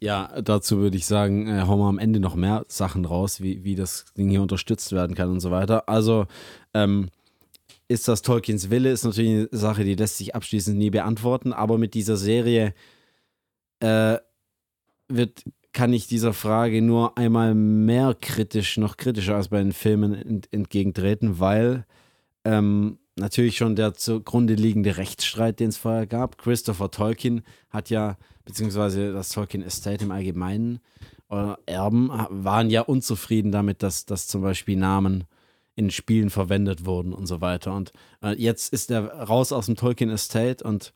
Ja, 0.00 0.40
dazu 0.42 0.78
würde 0.78 0.96
ich 0.96 1.06
sagen, 1.06 1.48
äh, 1.48 1.62
hauen 1.62 1.80
wir 1.80 1.88
am 1.88 1.98
Ende 1.98 2.20
noch 2.20 2.36
mehr 2.36 2.64
Sachen 2.68 3.04
raus, 3.04 3.40
wie, 3.40 3.64
wie 3.64 3.74
das 3.74 4.06
Ding 4.16 4.28
hier 4.28 4.42
unterstützt 4.42 4.92
werden 4.92 5.16
kann 5.16 5.30
und 5.30 5.40
so 5.40 5.50
weiter. 5.50 5.88
Also, 5.88 6.26
ähm, 6.74 7.08
ist 7.88 8.06
das 8.06 8.22
Tolkiens 8.22 8.70
Wille, 8.70 8.92
ist 8.92 9.04
natürlich 9.04 9.30
eine 9.30 9.48
Sache, 9.50 9.82
die 9.82 9.94
lässt 9.94 10.18
sich 10.18 10.34
abschließend 10.34 10.76
nie 10.76 10.90
beantworten, 10.90 11.52
aber 11.52 11.78
mit 11.78 11.94
dieser 11.94 12.16
Serie 12.18 12.74
äh, 13.80 14.18
wird 15.08 15.42
kann 15.78 15.92
ich 15.92 16.08
dieser 16.08 16.32
Frage 16.32 16.82
nur 16.82 17.16
einmal 17.16 17.54
mehr 17.54 18.16
kritisch, 18.20 18.78
noch 18.78 18.96
kritischer 18.96 19.36
als 19.36 19.46
bei 19.46 19.58
den 19.58 19.72
Filmen 19.72 20.12
ent 20.12 20.52
entgegentreten, 20.52 21.38
weil 21.38 21.86
ähm, 22.44 22.98
natürlich 23.14 23.58
schon 23.58 23.76
der 23.76 23.94
zugrunde 23.94 24.54
liegende 24.54 24.96
Rechtsstreit, 24.96 25.60
den 25.60 25.68
es 25.68 25.76
vorher 25.76 26.08
gab. 26.08 26.36
Christopher 26.36 26.90
Tolkien 26.90 27.42
hat 27.70 27.90
ja, 27.90 28.16
beziehungsweise 28.44 29.12
das 29.12 29.28
Tolkien 29.28 29.62
Estate 29.62 30.04
im 30.04 30.10
Allgemeinen, 30.10 30.80
oder 31.28 31.60
Erben 31.66 32.10
waren 32.28 32.70
ja 32.70 32.80
unzufrieden 32.80 33.52
damit, 33.52 33.84
dass, 33.84 34.04
dass 34.04 34.26
zum 34.26 34.42
Beispiel 34.42 34.76
Namen 34.76 35.26
in 35.76 35.92
Spielen 35.92 36.30
verwendet 36.30 36.86
wurden 36.86 37.12
und 37.12 37.26
so 37.26 37.40
weiter. 37.40 37.72
Und 37.72 37.92
äh, 38.20 38.34
jetzt 38.34 38.72
ist 38.72 38.90
er 38.90 39.04
raus 39.12 39.52
aus 39.52 39.66
dem 39.66 39.76
Tolkien 39.76 40.10
Estate 40.10 40.64
und 40.64 40.92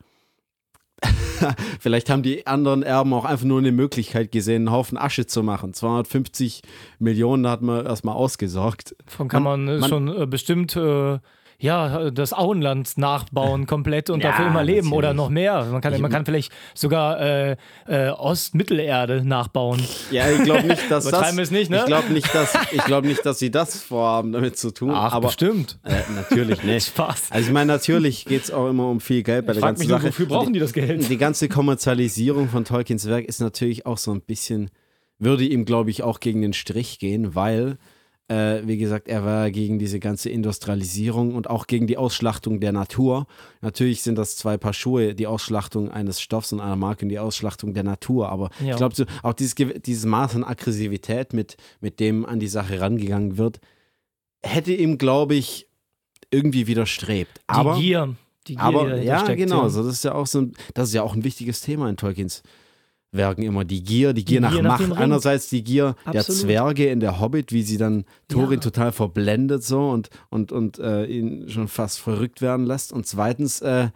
Vielleicht 1.81 2.11
haben 2.11 2.23
die 2.23 2.47
anderen 2.47 2.83
Erben 2.83 3.13
auch 3.15 3.25
einfach 3.25 3.45
nur 3.45 3.59
eine 3.59 3.73
Möglichkeit 3.73 4.33
gesehen, 4.33 4.69
einen 4.69 4.73
Haufen 4.73 4.99
Asche 4.99 5.27
zu 5.27 5.43
machen. 5.43 5.75
250 5.75 6.63
Millionen 6.99 7.47
hat 7.49 7.63
man 7.63 7.85
erstmal 7.85 8.15
ausgesorgt. 8.15 8.95
Von 9.07 9.29
kann 9.29 9.43
man, 9.43 9.65
man, 9.65 9.81
man 9.81 9.89
schon 9.89 10.09
äh, 10.09 10.27
bestimmt 10.27 10.77
äh, 10.77 11.19
ja, 11.63 12.11
das 12.11 12.33
Auenland 12.33 12.99
nachbauen 12.99 13.67
komplett 13.67 14.11
und 14.11 14.23
ja, 14.23 14.31
dafür 14.31 14.49
immer 14.49 14.65
leben 14.65 14.89
natürlich. 14.89 14.99
oder 14.99 15.15
noch 15.15 15.29
mehr. 15.31 15.65
Man 15.71 15.81
kann, 15.81 16.01
man 16.01 16.11
kann 16.11 16.27
vielleicht 16.27 16.53
sogar 16.75 17.21
äh, 17.21 17.57
äh, 17.87 18.09
Ostmittelerde 18.11 19.25
nachbauen. 19.25 19.81
Ja, 20.11 20.29
ich 20.29 20.43
glaube 20.43 20.67
nicht, 20.67 20.91
dass 20.91 21.05
das. 21.11 21.39
Es 21.39 21.51
nicht, 21.53 21.71
ne? 21.71 21.79
Ich 21.79 21.87
glaube 21.87 22.13
nicht, 22.13 22.35
dass 22.35 22.55
ich 22.73 22.85
glaube 22.85 23.07
nicht, 23.07 23.25
dass 23.25 23.39
sie 23.39 23.53
das 23.53 23.81
vorhaben, 23.81 24.33
damit 24.33 24.59
zu 24.59 24.73
tun. 24.73 24.91
Ach, 24.93 25.13
aber 25.13 25.29
bestimmt. 25.29 25.79
Äh, 25.85 26.01
natürlich 26.15 26.65
nicht. 26.65 26.87
Spaß. 26.93 27.29
Also 27.31 27.47
ich 27.47 27.53
meine, 27.53 27.73
natürlich 27.73 28.25
geht 28.25 28.43
es 28.43 28.51
auch 28.51 28.69
immer 28.69 28.89
um 28.89 29.01
viel 29.01 29.23
Geld 29.23 29.47
bei 29.47 29.53
ich 29.53 29.61
der 29.61 29.69
ganzen 29.69 29.83
mich 29.83 29.89
Sache. 29.89 30.03
Nur, 30.03 30.11
wofür 30.11 30.27
brauchen 30.27 30.53
die 30.53 30.59
das 30.59 30.73
Geld? 30.73 31.09
Die 31.09 31.17
ganze 31.17 31.49
Kommerzialisierung 31.49 32.49
von 32.49 32.65
Tolkiens 32.65 33.09
Werk 33.09 33.25
ist 33.25 33.41
natürlich 33.41 33.87
auch 33.87 33.99
so 33.99 34.13
ein 34.13 34.21
bisschen 34.21 34.71
würde 35.21 35.45
ihm, 35.45 35.65
glaube 35.65 35.91
ich, 35.91 36.03
auch 36.03 36.19
gegen 36.19 36.43
den 36.43 36.53
Strich 36.53 36.99
gehen, 36.99 37.37
weil 37.37 37.79
äh, 38.29 38.63
wie 38.65 38.79
gesagt, 38.79 39.09
er 39.09 39.25
war 39.25 39.51
gegen 39.51 39.79
diese 39.79 39.99
ganze 39.99 40.31
Industrialisierung 40.31 41.35
und 41.35 41.51
auch 41.51 41.67
gegen 41.67 41.87
die 41.87 41.97
Ausschlachtung 41.97 42.61
der 42.61 42.73
Natur. 42.73 43.27
Natürlich 43.61 44.03
sind 44.03 44.17
das 44.17 44.37
zwei 44.37 44.57
Paar 44.57 44.73
Schuhe, 44.73 45.15
die 45.15 45.27
Ausschlachtung 45.27 45.91
eines 45.91 46.21
Stoffs 46.21 46.53
und 46.53 46.61
einer 46.61 46.77
Marke 46.77 47.05
und 47.05 47.09
die 47.09 47.19
Ausschlachtung 47.19 47.75
der 47.75 47.85
Natur. 47.85 48.29
Aber 48.31 48.51
ja. 48.61 48.71
ich 48.71 48.77
glaube, 48.77 48.95
so, 48.95 49.05
auch 49.23 49.35
dieses, 49.35 49.55
dieses 49.85 50.07
Maß 50.07 50.37
an 50.37 50.45
Aggressivität, 50.45 51.33
mit, 51.33 51.57
mit 51.81 52.01
dem 52.01 52.25
an 52.25 52.41
die 52.41 52.49
Sache 52.49 52.81
rangegangen 52.81 53.39
wird, 53.39 53.61
hätte 54.43 54.73
ihm, 54.73 54.99
glaube 54.99 55.35
ich, 55.35 55.69
irgendwie 56.31 56.67
widerstrebt. 56.67 57.41
Aber, 57.47 57.75
die 57.75 57.83
Gier. 57.83 58.17
Die 58.47 58.55
Gier, 58.55 58.63
aber, 58.63 58.95
die 58.95 59.07
ja, 59.07 59.23
genau. 59.35 59.69
So, 59.69 59.85
das 59.85 59.95
ist 59.95 60.05
ja 60.05 60.15
auch 60.15 60.27
so 60.27 60.41
ein, 60.41 60.53
das 60.75 60.89
ist 60.89 60.95
ja 60.95 61.03
auch 61.03 61.15
ein 61.15 61.25
wichtiges 61.25 61.61
Thema 61.61 61.89
in 61.89 61.97
Tolkiens 61.97 62.43
Werken 63.13 63.43
immer. 63.43 63.65
Die 63.65 63.83
Gier, 63.83 64.15
die 64.15 64.25
Gier, 64.25 64.41
die 64.41 64.43
nach, 64.43 64.53
Gier 64.53 64.63
nach 64.63 64.81
Macht. 64.81 64.99
Einerseits 64.99 65.49
die 65.51 65.63
Gier 65.63 65.95
Absolut. 66.05 66.15
der 66.15 66.23
Zwerge 66.25 66.87
in 66.87 67.01
der 67.01 67.21
Hobbit, 67.21 67.53
wie 67.53 67.63
sie 67.63 67.77
dann 67.77 68.05
Thorin 68.29 68.55
ja. 68.55 68.61
total 68.61 68.93
verblendet 68.93 69.63
so 69.63 69.91
und, 69.91 70.09
und, 70.31 70.51
und 70.51 70.79
äh, 70.79 71.05
ihn 71.05 71.49
schon 71.49 71.69
fast 71.69 72.01
verrückt 72.01 72.41
werden 72.41 72.67
lässt. 72.67 72.93
Und 72.93 73.07
zweitens 73.07 73.61
äh, 73.61 73.91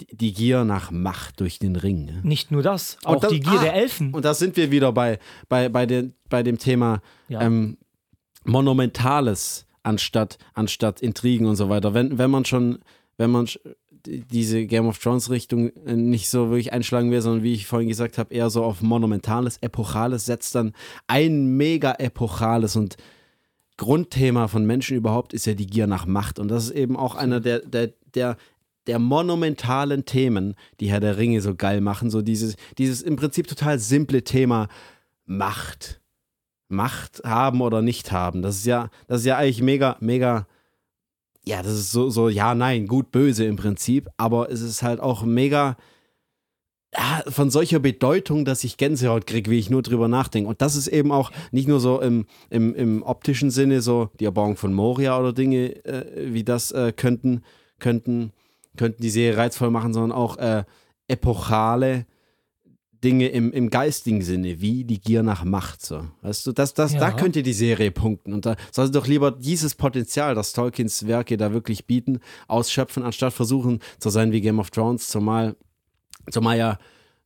die, 0.00 0.16
die, 0.16 0.32
Gier 0.32 0.64
nach 0.64 0.90
Macht 0.90 1.40
durch 1.40 1.58
den 1.58 1.76
Ring. 1.76 2.06
Ne? 2.06 2.20
Nicht 2.22 2.50
nur 2.50 2.62
das, 2.62 2.96
auch 3.04 3.20
das, 3.20 3.30
die 3.30 3.40
Gier 3.40 3.60
ah, 3.60 3.62
der 3.62 3.74
Elfen. 3.74 4.14
Und 4.14 4.24
da 4.24 4.32
sind 4.32 4.56
wir 4.56 4.70
wieder 4.70 4.92
bei, 4.92 5.18
bei, 5.50 5.68
bei, 5.68 5.84
den, 5.84 6.14
bei 6.30 6.42
dem 6.42 6.58
Thema 6.58 7.02
ja. 7.28 7.42
ähm, 7.42 7.76
Monumentales 8.44 9.66
anstatt, 9.82 10.38
anstatt 10.54 11.02
Intrigen 11.02 11.46
und 11.46 11.56
so 11.56 11.68
weiter. 11.68 11.92
Wenn, 11.92 12.16
wenn 12.16 12.30
man 12.30 12.46
schon, 12.46 12.78
wenn 13.22 13.30
man 13.30 13.46
diese 14.04 14.66
Game 14.66 14.88
of 14.88 14.98
Thrones 14.98 15.30
Richtung 15.30 15.70
äh, 15.86 15.94
nicht 15.94 16.28
so 16.28 16.50
wirklich 16.50 16.72
einschlagen 16.72 17.12
will, 17.12 17.22
sondern 17.22 17.44
wie 17.44 17.52
ich 17.54 17.68
vorhin 17.68 17.88
gesagt 17.88 18.18
habe, 18.18 18.34
eher 18.34 18.50
so 18.50 18.64
auf 18.64 18.82
monumentales, 18.82 19.58
epochales, 19.60 20.26
setzt 20.26 20.56
dann 20.56 20.72
ein 21.06 21.56
mega 21.56 21.92
epochales 21.92 22.74
und 22.74 22.96
Grundthema 23.76 24.48
von 24.48 24.66
Menschen 24.66 24.96
überhaupt 24.96 25.32
ist 25.32 25.46
ja 25.46 25.54
die 25.54 25.66
Gier 25.66 25.86
nach 25.86 26.04
Macht. 26.04 26.40
Und 26.40 26.48
das 26.48 26.64
ist 26.64 26.70
eben 26.72 26.96
auch 26.96 27.14
einer 27.14 27.38
der, 27.38 27.60
der, 27.60 27.92
der, 28.14 28.36
der 28.88 28.98
monumentalen 28.98 30.04
Themen, 30.04 30.56
die 30.80 30.90
Herr 30.90 31.00
der 31.00 31.16
Ringe 31.16 31.40
so 31.40 31.54
geil 31.54 31.80
machen. 31.80 32.10
So 32.10 32.22
dieses, 32.22 32.56
dieses 32.78 33.02
im 33.02 33.14
Prinzip 33.14 33.46
total 33.46 33.78
simple 33.78 34.24
Thema 34.24 34.68
Macht. 35.26 36.00
Macht 36.68 37.22
haben 37.24 37.60
oder 37.60 37.82
nicht 37.82 38.10
haben. 38.10 38.42
Das 38.42 38.56
ist 38.56 38.66
ja, 38.66 38.90
das 39.06 39.20
ist 39.20 39.26
ja 39.26 39.36
eigentlich 39.36 39.62
mega, 39.62 39.96
mega 40.00 40.48
ja, 41.44 41.62
das 41.62 41.72
ist 41.72 41.92
so, 41.92 42.08
so, 42.08 42.28
ja, 42.28 42.54
nein, 42.54 42.86
gut, 42.86 43.10
böse 43.10 43.44
im 43.44 43.56
Prinzip, 43.56 44.08
aber 44.16 44.50
es 44.50 44.60
ist 44.60 44.82
halt 44.82 45.00
auch 45.00 45.24
mega 45.24 45.76
ja, 46.94 47.22
von 47.28 47.50
solcher 47.50 47.78
Bedeutung, 47.80 48.44
dass 48.44 48.64
ich 48.64 48.76
Gänsehaut 48.76 49.26
kriege, 49.26 49.50
wie 49.50 49.58
ich 49.58 49.70
nur 49.70 49.82
drüber 49.82 50.08
nachdenke. 50.08 50.48
Und 50.48 50.60
das 50.60 50.76
ist 50.76 50.88
eben 50.88 51.10
auch 51.10 51.32
nicht 51.50 51.66
nur 51.66 51.80
so 51.80 52.00
im, 52.00 52.26
im, 52.50 52.74
im 52.74 53.02
optischen 53.02 53.50
Sinne, 53.50 53.80
so 53.80 54.10
die 54.20 54.26
Erbauung 54.26 54.56
von 54.56 54.74
Moria 54.74 55.18
oder 55.18 55.32
Dinge 55.32 55.84
äh, 55.84 56.32
wie 56.32 56.44
das 56.44 56.70
äh, 56.70 56.92
könnten, 56.92 57.42
könnten, 57.78 58.32
könnten 58.76 59.02
die 59.02 59.10
Serie 59.10 59.38
reizvoll 59.38 59.70
machen, 59.70 59.94
sondern 59.94 60.12
auch 60.12 60.36
äh, 60.36 60.64
epochale 61.08 62.06
Dinge 63.02 63.28
im, 63.28 63.52
im 63.52 63.70
geistigen 63.70 64.22
Sinne, 64.22 64.60
wie 64.60 64.84
die 64.84 65.00
Gier 65.00 65.22
nach 65.22 65.44
Macht. 65.44 65.84
So. 65.84 66.06
Weißt 66.22 66.46
du, 66.46 66.52
das, 66.52 66.74
das, 66.74 66.92
ja. 66.92 67.00
da 67.00 67.10
könnte 67.10 67.42
die 67.42 67.52
Serie 67.52 67.90
punkten. 67.90 68.32
Und 68.32 68.46
da 68.46 68.56
soll 68.70 68.86
sie 68.86 68.92
doch 68.92 69.06
lieber 69.06 69.30
dieses 69.30 69.74
Potenzial, 69.74 70.34
das 70.34 70.52
Tolkiens 70.52 71.06
Werke 71.06 71.36
da 71.36 71.52
wirklich 71.52 71.86
bieten, 71.86 72.20
ausschöpfen, 72.48 73.02
anstatt 73.02 73.32
versuchen 73.32 73.80
zu 73.98 74.10
sein 74.10 74.32
wie 74.32 74.40
Game 74.40 74.58
of 74.58 74.70
Thrones, 74.70 75.08
zumal, 75.08 75.56
zumal 76.30 76.58
ja 76.58 76.78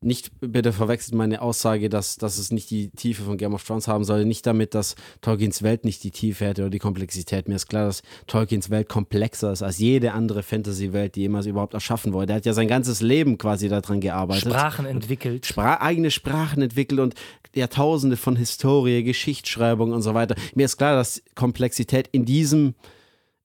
nicht 0.07 0.31
bitte 0.41 0.73
verwechselt 0.73 1.15
meine 1.15 1.43
Aussage, 1.43 1.89
dass, 1.89 2.17
dass 2.17 2.39
es 2.39 2.53
nicht 2.53 2.71
die 2.71 2.91
Tiefe 2.91 3.25
von 3.25 3.37
Game 3.37 3.53
of 3.55 3.65
Thrones 3.65 3.89
haben 3.89 4.05
soll, 4.05 4.25
nicht 4.25 4.47
damit, 4.47 4.75
dass 4.75 4.95
Tolkiens 5.21 5.63
Welt 5.63 5.85
nicht 5.85 6.05
die 6.05 6.11
Tiefe 6.11 6.47
hätte 6.47 6.63
oder 6.63 6.71
die 6.71 6.79
Komplexität. 6.79 7.49
Mir 7.49 7.57
ist 7.57 7.67
klar, 7.67 7.87
dass 7.87 8.03
Tolkiens 8.27 8.71
Welt 8.71 8.89
komplexer 8.89 9.53
ist 9.53 9.63
als 9.63 9.79
jede 9.79 10.13
andere 10.13 10.43
Fantasy-Welt, 10.43 11.17
die 11.17 11.23
jemals 11.23 11.47
überhaupt 11.47 11.75
erschaffen 11.75 12.13
wurde. 12.13 12.33
Er 12.33 12.37
hat 12.37 12.47
ja 12.47 12.53
sein 12.53 12.69
ganzes 12.69 13.01
Leben 13.03 13.37
quasi 13.37 13.69
daran 13.69 14.01
gearbeitet. 14.01 14.51
Sprachen 14.51 14.87
entwickelt. 14.87 15.45
Spra 15.45 15.81
eigene 15.81 16.11
Sprachen 16.11 16.63
entwickelt 16.63 17.01
und 17.01 17.15
Jahrtausende 17.55 18.17
von 18.17 18.37
Historie, 18.37 19.03
Geschichtsschreibung 19.03 19.93
und 19.93 20.03
so 20.03 20.15
weiter. 20.15 20.37
Mir 20.55 20.67
ist 20.67 20.77
klar, 20.77 20.95
dass 20.95 21.23
Komplexität 21.35 22.09
in 22.13 22.25
diesem 22.25 22.75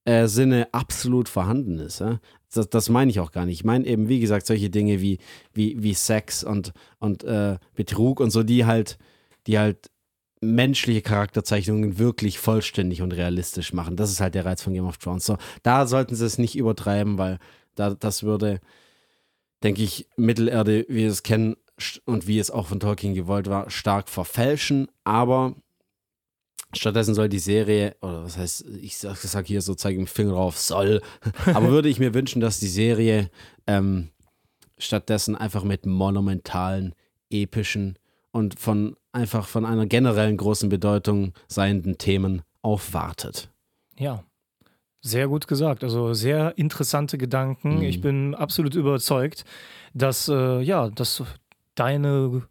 äh, 0.06 0.28
Sinne 0.28 0.68
absolut 0.72 1.30
vorhanden 1.30 1.80
ist. 1.80 2.02
Ja? 2.02 2.20
Das, 2.52 2.70
das 2.70 2.90
meine 2.90 3.12
ich 3.12 3.20
auch 3.20 3.32
gar 3.32 3.46
nicht. 3.46 3.60
Ich 3.60 3.66
meine 3.66 3.86
eben, 3.86 4.10
wie 4.10 4.20
gesagt, 4.20 4.46
solche 4.46 4.70
Dinge 4.70 5.02
wie, 5.02 5.20
wie, 5.54 5.82
wie 5.82 5.94
Sex 5.94 6.44
und, 6.44 6.74
und 7.00 7.24
äh, 7.24 7.58
Betrug 7.76 8.20
und 8.20 8.32
so, 8.32 8.44
die 8.44 8.66
halt, 8.66 8.98
die 9.48 9.58
halt 9.58 9.90
menschliche 10.42 11.02
Charakterzeichnungen 11.02 12.00
wirklich 12.00 12.40
vollständig 12.40 13.02
und 13.02 13.14
realistisch 13.14 13.74
machen. 13.74 13.96
Das 13.96 14.12
ist 14.12 14.20
halt 14.20 14.36
der 14.36 14.46
Reiz 14.46 14.62
von 14.62 14.74
Game 14.74 14.88
of 14.88 14.98
Thrones. 14.98 15.26
So, 15.26 15.38
da 15.64 15.86
sollten 15.86 16.16
sie 16.16 16.26
es 16.26 16.40
nicht 16.40 16.56
übertreiben, 16.58 17.18
weil 17.18 17.38
da, 17.76 17.92
das 17.92 18.24
würde, 18.24 18.60
denke 19.64 19.84
ich, 19.84 20.08
Mittelerde, 20.18 20.86
wie 20.90 20.96
wir 20.96 21.10
es 21.10 21.24
kennen 21.24 21.56
und 22.06 22.28
wie 22.28 22.40
es 22.40 22.52
auch 22.52 22.68
von 22.68 22.80
Tolkien 22.80 23.14
gewollt 23.14 23.50
war, 23.50 23.70
stark 23.70 24.10
verfälschen. 24.10 24.88
Aber 25.04 25.56
Stattdessen 26.74 27.16
soll 27.16 27.30
die 27.30 27.40
Serie, 27.40 27.96
oder 28.02 28.24
was 28.24 28.38
heißt, 28.38 28.66
ich 28.82 28.98
sag, 28.98 29.18
sag 29.18 29.46
hier 29.48 29.62
so, 29.62 29.76
zeige 29.76 30.00
im 30.00 30.08
Finger 30.08 30.34
drauf, 30.34 30.58
soll, 30.58 31.02
aber 31.46 31.70
würde 31.70 31.90
ich 31.90 32.00
mir 32.00 32.14
wünschen, 32.14 32.42
dass 32.42 32.60
die 32.60 32.68
Serie 32.68 33.30
ähm, 33.68 34.10
stattdessen 34.78 35.36
einfach 35.36 35.64
mit 35.64 35.86
monumentalen, 35.86 36.96
epischen 37.30 37.98
und 38.32 38.60
von 38.60 38.96
einfach 39.12 39.48
von 39.48 39.66
einer 39.66 39.86
generellen 39.86 40.38
großen 40.38 40.70
Bedeutung 40.70 41.34
seienden 41.48 41.98
Themen 41.98 42.42
aufwartet. 42.62 43.50
Ja, 44.00 44.24
sehr 45.02 45.28
gut 45.28 45.48
gesagt. 45.48 45.84
Also 45.84 46.14
sehr 46.14 46.58
interessante 46.58 47.18
Gedanken. 47.18 47.78
Mhm. 47.78 47.84
Ich 47.84 48.02
bin 48.02 48.36
absolut 48.36 48.76
überzeugt, 48.76 49.46
dass 49.94 50.28
äh, 50.30 50.62
ja, 50.62 50.90
dass 50.90 51.24
deine 51.76 52.44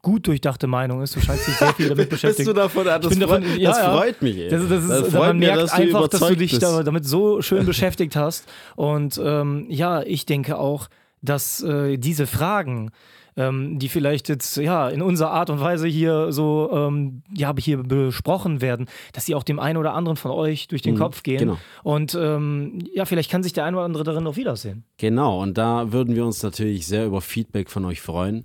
gut 0.00 0.26
durchdachte 0.26 0.66
Meinung 0.66 1.02
ist. 1.02 1.16
Du 1.16 1.20
scheinst 1.20 1.46
dich 1.48 1.56
sehr 1.56 1.74
viel 1.74 1.88
damit 1.88 2.08
beschäftigt. 2.10 2.46
Bist 2.46 2.48
du 2.48 2.52
davon? 2.52 2.84
Das, 2.84 3.04
freut, 3.04 3.22
davon, 3.22 3.42
ja, 3.58 3.70
das 3.70 3.78
freut 3.80 4.22
mich. 4.22 4.36
Ey. 4.36 4.48
Das, 4.48 4.68
das 4.68 4.82
ist, 4.84 4.90
das 4.90 5.08
freut 5.08 5.28
man 5.28 5.38
merkt 5.38 5.62
dass 5.62 5.72
einfach, 5.72 6.08
dass 6.08 6.20
du 6.20 6.36
dich 6.36 6.58
da, 6.58 6.82
damit 6.82 7.04
so 7.04 7.42
schön 7.42 7.66
beschäftigt 7.66 8.16
hast. 8.16 8.48
Und 8.76 9.20
ähm, 9.22 9.66
ja, 9.68 10.02
ich 10.02 10.26
denke 10.26 10.58
auch, 10.58 10.88
dass 11.20 11.62
äh, 11.62 11.98
diese 11.98 12.26
Fragen, 12.26 12.90
ähm, 13.36 13.78
die 13.78 13.88
vielleicht 13.88 14.28
jetzt 14.28 14.56
ja 14.56 14.88
in 14.88 15.02
unserer 15.02 15.30
Art 15.30 15.50
und 15.50 15.60
Weise 15.60 15.88
hier 15.88 16.32
so 16.32 16.70
ähm, 16.72 17.22
ja 17.34 17.54
hier 17.58 17.78
besprochen 17.78 18.60
werden, 18.60 18.86
dass 19.14 19.26
sie 19.26 19.34
auch 19.34 19.42
dem 19.42 19.58
einen 19.58 19.78
oder 19.78 19.94
anderen 19.94 20.16
von 20.16 20.30
euch 20.30 20.68
durch 20.68 20.82
den 20.82 20.94
mhm, 20.94 20.98
Kopf 20.98 21.22
gehen. 21.22 21.38
Genau. 21.38 21.58
Und 21.82 22.14
ähm, 22.14 22.78
ja, 22.94 23.04
vielleicht 23.04 23.30
kann 23.30 23.42
sich 23.42 23.52
der 23.52 23.64
eine 23.64 23.78
oder 23.78 23.86
andere 23.86 24.04
darin 24.04 24.26
auch 24.26 24.36
wiedersehen. 24.36 24.84
Genau, 24.98 25.40
und 25.40 25.56
da 25.58 25.92
würden 25.92 26.14
wir 26.14 26.24
uns 26.24 26.42
natürlich 26.42 26.86
sehr 26.86 27.06
über 27.06 27.20
Feedback 27.20 27.70
von 27.70 27.84
euch 27.84 28.00
freuen. 28.00 28.44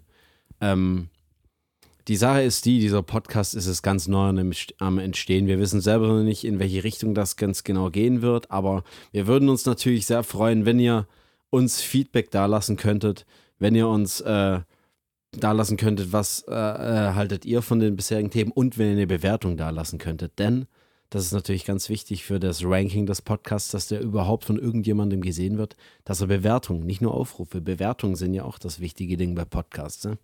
Ähm, 0.62 1.10
die 2.08 2.16
Sache 2.16 2.42
ist 2.42 2.66
die, 2.66 2.80
dieser 2.80 3.04
Podcast 3.04 3.54
ist 3.54 3.68
es 3.68 3.82
ganz 3.82 4.08
neu 4.08 4.34
am 4.80 4.98
Entstehen. 4.98 5.48
Wir 5.48 5.60
wissen 5.60 5.82
selber 5.82 6.08
noch 6.08 6.24
nicht, 6.24 6.46
in 6.46 6.58
welche 6.60 6.84
Richtung 6.84 7.14
das 7.14 7.36
ganz 7.36 7.66
genau 7.66 7.90
gehen 7.90 8.22
wird, 8.22 8.50
aber 8.50 8.84
wir 9.12 9.28
würden 9.28 9.50
uns 9.50 9.66
natürlich 9.66 10.06
sehr 10.06 10.24
freuen, 10.24 10.66
wenn 10.66 10.80
ihr 10.80 11.06
uns 11.50 11.82
Feedback 11.82 12.32
dalassen 12.32 12.78
könntet, 12.78 13.26
wenn 13.60 13.76
ihr 13.76 13.90
uns 13.90 14.22
äh, 14.22 14.62
dalassen 15.32 15.76
könntet, 15.76 16.14
was 16.14 16.46
äh, 16.48 16.54
äh, 16.54 17.14
haltet 17.14 17.46
ihr 17.46 17.62
von 17.62 17.80
den 17.80 17.98
bisherigen 17.98 18.32
Themen 18.32 18.52
und 18.52 18.78
wenn 18.78 18.88
ihr 18.88 18.94
eine 18.94 19.08
Bewertung 19.08 19.58
dalassen 19.58 20.00
könntet. 20.00 20.40
Denn 20.40 20.68
das 21.10 21.26
ist 21.26 21.34
natürlich 21.34 21.66
ganz 21.66 21.90
wichtig 21.90 22.24
für 22.24 22.40
das 22.40 22.64
Ranking 22.64 23.06
des 23.06 23.22
Podcasts, 23.22 23.72
dass 23.72 23.88
der 23.88 24.02
überhaupt 24.02 24.46
von 24.46 24.58
irgendjemandem 24.58 25.22
gesehen 25.22 25.58
wird, 25.58 25.76
dass 26.06 26.22
er 26.22 26.28
Bewertungen, 26.28 26.86
nicht 26.86 27.02
nur 27.02 27.14
Aufrufe, 27.14 27.60
Bewertungen 27.60 28.16
sind 28.16 28.34
ja 28.34 28.44
auch 28.44 28.60
das 28.60 28.80
wichtige 28.80 29.18
Ding 29.18 29.36
bei 29.36 29.46
Podcasts. 29.46 30.06
Ne? 30.06 30.18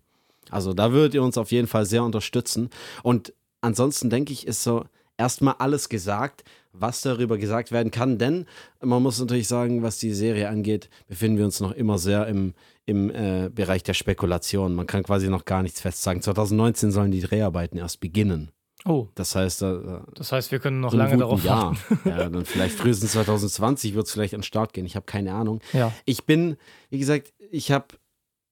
Also 0.50 0.74
da 0.74 0.92
würdet 0.92 1.14
ihr 1.14 1.22
uns 1.22 1.38
auf 1.38 1.52
jeden 1.52 1.66
Fall 1.66 1.86
sehr 1.86 2.04
unterstützen. 2.04 2.70
Und 3.02 3.32
ansonsten 3.60 4.10
denke 4.10 4.32
ich, 4.32 4.46
ist 4.46 4.62
so 4.62 4.84
erstmal 5.16 5.54
alles 5.58 5.88
gesagt, 5.88 6.44
was 6.72 7.02
darüber 7.02 7.38
gesagt 7.38 7.72
werden 7.72 7.90
kann. 7.90 8.18
Denn 8.18 8.46
man 8.80 9.02
muss 9.02 9.20
natürlich 9.20 9.48
sagen, 9.48 9.82
was 9.82 9.98
die 9.98 10.12
Serie 10.12 10.48
angeht, 10.48 10.90
befinden 11.06 11.38
wir 11.38 11.44
uns 11.44 11.60
noch 11.60 11.72
immer 11.72 11.98
sehr 11.98 12.26
im, 12.26 12.54
im 12.84 13.10
äh, 13.10 13.50
Bereich 13.52 13.82
der 13.82 13.94
Spekulation. 13.94 14.74
Man 14.74 14.86
kann 14.86 15.02
quasi 15.02 15.28
noch 15.28 15.44
gar 15.44 15.62
nichts 15.62 15.80
fest 15.80 16.02
sagen. 16.02 16.20
2019 16.20 16.90
sollen 16.90 17.12
die 17.12 17.20
Dreharbeiten 17.20 17.78
erst 17.78 18.00
beginnen. 18.00 18.50
Oh. 18.86 19.08
Das 19.14 19.34
heißt, 19.34 19.62
äh, 19.62 19.78
das 20.14 20.32
heißt, 20.32 20.52
wir 20.52 20.58
können 20.58 20.80
noch 20.80 20.92
lange 20.92 21.16
darauf 21.16 21.44
warten. 21.44 21.78
Ja, 22.04 22.28
dann 22.28 22.44
vielleicht 22.44 22.76
frühestens 22.76 23.12
2020 23.12 23.94
wird 23.94 24.06
es 24.06 24.12
vielleicht 24.12 24.34
an 24.34 24.40
den 24.40 24.44
Start 24.44 24.74
gehen. 24.74 24.84
Ich 24.84 24.96
habe 24.96 25.06
keine 25.06 25.32
Ahnung. 25.32 25.60
Ja. 25.72 25.92
Ich 26.04 26.24
bin, 26.24 26.56
wie 26.90 26.98
gesagt, 26.98 27.32
ich 27.50 27.70
habe 27.70 27.86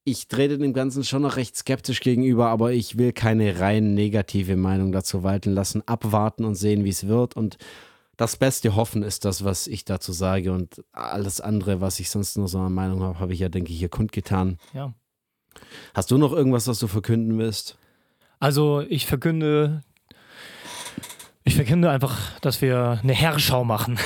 ich 0.04 0.28
trete 0.28 0.58
dem 0.58 0.72
Ganzen 0.72 1.04
schon 1.04 1.22
noch 1.22 1.36
recht 1.36 1.56
skeptisch 1.56 2.00
gegenüber, 2.00 2.48
aber 2.48 2.72
ich 2.72 2.98
will 2.98 3.12
keine 3.12 3.60
rein 3.60 3.94
negative 3.94 4.56
Meinung 4.56 4.92
dazu 4.92 5.22
walten 5.22 5.52
lassen. 5.52 5.86
Abwarten 5.86 6.44
und 6.44 6.56
sehen, 6.56 6.84
wie 6.84 6.90
es 6.90 7.06
wird. 7.06 7.36
Und 7.36 7.58
das 8.16 8.36
beste 8.36 8.74
Hoffen 8.74 9.02
ist 9.02 9.24
das, 9.24 9.44
was 9.44 9.66
ich 9.66 9.84
dazu 9.84 10.12
sage. 10.12 10.52
Und 10.52 10.84
alles 10.92 11.40
andere, 11.40 11.80
was 11.80 12.00
ich 12.00 12.10
sonst 12.10 12.36
nur 12.36 12.48
so 12.48 12.58
eine 12.58 12.70
Meinung 12.70 13.02
habe, 13.02 13.20
habe 13.20 13.32
ich 13.32 13.40
ja, 13.40 13.48
denke 13.48 13.72
ich, 13.72 13.78
hier 13.78 13.88
kundgetan. 13.88 14.58
Ja. 14.74 14.92
Hast 15.94 16.10
du 16.10 16.18
noch 16.18 16.32
irgendwas, 16.32 16.66
was 16.66 16.78
du 16.78 16.88
verkünden 16.88 17.38
willst? 17.38 17.78
Also, 18.40 18.80
ich 18.80 19.06
verkünde 19.06 19.82
ich 21.44 21.56
verkünde 21.56 21.90
einfach, 21.90 22.38
dass 22.40 22.62
wir 22.62 23.00
eine 23.02 23.12
Herrschau 23.12 23.64
machen. 23.64 23.98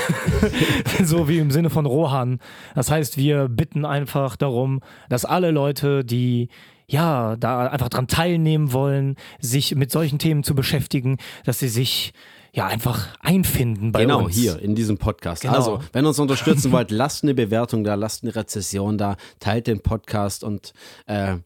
so 1.05 1.28
wie 1.28 1.39
im 1.39 1.51
Sinne 1.51 1.70
von 1.70 1.84
Rohan. 1.87 2.41
Das 2.74 2.91
heißt, 2.91 3.16
wir 3.18 3.49
bitten 3.49 3.84
einfach 3.84 4.37
darum, 4.37 4.80
dass 5.09 5.24
alle 5.24 5.51
Leute, 5.51 6.05
die 6.05 6.49
ja, 6.89 7.37
da 7.37 7.66
einfach 7.66 7.89
dran 7.89 8.07
teilnehmen 8.07 8.72
wollen, 8.72 9.16
sich 9.41 9.74
mit 9.74 9.91
solchen 9.91 10.18
Themen 10.18 10.45
zu 10.45 10.55
beschäftigen, 10.55 11.18
dass 11.45 11.59
sie 11.59 11.68
sich 11.68 12.12
ja 12.53 12.66
einfach 12.66 13.09
einfinden 13.20 13.93
bei 13.93 14.03
genau, 14.03 14.24
uns. 14.24 14.37
Genau, 14.37 14.55
hier 14.55 14.62
in 14.62 14.74
diesem 14.74 14.97
Podcast. 14.97 15.43
Genau. 15.43 15.55
Also, 15.55 15.80
wenn 15.93 16.05
ihr 16.05 16.09
uns 16.09 16.18
unterstützen 16.18 16.72
wollt, 16.72 16.91
lasst 16.91 17.22
eine 17.22 17.34
Bewertung 17.34 17.84
da, 17.84 17.97
lasst 17.97 18.22
eine 18.22 18.34
Rezession 18.34 18.97
da, 18.97 19.16
teilt 19.41 19.66
den 19.66 19.80
Podcast 19.80 20.45
und 20.45 20.72
äh, 21.07 21.37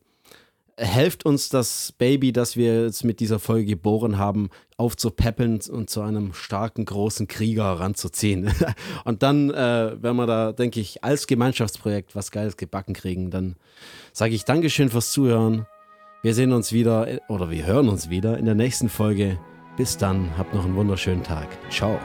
helft 0.77 1.27
uns 1.27 1.49
das 1.49 1.93
Baby, 1.99 2.33
das 2.33 2.57
wir 2.57 2.85
jetzt 2.85 3.05
mit 3.05 3.21
dieser 3.21 3.39
Folge 3.39 3.67
geboren 3.67 4.19
haben, 4.19 4.51
aufzupäppeln 4.81 5.61
und 5.71 5.91
zu 5.91 6.01
einem 6.01 6.33
starken, 6.33 6.87
großen 6.87 7.29
Krieger 7.29 7.65
heranzuziehen. 7.65 8.51
und 9.05 9.23
dann, 9.23 9.51
äh, 9.51 9.93
wenn 10.01 10.17
wir 10.17 10.27
da, 10.27 10.53
denke 10.53 10.81
ich, 10.81 11.05
als 11.05 11.27
Gemeinschaftsprojekt 11.27 12.17
was 12.17 12.31
Geiles 12.31 12.57
gebacken 12.57 12.95
kriegen, 12.95 13.31
dann 13.31 13.57
sage 14.15 14.35
ich 14.35 14.47
Dankeschön 14.47 14.89
fürs 14.89 15.13
Zuhören. 15.13 15.67
Wir 16.23 16.35
sehen 16.35 16.53
uns 16.53 16.73
wieder 16.73 17.07
oder 17.29 17.51
wir 17.51 17.67
hören 17.67 17.91
uns 17.91 18.09
wieder 18.09 18.39
in 18.39 18.47
der 18.47 18.55
nächsten 18.55 18.89
Folge. 18.89 19.39
Bis 19.77 19.99
dann, 19.99 20.37
habt 20.39 20.55
noch 20.55 20.65
einen 20.65 20.77
wunderschönen 20.77 21.23
Tag. 21.23 21.49
Ciao. 21.71 21.99